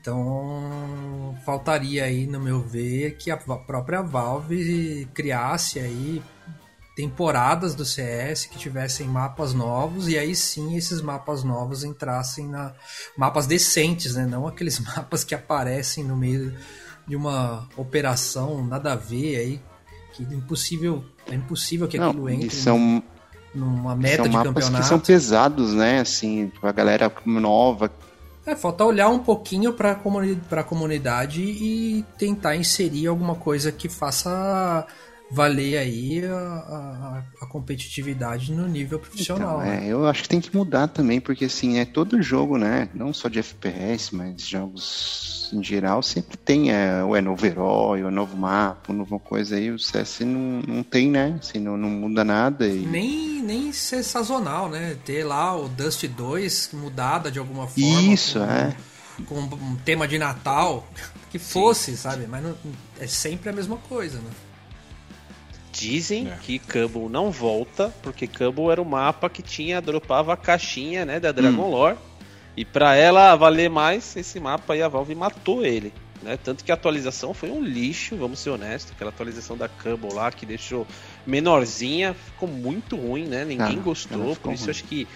Então, 0.00 1.34
faltaria 1.44 2.04
aí, 2.04 2.26
no 2.26 2.38
meu 2.38 2.60
ver, 2.60 3.16
que 3.16 3.30
a 3.30 3.36
própria 3.36 4.02
Valve 4.02 5.08
criasse 5.14 5.78
aí 5.80 6.22
temporadas 6.94 7.74
do 7.74 7.84
CS 7.84 8.46
que 8.46 8.56
tivessem 8.56 9.06
mapas 9.08 9.52
novos 9.52 10.08
e 10.08 10.16
aí 10.16 10.34
sim 10.34 10.76
esses 10.76 11.00
mapas 11.00 11.42
novos 11.42 11.82
entrassem 11.82 12.46
na 12.46 12.72
mapas 13.16 13.46
decentes, 13.46 14.14
né? 14.14 14.26
Não 14.26 14.46
aqueles 14.46 14.78
mapas 14.96 15.24
que 15.24 15.34
aparecem 15.34 16.04
no 16.04 16.16
meio 16.16 16.54
de 17.06 17.16
uma 17.16 17.68
operação 17.76 18.64
nada 18.64 18.92
a 18.92 18.96
ver 18.96 19.36
aí 19.36 19.60
que 20.14 20.22
é 20.22 20.34
impossível 20.34 21.04
é 21.30 21.34
impossível 21.34 21.88
que 21.88 21.98
aquilo 21.98 22.22
Não, 22.22 22.30
entre 22.30 22.46
e 22.46 22.50
são, 22.50 23.02
numa 23.54 23.96
meta 23.96 24.16
são 24.16 24.24
de 24.24 24.30
mapas 24.30 24.54
campeonato. 24.54 24.82
que 24.82 24.88
são 24.88 25.00
pesados, 25.00 25.74
né? 25.74 26.00
Assim, 26.00 26.52
a 26.62 26.72
galera 26.72 27.12
nova. 27.24 27.90
É, 28.46 28.54
falta 28.54 28.84
olhar 28.84 29.08
um 29.08 29.20
pouquinho 29.20 29.72
para 29.72 29.92
a 29.92 29.94
comuni 29.94 30.38
comunidade 30.68 31.40
e 31.40 32.04
tentar 32.18 32.56
inserir 32.56 33.06
alguma 33.06 33.34
coisa 33.34 33.72
que 33.72 33.88
faça 33.88 34.86
valer 35.30 35.78
aí 35.78 36.24
a, 36.24 36.32
a- 36.36 37.24
a 37.42 37.46
competitividade 37.46 38.52
no 38.52 38.68
nível 38.68 38.98
profissional. 38.98 39.60
Então, 39.62 39.70
né? 39.70 39.86
é, 39.86 39.92
eu 39.92 40.06
acho 40.06 40.22
que 40.22 40.28
tem 40.28 40.40
que 40.40 40.54
mudar 40.54 40.88
também, 40.88 41.20
porque 41.20 41.46
assim, 41.46 41.78
é 41.78 41.84
todo 41.84 42.22
jogo, 42.22 42.56
né? 42.58 42.88
Não 42.94 43.12
só 43.12 43.28
de 43.28 43.38
FPS, 43.38 44.14
mas 44.14 44.42
jogos 44.46 45.50
em 45.52 45.62
geral 45.62 46.02
sempre 46.02 46.36
tem 46.36 46.72
é, 46.72 47.02
o 47.04 47.14
é 47.14 47.20
novo 47.20 47.44
herói, 47.46 48.02
o 48.02 48.10
novo 48.10 48.36
mapa, 48.36 48.90
uma 48.92 48.98
nova 48.98 49.18
coisa 49.18 49.56
aí. 49.56 49.70
O 49.70 49.78
CS 49.78 50.20
não, 50.20 50.62
não 50.66 50.82
tem, 50.82 51.10
né? 51.10 51.36
Assim, 51.40 51.58
não, 51.58 51.76
não 51.76 51.88
muda 51.90 52.24
nada. 52.24 52.66
E... 52.66 52.84
Nem, 52.86 53.42
nem 53.42 53.72
ser 53.72 54.02
sazonal, 54.02 54.68
né? 54.68 54.96
Ter 55.04 55.24
lá 55.24 55.56
o 55.56 55.68
Dust 55.68 56.04
2 56.06 56.70
mudada 56.72 57.30
de 57.30 57.38
alguma 57.38 57.66
forma. 57.66 58.02
Isso, 58.12 58.38
com, 58.38 58.44
é. 58.44 58.76
Com 59.26 59.40
um 59.40 59.76
tema 59.84 60.06
de 60.08 60.18
Natal, 60.18 60.86
que 61.30 61.38
fosse, 61.38 61.96
sabe? 61.96 62.26
Mas 62.26 62.42
não- 62.42 62.56
é 62.98 63.06
sempre 63.06 63.48
a 63.50 63.52
mesma 63.52 63.76
coisa, 63.76 64.18
né? 64.18 64.30
Dizem 65.74 66.28
É. 66.28 66.36
que 66.40 66.58
Cubble 66.58 67.08
não 67.08 67.30
volta, 67.30 67.92
porque 68.02 68.26
Cubble 68.26 68.70
era 68.70 68.80
o 68.80 68.84
mapa 68.84 69.28
que 69.28 69.42
tinha, 69.42 69.80
dropava 69.80 70.32
a 70.32 70.36
caixinha, 70.36 71.04
né, 71.04 71.18
da 71.20 71.32
Dragon 71.32 71.68
Lore. 71.70 71.96
E 72.56 72.64
pra 72.64 72.94
ela 72.94 73.34
valer 73.34 73.68
mais, 73.68 74.14
esse 74.16 74.38
mapa 74.38 74.74
aí 74.74 74.82
a 74.82 74.86
Valve 74.88 75.14
matou 75.14 75.64
ele. 75.66 75.92
Né? 76.22 76.38
Tanto 76.42 76.64
que 76.64 76.70
a 76.70 76.74
atualização 76.74 77.34
foi 77.34 77.50
um 77.50 77.60
lixo, 77.62 78.16
vamos 78.16 78.38
ser 78.38 78.50
honestos. 78.50 78.92
Aquela 78.92 79.10
atualização 79.10 79.56
da 79.56 79.68
Cubble 79.68 80.14
lá 80.14 80.30
que 80.30 80.46
deixou 80.46 80.86
menorzinha, 81.26 82.14
ficou 82.14 82.48
muito 82.48 82.96
ruim, 82.96 83.24
né? 83.24 83.44
Ninguém 83.44 83.78
Ah, 83.78 83.82
gostou. 83.82 84.36
Por 84.36 84.52
isso 84.52 84.64
ruim. 84.64 84.70
acho 84.70 84.84
que 84.84 85.08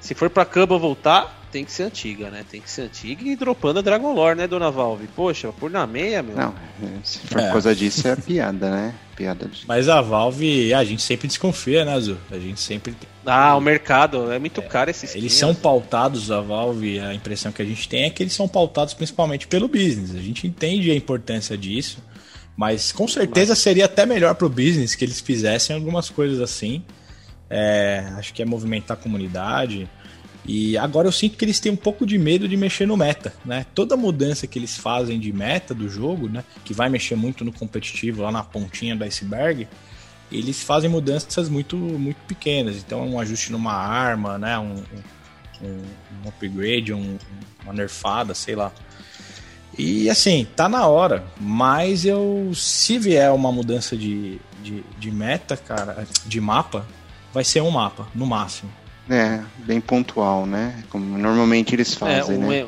Se 0.00 0.14
for 0.14 0.30
pra 0.30 0.44
Camba 0.44 0.78
voltar, 0.78 1.46
tem 1.50 1.64
que 1.64 1.72
ser 1.72 1.84
antiga, 1.84 2.30
né? 2.30 2.44
Tem 2.48 2.60
que 2.60 2.70
ser 2.70 2.82
antiga 2.82 3.22
e 3.26 3.34
dropando 3.34 3.78
a 3.78 3.82
Dragon 3.82 4.12
Lore, 4.12 4.36
né, 4.36 4.46
dona 4.46 4.70
Valve? 4.70 5.08
Poxa, 5.16 5.52
por 5.52 5.70
na 5.70 5.86
meia, 5.86 6.22
meu. 6.22 6.36
Não, 6.36 6.54
se 7.02 7.18
for 7.20 7.40
É. 7.40 7.44
por 7.46 7.52
causa 7.52 7.74
disso 7.74 8.06
é 8.06 8.14
piada, 8.14 8.70
né? 8.70 8.94
Piada 9.16 9.46
de. 9.46 9.66
Mas 9.66 9.88
a 9.88 10.00
Valve, 10.02 10.74
a 10.74 10.84
gente 10.84 11.02
sempre 11.02 11.26
desconfia, 11.26 11.84
né, 11.84 11.94
Azul? 11.94 12.18
A 12.30 12.38
gente 12.38 12.60
sempre. 12.60 12.94
Ah, 13.24 13.56
o 13.56 13.60
mercado, 13.60 14.30
é 14.30 14.38
muito 14.38 14.60
caro 14.62 14.90
esses 14.90 15.14
Eles 15.14 15.32
são 15.32 15.54
pautados, 15.54 16.30
a 16.30 16.40
Valve, 16.40 17.00
a 17.00 17.14
impressão 17.14 17.50
que 17.50 17.62
a 17.62 17.64
gente 17.64 17.88
tem 17.88 18.04
é 18.04 18.10
que 18.10 18.22
eles 18.22 18.34
são 18.34 18.46
pautados 18.46 18.92
principalmente 18.94 19.46
pelo 19.48 19.66
business. 19.66 20.14
A 20.14 20.20
gente 20.20 20.46
entende 20.46 20.90
a 20.90 20.94
importância 20.94 21.56
disso, 21.56 21.98
mas 22.56 22.92
com 22.92 23.08
certeza 23.08 23.54
seria 23.54 23.86
até 23.86 24.04
melhor 24.04 24.34
pro 24.34 24.48
business 24.50 24.94
que 24.94 25.04
eles 25.04 25.20
fizessem 25.20 25.74
algumas 25.74 26.10
coisas 26.10 26.40
assim. 26.40 26.84
É, 27.48 28.12
acho 28.16 28.34
que 28.34 28.42
é 28.42 28.44
movimentar 28.44 28.96
a 28.96 29.00
comunidade. 29.00 29.88
E 30.48 30.78
agora 30.78 31.08
eu 31.08 31.12
sinto 31.12 31.36
que 31.36 31.44
eles 31.44 31.58
têm 31.58 31.72
um 31.72 31.76
pouco 31.76 32.06
de 32.06 32.16
medo 32.18 32.46
de 32.46 32.56
mexer 32.56 32.86
no 32.86 32.96
meta, 32.96 33.34
né? 33.44 33.66
Toda 33.74 33.96
mudança 33.96 34.46
que 34.46 34.58
eles 34.58 34.76
fazem 34.76 35.18
de 35.18 35.32
meta 35.32 35.74
do 35.74 35.88
jogo, 35.88 36.28
né? 36.28 36.44
Que 36.64 36.72
vai 36.72 36.88
mexer 36.88 37.16
muito 37.16 37.44
no 37.44 37.52
competitivo, 37.52 38.22
lá 38.22 38.30
na 38.30 38.44
pontinha 38.44 38.94
do 38.94 39.02
iceberg, 39.02 39.66
eles 40.30 40.62
fazem 40.62 40.88
mudanças 40.88 41.48
muito, 41.48 41.76
muito 41.76 42.18
pequenas. 42.28 42.76
Então, 42.76 43.06
um 43.08 43.18
ajuste 43.18 43.50
numa 43.50 43.72
arma, 43.72 44.38
né? 44.38 44.56
Um, 44.56 44.84
um, 45.62 45.82
um 46.24 46.28
upgrade, 46.28 46.92
um, 46.92 47.18
uma 47.64 47.72
nerfada, 47.72 48.32
sei 48.32 48.54
lá. 48.54 48.72
E 49.78 50.08
assim, 50.08 50.46
tá 50.56 50.68
na 50.68 50.86
hora. 50.86 51.24
Mas 51.40 52.04
eu, 52.04 52.52
se 52.54 52.98
vier 52.98 53.32
uma 53.32 53.50
mudança 53.50 53.96
de, 53.96 54.38
de, 54.62 54.82
de 54.98 55.10
meta, 55.10 55.56
cara, 55.56 56.06
de 56.24 56.40
mapa, 56.40 56.86
vai 57.32 57.44
ser 57.44 57.60
um 57.60 57.70
mapa, 57.70 58.06
no 58.14 58.26
máximo. 58.26 58.72
É, 59.08 59.40
bem 59.58 59.80
pontual, 59.80 60.46
né? 60.46 60.82
Como 60.90 61.16
normalmente 61.16 61.74
eles 61.74 61.92
É, 61.94 61.96
fazem, 61.96 62.38
um, 62.38 62.48
né? 62.48 62.66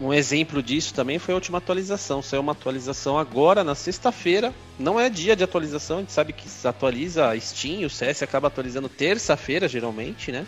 um 0.00 0.12
exemplo 0.12 0.60
disso 0.60 0.92
também 0.92 1.18
foi 1.18 1.32
a 1.32 1.36
última 1.36 1.58
atualização. 1.58 2.20
Saiu 2.20 2.40
uma 2.40 2.52
atualização 2.52 3.16
agora, 3.16 3.62
na 3.62 3.74
sexta-feira. 3.74 4.52
Não 4.78 4.98
é 4.98 5.08
dia 5.08 5.36
de 5.36 5.44
atualização, 5.44 5.98
a 5.98 6.00
gente 6.00 6.12
sabe 6.12 6.32
que 6.32 6.48
se 6.48 6.66
atualiza 6.66 7.28
a 7.28 7.38
Steam, 7.38 7.86
o 7.86 7.90
CS 7.90 8.22
acaba 8.22 8.48
atualizando 8.48 8.88
terça-feira, 8.88 9.68
geralmente, 9.68 10.32
né? 10.32 10.44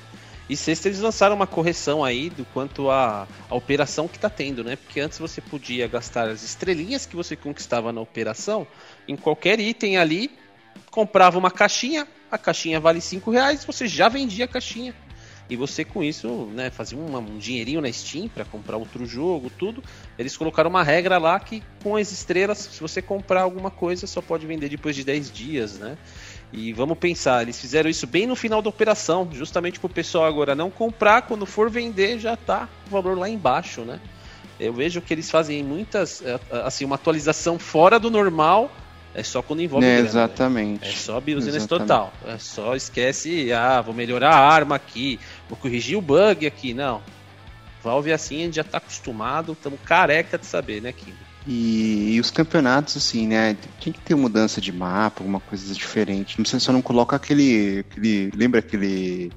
E 0.48 0.56
sexta 0.56 0.88
eles 0.88 1.00
lançaram 1.00 1.34
uma 1.34 1.46
correção 1.46 2.04
aí 2.04 2.28
do 2.28 2.44
quanto 2.46 2.90
a, 2.90 3.26
a 3.48 3.54
operação 3.54 4.06
que 4.06 4.18
tá 4.18 4.28
tendo, 4.28 4.62
né? 4.62 4.76
Porque 4.76 5.00
antes 5.00 5.18
você 5.18 5.40
podia 5.40 5.86
gastar 5.86 6.28
as 6.28 6.42
estrelinhas 6.42 7.06
que 7.06 7.16
você 7.16 7.34
conquistava 7.34 7.92
na 7.92 8.00
operação 8.00 8.66
em 9.08 9.16
qualquer 9.16 9.58
item 9.58 9.96
ali, 9.96 10.30
comprava 10.90 11.38
uma 11.38 11.50
caixinha, 11.50 12.06
a 12.34 12.38
caixinha 12.38 12.80
vale 12.80 13.00
5 13.00 13.30
reais, 13.30 13.64
você 13.64 13.86
já 13.86 14.08
vendia 14.08 14.44
a 14.44 14.48
caixinha. 14.48 14.94
E 15.48 15.56
você 15.56 15.84
com 15.84 16.02
isso, 16.02 16.48
né, 16.54 16.70
fazia 16.70 16.98
uma- 16.98 17.18
um 17.18 17.36
dinheirinho 17.36 17.80
na 17.80 17.92
Steam 17.92 18.28
para 18.28 18.46
comprar 18.46 18.78
outro 18.78 19.04
jogo, 19.04 19.50
tudo. 19.50 19.84
Eles 20.18 20.36
colocaram 20.36 20.70
uma 20.70 20.82
regra 20.82 21.18
lá 21.18 21.38
que 21.38 21.62
com 21.82 21.96
as 21.96 22.10
estrelas, 22.12 22.58
se 22.58 22.80
você 22.80 23.02
comprar 23.02 23.42
alguma 23.42 23.70
coisa, 23.70 24.06
só 24.06 24.22
pode 24.22 24.46
vender 24.46 24.70
depois 24.70 24.96
de 24.96 25.04
10 25.04 25.30
dias, 25.30 25.78
né? 25.78 25.98
E 26.50 26.72
vamos 26.72 26.96
pensar, 26.96 27.42
eles 27.42 27.60
fizeram 27.60 27.90
isso 27.90 28.06
bem 28.06 28.26
no 28.26 28.34
final 28.34 28.62
da 28.62 28.70
operação, 28.70 29.28
justamente 29.32 29.78
para 29.78 29.86
o 29.86 29.90
pessoal 29.90 30.24
agora 30.24 30.54
não 30.54 30.70
comprar, 30.70 31.22
quando 31.22 31.44
for 31.44 31.68
vender 31.68 32.18
já 32.18 32.36
tá 32.36 32.68
o 32.86 32.90
valor 32.90 33.18
lá 33.18 33.28
embaixo, 33.28 33.82
né? 33.82 34.00
Eu 34.58 34.72
vejo 34.72 35.02
que 35.02 35.12
eles 35.12 35.30
fazem 35.30 35.62
muitas, 35.62 36.22
eh, 36.22 36.38
assim, 36.64 36.84
uma 36.84 36.94
atualização 36.94 37.58
fora 37.58 37.98
do 37.98 38.08
normal, 38.10 38.70
é 39.14 39.22
só 39.22 39.40
quando 39.42 39.62
envolve 39.62 39.86
É, 39.86 39.90
grana, 39.90 40.02
né? 40.02 40.08
exatamente. 40.08 40.88
É 40.88 40.92
só 40.92 41.20
business 41.20 41.54
Exatamente. 41.54 41.68
total. 41.88 42.12
É 42.26 42.38
só 42.38 42.74
esquece, 42.74 43.52
ah, 43.52 43.80
vou 43.80 43.94
melhorar 43.94 44.30
a 44.30 44.38
arma 44.48 44.74
aqui, 44.74 45.20
vou 45.48 45.56
corrigir 45.56 45.96
o 45.96 46.00
bug 46.02 46.46
aqui. 46.46 46.74
Não. 46.74 47.00
Valve 47.82 48.12
assim, 48.12 48.40
a 48.42 48.44
gente 48.46 48.56
já 48.56 48.64
tá 48.64 48.78
acostumado, 48.78 49.52
estamos 49.52 49.78
careca 49.84 50.38
de 50.38 50.46
saber, 50.46 50.80
né, 50.82 50.90
Kim? 50.92 51.12
E, 51.46 52.14
e 52.14 52.20
os 52.20 52.30
campeonatos, 52.30 52.96
assim, 52.96 53.28
né? 53.28 53.56
Tem 53.82 53.92
que 53.92 54.00
ter 54.00 54.14
mudança 54.14 54.60
de 54.60 54.72
mapa, 54.72 55.20
alguma 55.20 55.40
coisa 55.40 55.72
diferente. 55.74 56.38
Não 56.38 56.44
sei, 56.46 56.58
só 56.58 56.72
não 56.72 56.80
coloca 56.80 57.14
aquele. 57.14 57.80
aquele 57.80 58.30
lembra 58.34 58.60
aquele 58.60 59.30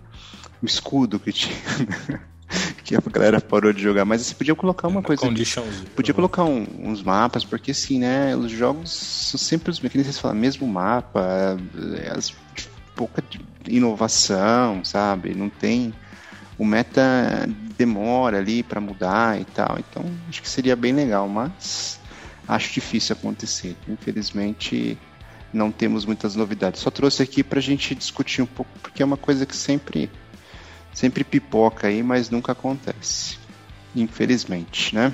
escudo 0.64 1.20
que 1.20 1.34
tinha. 1.34 1.56
que 2.84 2.96
a 2.96 3.02
galera 3.12 3.42
parou 3.42 3.74
de 3.74 3.82
jogar, 3.82 4.06
mas 4.06 4.22
você 4.22 4.34
podia 4.34 4.56
colocar 4.56 4.88
uma 4.88 5.02
coisa. 5.02 5.22
Conditions. 5.22 5.84
Podia 5.96 6.14
colocar 6.14 6.44
um- 6.44 6.66
uns 6.84 7.04
mapas, 7.04 7.44
porque 7.44 7.72
assim, 7.72 8.00
né? 8.00 8.36
Os 8.36 8.52
jogos 8.52 8.92
são 8.92 9.38
sempre 9.38 9.72
os 9.72 9.80
que 9.80 9.90
nem 9.96 10.04
vocês 10.04 10.18
falam, 10.20 10.38
mesmo 10.38 10.68
mapa, 10.68 11.58
é, 11.98 12.12
as, 12.12 12.34
pouca 12.96 13.24
inovação, 13.68 14.84
sabe? 14.84 15.34
Não 15.36 15.50
tem. 15.50 15.94
O 16.58 16.66
meta 16.66 17.48
demora 17.78 18.38
ali 18.40 18.64
pra 18.64 18.82
mudar 18.82 19.40
e 19.40 19.46
tal. 19.46 19.78
Então 19.78 20.04
acho 20.28 20.42
que 20.42 20.50
seria 20.50 20.76
bem 20.76 20.92
legal, 20.94 21.28
mas 21.28 22.00
acho 22.48 22.74
difícil 22.74 23.14
acontecer. 23.14 23.76
Infelizmente 23.88 24.98
não 25.54 25.72
temos 25.72 26.06
muitas 26.06 26.36
novidades. 26.36 26.82
Só 26.82 26.90
trouxe 26.90 27.22
aqui 27.22 27.44
pra 27.44 27.62
gente 27.62 27.94
discutir 27.94 28.42
um 28.42 28.46
pouco, 28.46 28.72
porque 28.82 29.02
é 29.04 29.06
uma 29.06 29.18
coisa 29.18 29.46
que 29.46 29.56
sempre 29.56 30.10
sempre 30.94 31.24
pipoca 31.24 31.88
aí, 31.88 32.02
mas 32.02 32.30
nunca 32.30 32.52
acontece. 32.52 33.38
Infelizmente, 33.96 34.94
né? 34.94 35.14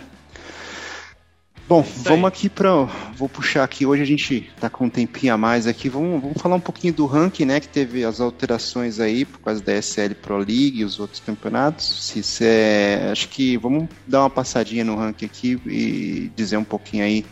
Bom, 1.67 1.82
vamos 1.82 2.28
aqui 2.28 2.49
para. 2.49 2.69
Vou 3.15 3.30
puxar 3.30 3.63
aqui. 3.63 3.86
Hoje 3.86 4.01
a 4.01 4.05
gente 4.05 4.51
tá 4.59 4.69
com 4.69 4.86
um 4.86 4.89
tempinho 4.89 5.34
a 5.34 5.38
mais 5.38 5.65
aqui. 5.65 5.88
Vamos, 5.88 6.21
vamos 6.21 6.41
falar 6.41 6.55
um 6.55 6.59
pouquinho 6.59 6.93
do 6.93 7.05
ranking, 7.05 7.45
né? 7.45 7.59
Que 7.59 7.69
teve 7.69 8.03
as 8.03 8.19
alterações 8.19 8.99
aí 8.99 9.24
por 9.24 9.39
causa 9.39 9.63
da 9.63 9.74
SL 9.82 10.13
Pro 10.21 10.38
League 10.38 10.82
e 10.82 10.84
os 10.84 10.99
outros 10.99 11.21
campeonatos. 11.21 11.86
Se 11.86 12.43
é, 12.43 13.09
acho 13.11 13.30
que 13.30 13.57
vamos 13.57 13.88
dar 14.05 14.19
uma 14.21 14.30
passadinha 14.30 14.84
no 14.84 14.95
ranking 14.97 15.26
aqui 15.26 15.59
e 15.65 16.32
dizer 16.36 16.57
um 16.57 16.63
pouquinho 16.65 17.05
aí. 17.05 17.26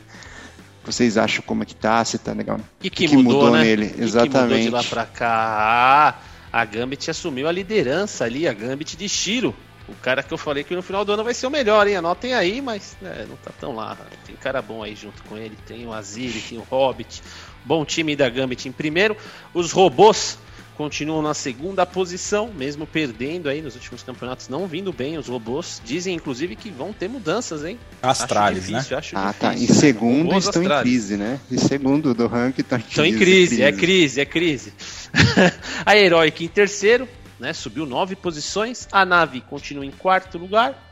Vocês 0.83 1.17
acham 1.17 1.43
como 1.45 1.61
é 1.61 1.65
que 1.65 1.75
tá? 1.75 2.03
Se 2.03 2.17
tá 2.17 2.31
legal? 2.31 2.59
E 2.81 2.89
que, 2.89 3.07
que 3.07 3.15
mudou, 3.15 3.33
mudou 3.33 3.51
né? 3.51 3.63
nele, 3.63 3.85
E 3.85 3.89
que 3.89 4.01
mudou 4.01 4.07
exatamente. 4.07 4.63
de 4.63 4.69
lá 4.69 4.83
pra 4.83 5.05
cá. 5.05 5.27
Ah, 5.29 6.19
a 6.51 6.65
Gambit 6.65 7.09
assumiu 7.09 7.47
a 7.47 7.51
liderança 7.51 8.25
ali, 8.25 8.47
a 8.47 8.53
Gambit 8.53 8.97
de 8.97 9.07
Shiro. 9.07 9.55
O 9.87 9.95
cara 9.95 10.23
que 10.23 10.33
eu 10.33 10.37
falei 10.37 10.63
que 10.63 10.75
no 10.75 10.81
final 10.81 11.03
do 11.03 11.11
ano 11.11 11.23
vai 11.23 11.33
ser 11.33 11.47
o 11.47 11.49
melhor, 11.49 11.87
hein? 11.87 11.97
Anotem 11.97 12.33
aí, 12.33 12.61
mas 12.61 12.95
né, 13.01 13.25
não 13.27 13.35
tá 13.37 13.51
tão 13.59 13.75
lá. 13.75 13.97
Tem 14.25 14.35
cara 14.35 14.61
bom 14.61 14.83
aí 14.83 14.95
junto 14.95 15.23
com 15.23 15.37
ele. 15.37 15.57
Tem 15.65 15.85
o 15.85 15.93
Azir, 15.93 16.33
tem 16.47 16.57
o 16.57 16.61
Hobbit. 16.61 17.21
Bom 17.65 17.83
time 17.83 18.15
da 18.15 18.29
Gambit 18.29 18.67
em 18.67 18.71
primeiro. 18.71 19.17
Os 19.53 19.71
robôs 19.71 20.37
continuam 20.81 21.21
na 21.21 21.35
segunda 21.35 21.85
posição, 21.85 22.51
mesmo 22.51 22.87
perdendo 22.87 23.47
aí 23.47 23.61
nos 23.61 23.75
últimos 23.75 24.01
campeonatos, 24.01 24.49
não 24.49 24.65
vindo 24.65 24.91
bem 24.91 25.15
os 25.15 25.27
robôs. 25.27 25.79
Dizem, 25.85 26.15
inclusive, 26.15 26.55
que 26.55 26.71
vão 26.71 26.91
ter 26.91 27.07
mudanças, 27.07 27.63
hein? 27.63 27.77
Astralis, 28.01 28.63
acho 28.63 28.71
né? 28.71 28.77
difícil, 28.79 28.97
Acho 28.97 29.15
Ah, 29.15 29.31
tá. 29.31 29.53
Em 29.53 29.67
segundo 29.67 30.25
Robôs 30.25 30.45
estão 30.45 30.63
em 30.63 30.81
crise, 30.81 31.17
né? 31.17 31.39
Em 31.51 31.57
segundo 31.59 32.15
do 32.15 32.25
ranking 32.25 32.61
estão 32.61 32.79
em 32.79 32.81
crise. 32.81 32.89
Estão 32.89 33.05
em 33.05 33.15
crise, 33.15 33.61
é 33.61 33.71
crise, 33.71 34.21
é 34.21 34.25
crise. 34.25 34.73
a 35.85 35.95
Heroic 35.95 36.43
em 36.43 36.47
terceiro, 36.47 37.07
né? 37.39 37.53
Subiu 37.53 37.85
nove 37.85 38.15
posições. 38.15 38.87
A 38.91 39.05
nave 39.05 39.39
continua 39.41 39.85
em 39.85 39.91
quarto 39.91 40.39
lugar. 40.39 40.91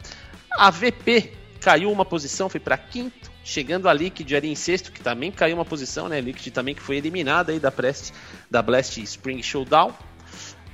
A 0.51 0.69
VP 0.69 1.33
caiu 1.59 1.91
uma 1.91 2.05
posição, 2.05 2.47
foi 2.47 2.59
para 2.59 2.77
quinto. 2.77 3.28
Chegando 3.49 3.89
a 3.89 3.93
Liquid 3.93 4.31
ali 4.35 4.47
em 4.47 4.53
sexto, 4.53 4.91
que 4.91 5.01
também 5.01 5.31
caiu 5.31 5.55
uma 5.55 5.65
posição, 5.65 6.07
né? 6.07 6.21
Liquid 6.21 6.53
também 6.53 6.75
que 6.75 6.83
foi 6.83 6.97
eliminada 6.97 7.51
aí 7.51 7.59
da, 7.59 7.71
Blast, 7.71 8.13
da 8.47 8.61
Blast 8.61 9.01
Spring 9.01 9.41
Showdown. 9.41 9.91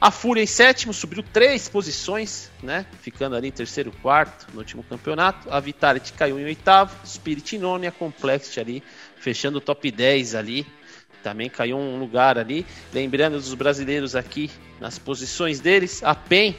A 0.01 0.11
Fúria 0.11 0.43
em 0.43 0.45
sétimo, 0.45 0.93
subiu 0.93 1.23
três 1.23 1.69
posições, 1.69 2.51
né? 2.61 2.85
Ficando 2.99 3.37
ali 3.37 3.47
em 3.47 3.51
terceiro 3.51 3.93
quarto 4.01 4.47
no 4.51 4.59
último 4.59 4.83
campeonato. 4.83 5.49
A 5.49 5.57
Vitality 5.61 6.11
caiu 6.11 6.37
em 6.37 6.43
oitavo. 6.43 6.93
Spirit 7.07 7.55
em 7.55 7.59
nono 7.59 7.85
e 7.85 7.87
a 7.87 7.93
Complexity 7.93 8.59
ali, 8.59 8.83
fechando 9.15 9.59
o 9.59 9.61
top 9.61 9.89
10 9.89 10.35
ali. 10.35 10.67
Também 11.23 11.49
caiu 11.49 11.77
um 11.77 11.97
lugar 11.97 12.37
ali. 12.37 12.65
Lembrando 12.93 13.35
dos 13.35 13.53
brasileiros 13.53 14.17
aqui 14.17 14.51
nas 14.81 14.99
posições 14.99 15.61
deles. 15.61 16.03
A 16.03 16.13
PEN, 16.13 16.53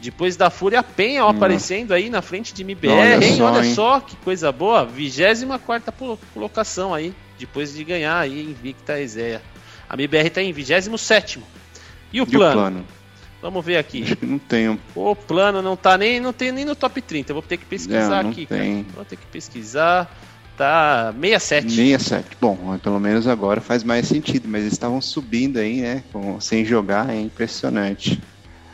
depois 0.00 0.36
da 0.36 0.48
Fúria, 0.50 0.80
a 0.80 0.82
PEN 0.82 1.20
ó, 1.20 1.26
Hum. 1.26 1.30
aparecendo 1.30 1.92
aí 1.92 2.08
na 2.10 2.22
frente 2.22 2.54
de 2.54 2.62
MBR, 2.62 2.92
Olha 3.14 3.24
hein? 3.24 3.36
só, 3.36 3.44
Olha 3.52 3.64
hein? 3.66 3.74
só 3.74 4.00
que 4.00 4.16
coisa 4.16 4.52
boa. 4.52 4.84
24 4.84 6.18
colocação 6.32 6.94
aí, 6.94 7.12
depois 7.38 7.74
de 7.74 7.82
ganhar 7.84 8.18
aí 8.18 8.42
Invicta 8.42 8.94
a 8.94 9.00
Ezea. 9.00 9.42
A 9.88 9.94
MBR 9.94 10.30
tá 10.30 10.42
em 10.42 10.52
27 10.52 11.38
E 12.12 12.20
o 12.20 12.24
E 12.24 12.26
o 12.26 12.26
plano? 12.26 12.52
plano? 12.54 12.84
Vamos 13.40 13.64
ver 13.64 13.76
aqui. 13.76 14.04
Não 14.20 14.38
um 14.68 14.78
O 14.94 15.14
plano 15.14 15.62
não 15.62 15.76
tá 15.76 15.96
nem, 15.96 16.18
não 16.20 16.32
tem 16.32 16.50
nem 16.50 16.64
no 16.64 16.74
top 16.74 17.00
30. 17.00 17.30
Eu 17.30 17.34
vou 17.34 17.42
ter 17.42 17.56
que 17.56 17.64
pesquisar 17.64 18.20
É, 18.20 18.22
não 18.24 18.30
aqui, 18.30 18.46
tem. 18.46 18.82
cara. 18.82 18.94
Vou 18.96 19.04
ter 19.04 19.16
que 19.16 19.26
pesquisar. 19.26 20.12
Tá 20.56 21.14
67. 21.20 21.70
67. 21.70 22.26
Bom, 22.40 22.76
pelo 22.82 22.98
menos 22.98 23.28
agora 23.28 23.60
faz 23.60 23.84
mais 23.84 24.08
sentido, 24.08 24.48
mas 24.48 24.62
eles 24.62 24.72
estavam 24.72 25.00
subindo 25.00 25.58
aí, 25.58 25.80
né? 25.80 26.02
com- 26.12 26.40
sem 26.40 26.64
jogar, 26.64 27.10
é 27.10 27.20
impressionante. 27.20 28.20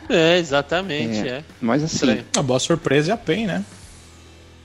É, 0.09 0.37
exatamente, 0.37 1.27
É. 1.27 1.37
é. 1.37 1.43
Mas 1.61 1.83
assim, 1.83 1.95
Estranho. 1.95 2.25
A 2.37 2.41
boa 2.41 2.59
surpresa 2.59 3.11
é 3.11 3.13
a 3.13 3.17
PEN, 3.17 3.47
né? 3.47 3.65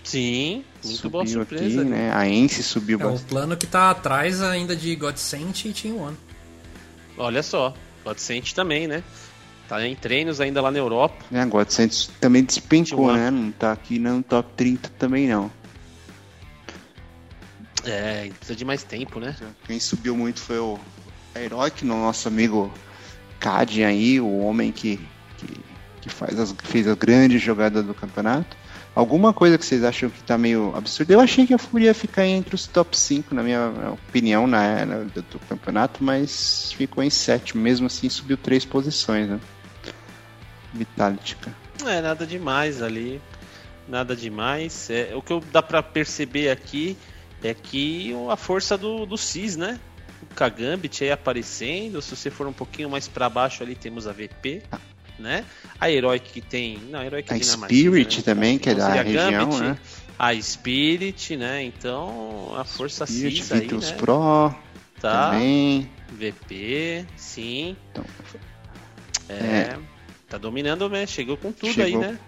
Sim, 0.05 0.65
muito 0.83 0.97
subiu 0.97 1.11
boa 1.11 1.23
aqui, 1.23 1.33
surpresa. 1.33 1.85
né? 1.85 2.11
A 2.13 2.29
Ence 2.29 2.63
subiu 2.63 2.99
É 3.01 3.05
o 3.05 3.11
bastante. 3.11 3.29
plano 3.29 3.57
que 3.57 3.67
tá 3.67 3.91
atrás 3.91 4.41
ainda 4.43 4.75
de 4.75 4.95
Godsent 4.97 5.65
e 5.67 5.73
Team 5.73 5.99
One. 5.99 6.17
Olha 7.19 7.43
só, 7.43 7.75
Godsent 8.05 8.53
também, 8.53 8.87
né? 8.87 9.03
Tá 9.69 9.87
em 9.87 9.95
treinos 9.95 10.41
ainda 10.41 10.61
lá 10.61 10.71
na 10.71 10.79
Europa. 10.79 11.15
É, 11.33 11.47
Santos 11.69 12.11
também 12.21 12.43
despencou, 12.43 13.07
21. 13.09 13.13
né? 13.17 13.31
Não 13.31 13.53
tá 13.53 13.71
aqui 13.73 13.99
no 14.01 14.23
top 14.23 14.49
30 14.57 14.89
também 14.99 15.29
não. 15.29 15.51
É, 17.85 18.29
precisa 18.37 18.57
de 18.57 18.65
mais 18.65 18.83
tempo, 18.83 19.21
né? 19.21 19.35
Quem 19.67 19.79
subiu 19.81 20.17
muito 20.17 20.41
foi 20.41 20.59
o 20.59 20.79
Heroic, 21.35 21.85
nosso 21.85 22.29
amigo 22.29 22.71
Cadin 23.39 23.85
aí, 23.85 24.21
o 24.21 24.39
homem 24.41 24.71
que, 24.73 25.01
que, 26.01 26.09
faz 26.09 26.39
as, 26.39 26.55
fez 26.65 26.87
a 26.89 26.95
grande 26.95 27.39
jogada 27.39 27.83
do 27.83 27.95
campeonato. 27.95 28.57
Alguma 28.95 29.33
coisa 29.33 29.57
que 29.57 29.65
vocês 29.65 29.85
acham 29.85 30.11
que 30.11 30.21
tá 30.23 30.37
meio 30.37 30.73
absurda? 30.75 31.13
Eu 31.13 31.21
achei 31.21 31.47
que 31.47 31.55
a 31.55 31.59
Fúria 31.59 31.87
ia 31.87 31.95
ficar 31.95 32.27
entre 32.27 32.55
os 32.55 32.67
top 32.67 32.97
5, 32.99 33.35
na 33.35 33.43
minha 33.43 33.73
opinião, 34.09 34.47
na 34.49 34.63
era 34.65 35.05
do, 35.05 35.23
do 35.23 35.39
campeonato, 35.49 36.03
mas 36.03 36.73
ficou 36.73 37.03
em 37.05 37.11
sétimo, 37.11 37.63
mesmo 37.63 37.87
assim 37.87 38.09
subiu 38.09 38.37
três 38.37 38.65
posições, 38.65 39.29
né? 39.29 39.39
Vitalítica. 40.73 41.55
É, 41.87 42.01
nada 42.01 42.27
demais 42.27 42.83
ali. 42.83 43.21
Nada 43.89 44.15
demais. 44.15 44.89
É, 44.91 45.13
o 45.15 45.23
que 45.23 45.33
eu- 45.33 45.43
dá 45.53 45.63
pra 45.63 45.83
perceber 45.83 46.51
aqui 46.51 46.97
é 47.43 47.55
que 47.55 48.13
a 48.31 48.37
força 48.37 48.77
do, 48.77 49.07
do 49.07 49.17
Cis, 49.17 49.57
né? 49.57 49.81
O 50.23 50.35
Kagambit 50.35 51.03
aí 51.03 51.11
aparecendo. 51.11 52.01
Se 52.03 52.15
você 52.15 52.31
for 52.31 52.47
um 52.47 52.53
pouquinho 52.53 52.91
mais 52.91 53.09
pra 53.09 53.29
baixo 53.29 53.63
ali, 53.63 53.75
temos 53.75 54.07
a 54.07 54.13
VP, 54.13 54.63
né? 55.21 55.45
A 55.79 55.91
Heroic 55.91 56.31
que 56.33 56.41
tem. 56.41 56.79
Não, 56.91 56.99
a 57.01 57.05
Heroic 57.07 57.31
é 57.33 57.37
A 57.37 57.41
Spirit 57.43 58.17
né? 58.19 58.23
também, 58.25 58.59
que 58.59 58.71
é 58.71 58.75
da 58.75 59.03
região, 59.03 59.31
Gambit, 59.51 59.61
né? 59.63 59.79
A 60.19 60.35
Spirit, 60.41 61.37
né? 61.37 61.63
Então 61.63 62.53
a 62.57 62.65
força 62.65 63.07
Spirit, 63.07 63.43
Cis 63.43 63.53
aí, 63.53 63.61
Vitus 63.61 63.91
né? 63.91 63.97
Pro 63.97 64.55
Tá. 65.01 65.31
também. 65.31 65.89
VP, 66.13 67.07
sim. 67.17 67.77
Então, 67.91 68.05
é, 69.29 69.77
Tá 70.29 70.39
dominando, 70.39 70.89
né? 70.89 71.07
Chegou 71.07 71.37
com 71.37 71.51
tudo 71.51 71.69
aí, 71.83 71.91
Chegou. 71.91 72.01
né? 72.03 72.19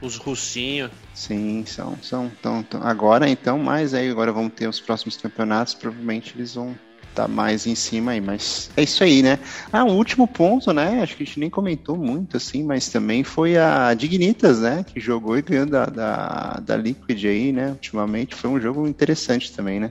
Os 0.00 0.16
russinhos. 0.16 0.90
Sim, 1.12 1.64
são, 1.66 1.98
são 2.00 2.30
tão, 2.40 2.62
tão- 2.62 2.82
agora 2.84 3.28
então, 3.28 3.58
mas 3.58 3.94
aí 3.94 4.08
agora 4.08 4.30
vamos 4.32 4.52
ter 4.54 4.68
os 4.68 4.78
próximos 4.78 5.16
campeonatos, 5.16 5.74
provavelmente 5.74 6.34
eles 6.36 6.54
vão 6.54 6.78
estar 7.18 7.28
mais 7.28 7.66
em 7.66 7.74
cima 7.74 8.12
aí, 8.12 8.20
mas 8.20 8.70
é 8.76 8.82
isso 8.82 9.02
aí, 9.02 9.22
né? 9.22 9.38
Ah, 9.72 9.84
um 9.84 9.96
último 9.96 10.28
ponto, 10.28 10.72
né? 10.72 11.02
Acho 11.02 11.16
que 11.16 11.24
a 11.24 11.26
gente 11.26 11.40
nem 11.40 11.50
comentou 11.50 11.96
muito 11.96 12.36
assim, 12.36 12.62
mas 12.62 12.88
também 12.88 13.24
foi 13.24 13.56
a 13.56 13.92
Dignitas, 13.94 14.60
né? 14.60 14.84
Que 14.86 15.00
jogou 15.00 15.36
e 15.36 15.42
ganhou 15.42 15.66
da, 15.66 15.86
da, 15.86 16.60
da 16.60 16.76
Liquid 16.76 17.24
aí, 17.24 17.52
né? 17.52 17.70
Ultimamente 17.70 18.34
foi 18.34 18.50
um 18.50 18.60
jogo 18.60 18.86
interessante 18.86 19.52
também, 19.52 19.80
né? 19.80 19.90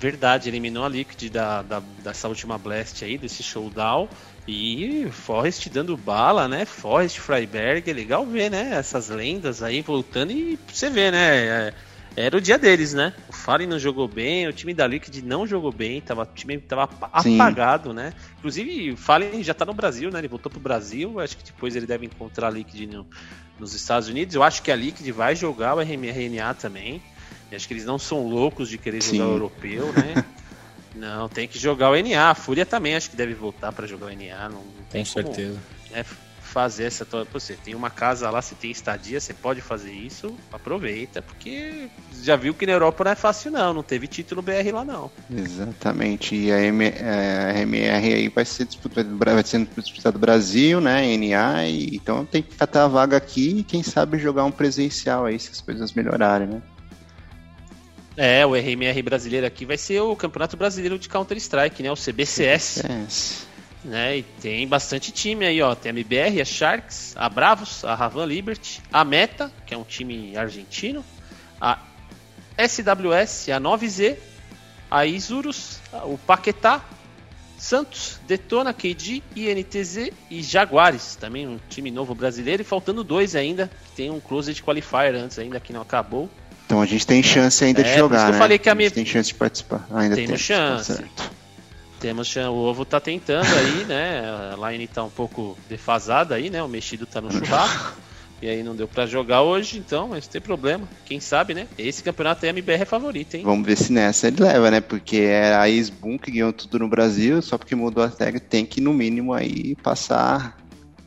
Verdade, 0.00 0.48
eliminou 0.48 0.84
a 0.84 0.88
Liquid 0.88 1.30
da, 1.30 1.62
da- 1.62 1.78
dessa 2.02 2.26
última 2.26 2.58
Blast 2.58 3.04
aí, 3.04 3.16
desse 3.16 3.40
showdown. 3.40 4.08
E 4.48 5.06
Forrest 5.12 5.68
dando 5.68 5.96
bala, 5.96 6.48
né? 6.48 6.64
Forrest, 6.64 7.20
Freiberg, 7.20 7.88
é 7.88 7.94
legal 7.94 8.26
ver, 8.26 8.50
né? 8.50 8.70
Essas 8.74 9.08
lendas 9.10 9.62
aí 9.62 9.80
voltando 9.80 10.32
e 10.32 10.58
você 10.66 10.90
vê, 10.90 11.12
né? 11.12 11.46
É, 11.46 11.74
Era 12.14 12.36
o 12.36 12.40
dia 12.40 12.58
deles, 12.58 12.92
né? 12.92 13.14
O 13.28 13.32
Fallen 13.32 13.66
não 13.66 13.78
jogou 13.78 14.06
bem, 14.06 14.46
o 14.46 14.52
time 14.52 14.74
da 14.74 14.86
Liquid 14.86 15.22
não 15.24 15.46
jogou 15.46 15.72
bem, 15.72 16.00
tava, 16.00 16.22
o 16.22 16.26
time 16.26 16.58
tava 16.58 16.88
Sim. 17.22 17.36
apagado, 17.36 17.94
né? 17.94 18.12
Inclusive, 18.38 18.92
o 18.92 18.96
Fallen 18.96 19.42
já 19.42 19.54
tá 19.54 19.64
no 19.64 19.72
Brasil, 19.72 20.10
né? 20.10 20.18
Ele 20.18 20.28
voltou 20.28 20.50
pro 20.50 20.60
Brasil, 20.60 21.18
acho 21.20 21.36
que 21.38 21.44
depois 21.44 21.74
ele 21.74 21.86
deve 21.86 22.04
encontrar 22.04 22.48
a 22.48 22.50
Liquid 22.50 22.86
no- 22.92 23.06
nos 23.58 23.72
Estados 23.74 24.08
Unidos. 24.08 24.34
Eu 24.34 24.42
acho 24.42 24.62
que 24.62 24.70
a 24.70 24.76
Liquid 24.76 25.08
vai 25.10 25.34
jogar 25.34 25.74
o 25.74 25.80
RMRNA 25.80 26.52
também. 26.54 27.02
E 27.50 27.54
acho 27.54 27.66
que 27.66 27.74
eles 27.74 27.84
não 27.84 27.98
são 27.98 28.26
loucos 28.26 28.68
de 28.68 28.76
querer 28.76 29.00
Sim. 29.02 29.16
jogar 29.16 29.28
o 29.30 29.32
europeu, 29.32 29.92
né? 29.92 30.14
não, 30.94 31.28
tem 31.28 31.48
que 31.48 31.58
jogar 31.58 31.90
o 31.90 31.96
NA. 31.96 32.30
A 32.30 32.34
Fúria 32.34 32.66
também 32.66 32.94
acho 32.94 33.08
que 33.10 33.16
deve 33.16 33.34
voltar 33.34 33.72
pra 33.72 33.86
jogar 33.86 34.06
o 34.06 34.10
NA. 34.10 34.48
Não, 34.50 34.56
não 34.58 34.84
tem 34.90 35.02
como, 35.04 35.06
certeza. 35.06 35.58
né, 35.90 36.04
fazer 36.52 36.84
essa. 36.84 37.06
Você 37.32 37.54
tem 37.54 37.74
uma 37.74 37.88
casa 37.88 38.28
lá, 38.30 38.42
você 38.42 38.54
tem 38.54 38.70
estadia, 38.70 39.18
você 39.18 39.32
pode 39.32 39.60
fazer 39.62 39.92
isso, 39.92 40.36
aproveita, 40.52 41.22
porque 41.22 41.88
já 42.22 42.36
viu 42.36 42.52
que 42.52 42.66
na 42.66 42.72
Europa 42.72 43.04
não 43.04 43.10
é 43.10 43.14
fácil, 43.14 43.50
não. 43.50 43.72
Não 43.72 43.82
teve 43.82 44.06
título 44.06 44.42
BR 44.42 44.70
lá, 44.72 44.84
não. 44.84 45.10
Exatamente. 45.34 46.36
E 46.36 46.52
a, 46.52 46.60
M, 46.60 46.84
a 46.86 47.52
RMR 47.52 48.14
aí 48.14 48.28
vai 48.28 48.44
ser 48.44 48.66
disputado, 48.66 49.16
vai 49.16 49.42
disputado 49.42 50.18
Brasil, 50.18 50.80
né? 50.80 51.16
NA, 51.16 51.66
e, 51.66 51.96
então 51.96 52.26
tem 52.26 52.42
que 52.42 52.54
catar 52.54 52.84
a 52.84 52.88
vaga 52.88 53.16
aqui 53.16 53.58
e 53.58 53.64
quem 53.64 53.82
sabe 53.82 54.18
jogar 54.18 54.44
um 54.44 54.50
presencial 54.50 55.24
aí 55.24 55.38
se 55.38 55.50
as 55.50 55.60
coisas 55.60 55.92
melhorarem, 55.94 56.46
né? 56.46 56.62
É, 58.14 58.44
o 58.44 58.54
RMR 58.54 59.00
brasileiro 59.02 59.46
aqui 59.46 59.64
vai 59.64 59.78
ser 59.78 60.00
o 60.00 60.14
Campeonato 60.14 60.54
Brasileiro 60.54 60.98
de 60.98 61.08
Counter-Strike, 61.08 61.82
né? 61.82 61.90
O 61.90 61.96
CBCS. 61.96 62.84
É, 62.84 63.06
né? 63.84 64.18
E 64.18 64.22
tem 64.22 64.66
bastante 64.66 65.10
time 65.12 65.44
aí, 65.46 65.60
ó. 65.62 65.74
Tem 65.74 65.90
a 65.90 65.92
MBR, 65.92 66.40
a 66.40 66.44
Sharks, 66.44 67.14
a 67.16 67.28
Bravos, 67.28 67.84
a 67.84 67.94
Ravan 67.94 68.26
Liberty, 68.26 68.80
a 68.92 69.04
Meta, 69.04 69.50
que 69.66 69.74
é 69.74 69.76
um 69.76 69.84
time 69.84 70.36
argentino, 70.36 71.04
a 71.60 71.78
SWS, 72.58 73.48
a 73.50 73.60
9Z, 73.60 74.16
a 74.90 75.06
Isurus, 75.06 75.78
o 76.04 76.18
Paquetá, 76.18 76.80
Santos, 77.58 78.18
Detona, 78.26 78.74
KD, 78.74 79.22
INTZ 79.36 80.10
e 80.30 80.42
Jaguares, 80.42 81.16
também 81.16 81.46
um 81.46 81.58
time 81.68 81.90
novo 81.90 82.14
brasileiro, 82.14 82.62
e 82.62 82.64
faltando 82.64 83.04
dois 83.04 83.34
ainda, 83.36 83.70
que 83.86 83.92
tem 83.96 84.10
um 84.10 84.18
Closed 84.20 84.60
Qualifier 84.62 85.14
antes 85.14 85.38
ainda 85.38 85.60
que 85.60 85.72
não 85.72 85.80
acabou. 85.80 86.28
Então 86.66 86.80
a 86.82 86.86
gente 86.86 87.06
tem 87.06 87.22
chance 87.22 87.64
ainda 87.64 87.80
É, 87.82 87.84
de 87.84 87.98
jogar, 87.98 88.24
que 88.24 88.28
eu 88.30 88.32
né? 88.32 88.38
falei 88.38 88.58
que 88.58 88.68
a 88.68 88.74
minha- 88.74 88.88
gente 88.88 88.96
tem 88.96 89.06
chance 89.06 89.28
de 89.28 89.34
participar. 89.34 89.86
Ainda 89.92 90.16
tem 90.16 90.36
chance. 90.36 90.94
certo. 90.94 91.30
Temos 92.02 92.26
chan- 92.26 92.50
o 92.50 92.56
ovo 92.56 92.84
tá 92.84 92.98
tentando 92.98 93.46
aí, 93.46 93.84
né? 93.84 94.22
A 94.52 94.70
line 94.70 94.88
tá 94.88 95.04
um 95.04 95.08
pouco 95.08 95.56
defasada 95.68 96.34
aí, 96.34 96.50
né? 96.50 96.60
O 96.60 96.66
mexido 96.68 97.06
tá 97.06 97.20
no 97.20 97.30
churrasco. 97.30 98.02
E 98.42 98.48
aí 98.48 98.60
não 98.64 98.74
deu 98.74 98.88
pra 98.88 99.06
jogar 99.06 99.42
hoje, 99.42 99.78
então, 99.78 100.08
mas 100.08 100.26
tem 100.26 100.40
problema. 100.40 100.88
Quem 101.04 101.20
sabe, 101.20 101.54
né? 101.54 101.68
Esse 101.78 102.02
campeonato 102.02 102.44
é 102.44 102.48
MBR 102.48 102.84
favorito, 102.86 103.36
hein? 103.36 103.44
Vamos 103.44 103.64
ver 103.64 103.76
se 103.76 103.92
nessa 103.92 104.26
ele 104.26 104.42
leva, 104.42 104.68
né? 104.68 104.80
Porque 104.80 105.18
era 105.18 105.62
a 105.62 105.68
Isboom 105.68 106.18
que 106.18 106.32
ganhou 106.32 106.52
tudo 106.52 106.80
no 106.80 106.88
Brasil, 106.88 107.40
só 107.40 107.56
porque 107.56 107.76
mudou 107.76 108.02
a 108.02 108.08
tag, 108.08 108.40
tem 108.40 108.66
que 108.66 108.80
no 108.80 108.92
mínimo 108.92 109.32
aí 109.32 109.76
passar. 109.76 110.61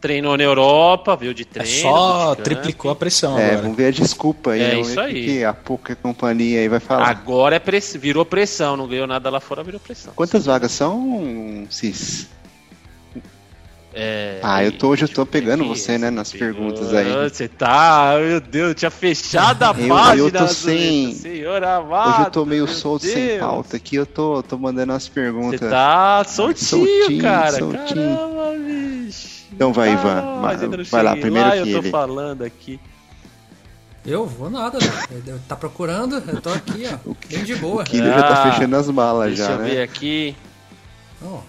Treinou 0.06 0.38
na 0.38 0.44
Europa, 0.44 1.16
veio 1.16 1.34
de 1.34 1.42
É 1.42 1.46
treino. 1.46 1.82
só 1.82 2.26
bootcamp. 2.28 2.44
triplicou 2.44 2.92
a 2.92 2.96
pressão 2.96 3.40
É, 3.40 3.46
agora. 3.48 3.62
vamos 3.64 3.76
ver 3.78 3.88
a 3.88 3.92
desculpa 3.92 4.52
aí. 4.52 4.62
É 4.62 4.80
isso 4.80 5.00
aí. 5.00 5.26
que 5.26 5.44
a 5.44 5.52
pouca 5.52 5.96
companhia 5.96 6.60
aí 6.60 6.68
vai 6.70 6.80
falar. 6.80 7.10
Agora 7.10 7.56
é 7.56 7.60
press... 7.60 7.96
virou 8.00 8.24
pressão, 8.24 8.78
não 8.78 8.88
ganhou 8.88 9.08
nada 9.08 9.32
lá 9.32 9.40
fora, 9.40 9.64
virou 9.64 9.80
pressão. 9.80 10.14
Quantas 10.16 10.46
vagas 10.46 10.72
são, 10.74 11.66
Cis? 11.72 12.28
É, 13.98 14.40
Ah, 14.44 14.62
eu 14.62 14.74
tô, 14.74 14.90
hoje 14.90 15.06
eu 15.06 15.08
tô 15.10 15.26
pegando 15.26 15.66
você, 15.66 15.98
né, 15.98 16.10
nas 16.12 16.30
pegou. 16.30 16.48
perguntas 16.50 16.94
aí. 16.94 17.30
Você 17.30 17.48
tá, 17.48 18.14
meu 18.20 18.42
Deus, 18.42 18.68
eu 18.70 18.76
tinha 18.76 18.92
fechado 18.92 19.64
a 19.64 19.68
Eu- 19.80 19.88
página. 19.88 20.18
eu 20.28 20.32
tô 20.32 20.48
sem- 20.50 21.14
Senhor 21.14 21.64
amado, 21.64 22.10
Hoje 22.10 22.22
eu 22.28 22.32
tô 22.32 22.46
meio 22.46 22.68
solto 22.68 23.06
sem 23.06 23.26
Deus. 23.28 23.40
pauta 23.40 23.78
aqui, 23.78 23.96
eu 23.96 24.06
tô, 24.06 24.44
tô 24.44 24.58
mandando 24.58 24.92
as 24.92 25.04
Você 25.06 25.12
perguntas. 25.12 25.70
tá 25.70 26.24
soltinho, 26.28 26.86
soltinho, 26.86 27.22
cara. 27.22 27.58
soltinho. 27.58 27.86
Caramba. 27.88 28.35
Então 29.56 29.72
vai, 29.74 29.94
Ivan. 29.94 30.22
Ah, 30.22 30.40
Vai- 30.42 30.56
ainda 30.56 30.78
não 30.78 30.84
vai 30.84 31.04
lá, 31.04 31.16
primeiro 31.16 31.48
lá, 31.50 31.56
que 31.56 31.60
eu 31.60 31.66
tô 31.72 31.78
ele. 31.80 31.90
falando 31.92 32.44
aqui. 32.44 32.80
Eu 34.06 34.28
vou 34.28 34.50
nada, 34.50 34.78
né? 34.78 34.86
Eu- 35.26 35.40
Tá 35.48 35.56
procurando? 35.56 36.22
Eu 36.28 36.42
tô 36.42 36.50
aqui, 36.50 36.84
ó. 36.92 37.14
Bem 37.30 37.44
de 37.44 37.56
boa. 37.56 37.82
O 37.82 37.86
Killer 37.86 38.14
já 38.14 38.24
tá 38.24 38.44
Ah, 38.44 38.52
fechando 38.52 38.76
as 38.76 38.90
balas 38.90 39.30
Deixa 39.30 39.46
já, 39.46 39.52
eu 39.54 39.58
ver 39.64 39.76
né? 39.78 39.84
aqui. 39.84 40.36
Ó, 41.24 41.40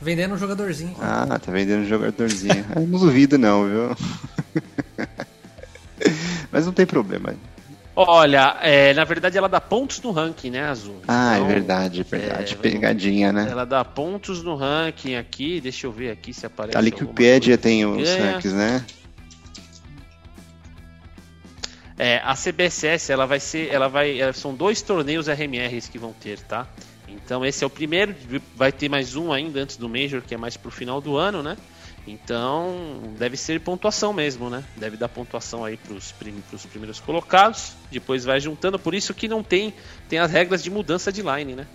vendendo 0.00 0.34
um 0.34 0.38
jogadorzinho. 0.38 0.94
Ah, 1.00 1.38
tá 1.38 1.50
vendendo 1.50 1.88
jogadorzinho. 1.88 2.64
Eu 2.76 2.82
não 2.86 2.98
duvido 3.00 3.38
não, 3.38 3.64
viu? 3.64 3.96
Mas 6.52 6.66
não 6.66 6.72
tem 6.72 6.86
problema. 6.86 7.34
Olha, 8.00 8.56
é, 8.62 8.94
na 8.94 9.02
verdade 9.02 9.36
ela 9.36 9.48
dá 9.48 9.60
pontos 9.60 10.00
no 10.00 10.12
ranking, 10.12 10.50
né, 10.50 10.62
Azul? 10.62 11.02
Ah, 11.08 11.32
Então, 11.34 11.46
é 11.46 11.52
verdade, 11.52 12.00
é 12.00 12.04
verdade. 12.04 12.54
é, 12.54 12.56
Pegadinha, 12.56 13.32
né? 13.32 13.48
Ela 13.50 13.66
dá 13.66 13.84
pontos 13.84 14.40
no 14.40 14.54
ranking 14.54 15.16
aqui. 15.16 15.60
Deixa 15.60 15.88
eu 15.88 15.90
ver 15.90 16.12
aqui 16.12 16.32
se 16.32 16.46
aparece. 16.46 16.76
A 16.76 16.80
alguma 16.80 17.00
Wikipedia 17.00 17.58
tem 17.58 17.84
os 17.84 18.08
rankings, 18.08 18.54
né? 18.54 18.86
É, 21.98 22.20
a 22.24 22.36
CBSS, 22.36 23.10
ela 23.10 23.26
vai 23.26 23.40
ser, 23.40 23.68
ela 23.74 23.88
vai, 23.88 24.20
é, 24.20 24.32
são 24.32 24.54
dois 24.54 24.80
torneios 24.80 25.26
RMRs 25.26 25.88
que 25.88 25.98
vão 25.98 26.12
ter, 26.12 26.38
tá? 26.38 26.68
Então 27.08 27.44
esse 27.44 27.64
é 27.64 27.66
o 27.66 27.70
primeiro, 27.70 28.14
vai 28.54 28.70
ter 28.70 28.88
mais 28.88 29.16
um 29.16 29.32
ainda 29.32 29.60
antes 29.60 29.76
do 29.76 29.88
Major, 29.88 30.22
que 30.22 30.36
é 30.36 30.38
mais 30.38 30.56
pro 30.56 30.70
final 30.70 31.00
do 31.00 31.16
ano, 31.16 31.42
né? 31.42 31.56
Então 32.08 33.02
deve 33.18 33.36
ser 33.36 33.60
pontuação 33.60 34.12
mesmo, 34.12 34.48
né? 34.48 34.64
Deve 34.76 34.96
dar 34.96 35.08
pontuação 35.08 35.64
aí 35.64 35.76
pros, 35.76 36.10
prim, 36.12 36.42
pros 36.48 36.64
primeiros 36.64 36.98
colocados, 36.98 37.72
depois 37.90 38.24
vai 38.24 38.40
juntando, 38.40 38.78
por 38.78 38.94
isso 38.94 39.12
que 39.12 39.28
não 39.28 39.42
tem, 39.42 39.74
tem 40.08 40.18
as 40.18 40.30
regras 40.30 40.62
de 40.62 40.70
mudança 40.70 41.12
de 41.12 41.22
line, 41.22 41.54
né? 41.54 41.66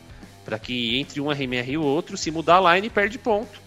Pra 0.44 0.58
que 0.58 1.00
entre 1.00 1.22
um 1.22 1.30
RMR 1.30 1.72
e 1.72 1.78
o 1.78 1.84
outro, 1.84 2.18
se 2.18 2.32
mudar 2.32 2.58
a 2.58 2.76
line, 2.76 2.90
perde 2.90 3.18
ponto. 3.20 3.62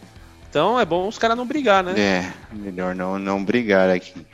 Então 0.51 0.79
é 0.79 0.85
bom 0.85 1.07
os 1.07 1.19
caras 1.19 1.37
não 1.37 1.47
brigar, 1.47 1.85
né? 1.85 1.95
É, 1.99 2.33
melhor 2.53 2.95
não, 2.95 3.19
não 3.19 3.45
brigar 3.45 3.89
aqui. 3.89 4.27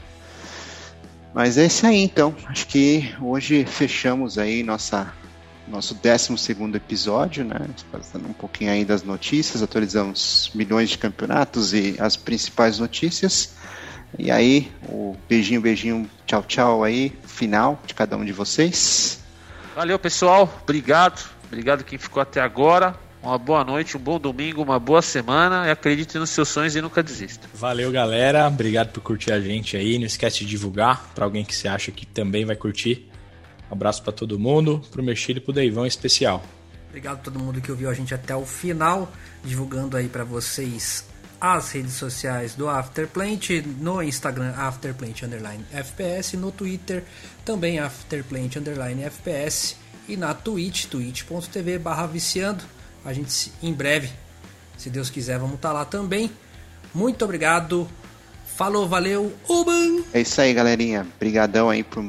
Mas 1.35 1.59
é 1.59 1.67
isso 1.67 1.87
aí 1.87 2.03
então. 2.03 2.35
Acho 2.47 2.67
que 2.67 3.15
hoje 3.21 3.65
fechamos 3.65 4.39
aí 4.39 4.63
nossa 4.63 5.13
nosso 5.69 5.95
12 5.95 6.53
episódio, 6.75 7.45
né? 7.45 7.69
Passando 7.91 8.29
um 8.29 8.33
pouquinho 8.33 8.71
aí 8.71 8.85
das 8.85 9.03
notícias, 9.03 9.63
atualizamos 9.63 10.51
milhões 10.55 10.91
de 10.91 10.99
campeonatos 10.99 11.73
e 11.73 11.97
as 11.99 12.17
principais 12.17 12.79
notícias. 12.79 13.55
E 14.19 14.31
aí, 14.31 14.71
o 14.89 15.17
beijinho, 15.29 15.61
beijinho, 15.61 16.11
tchau, 16.27 16.43
tchau 16.43 16.85
aí, 16.85 17.13
final 17.25 17.81
de 17.87 17.95
cada 17.95 18.17
um 18.17 18.25
de 18.25 18.33
vocês. 18.33 19.21
Valeu, 19.75 19.99
pessoal. 19.99 20.53
Obrigado. 20.63 21.31
Obrigado 21.47 21.85
quem 21.85 21.99
ficou 21.99 22.21
até 22.21 22.41
agora. 22.41 22.95
Uma 23.23 23.39
boa 23.39 23.63
noite, 23.63 23.97
um 23.97 24.01
bom 24.01 24.19
domingo, 24.19 24.63
uma 24.63 24.81
boa 24.81 25.01
semana 25.01 25.67
e 25.69 25.71
acredite 25.71 26.19
nos 26.19 26.31
seus 26.31 26.49
sonhos 26.49 26.75
e 26.75 26.81
nunca 26.81 27.03
desista. 27.03 27.47
Valeu, 27.55 27.91
galera. 27.93 28.49
Obrigado 28.49 28.89
por 28.89 29.01
curtir 29.01 29.31
a 29.31 29.41
gente 29.41 29.77
aí. 29.77 29.97
Não 29.97 30.07
esquece 30.07 30.41
de 30.41 30.47
divulgar 30.47 31.13
para 31.15 31.25
alguém 31.25 31.45
que 31.45 31.55
você 31.55 31.69
acha 31.69 31.93
que 31.93 32.05
também 32.05 32.45
vai 32.45 32.57
curtir. 32.57 33.09
Um 33.73 33.75
abraço 33.75 34.03
para 34.03 34.13
todo 34.13 34.39
mundo, 34.39 34.83
pro 34.91 35.03
Mexilho 35.03 35.39
e 35.39 35.41
pro 35.41 35.51
Deivão 35.51 35.87
em 35.87 35.89
especial. 35.89 36.45
Obrigado 36.91 37.15
a 37.15 37.21
todo 37.23 37.39
mundo 37.39 37.59
que 37.59 37.71
ouviu 37.71 37.89
a 37.89 37.95
gente 37.95 38.15
até 38.15 38.37
o 38.37 38.45
final, 38.45 39.11
divulgando 39.43 39.97
aí 39.97 40.11
para 40.11 40.25
vocês 40.25 41.07
as 41.41 41.73
redes 41.73 41.95
sociais 41.95 42.55
do 42.55 42.69
Afterplant, 42.69 43.49
no 43.81 44.03
Instagram 44.03 44.53
Afterplant 44.59 45.23
underline 45.23 45.65
FPS, 45.73 46.37
no 46.37 46.53
Twitter 46.53 47.03
também 47.47 47.79
Afterplant 47.79 48.57
underline 48.57 49.05
FPS 49.05 49.77
e 50.07 50.19
na 50.19 50.35
Twitch, 50.35 50.85
twitch.tv 50.85 51.79
barra 51.79 52.07
viciando. 52.07 52.63
A 53.03 53.15
gente 53.15 53.51
em 53.63 53.73
breve, 53.73 54.11
se 54.77 54.91
Deus 54.91 55.09
quiser, 55.09 55.39
vamos 55.39 55.55
estar 55.55 55.71
tá 55.71 55.75
lá 55.75 55.85
também. 55.87 56.31
Muito 56.95 57.25
obrigado. 57.25 57.89
Falou, 58.55 58.87
valeu, 58.87 59.33
Uban! 59.49 60.05
É 60.13 60.21
isso 60.21 60.39
aí, 60.43 60.53
galerinha. 60.53 61.07
Obrigadão 61.17 61.71
aí 61.71 61.83
por 61.83 62.03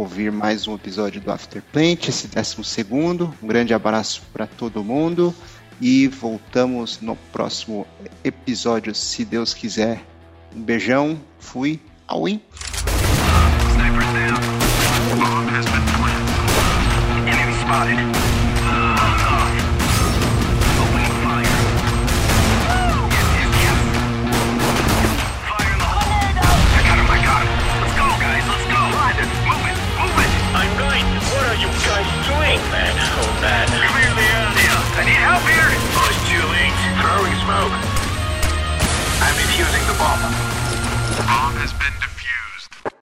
ouvir 0.00 0.32
mais 0.32 0.66
um 0.66 0.74
episódio 0.74 1.20
do 1.20 1.30
Afterplant, 1.30 2.08
esse 2.08 2.26
décimo 2.26 2.64
segundo. 2.64 3.34
Um 3.42 3.46
grande 3.46 3.74
abraço 3.74 4.22
para 4.32 4.46
todo 4.46 4.82
mundo 4.82 5.34
e 5.80 6.08
voltamos 6.08 7.00
no 7.00 7.16
próximo 7.30 7.86
episódio, 8.24 8.94
se 8.94 9.24
Deus 9.24 9.52
quiser. 9.52 10.02
Um 10.56 10.62
beijão, 10.62 11.20
fui. 11.38 11.80
Enemy 17.26 17.52
spotted. 17.52 18.19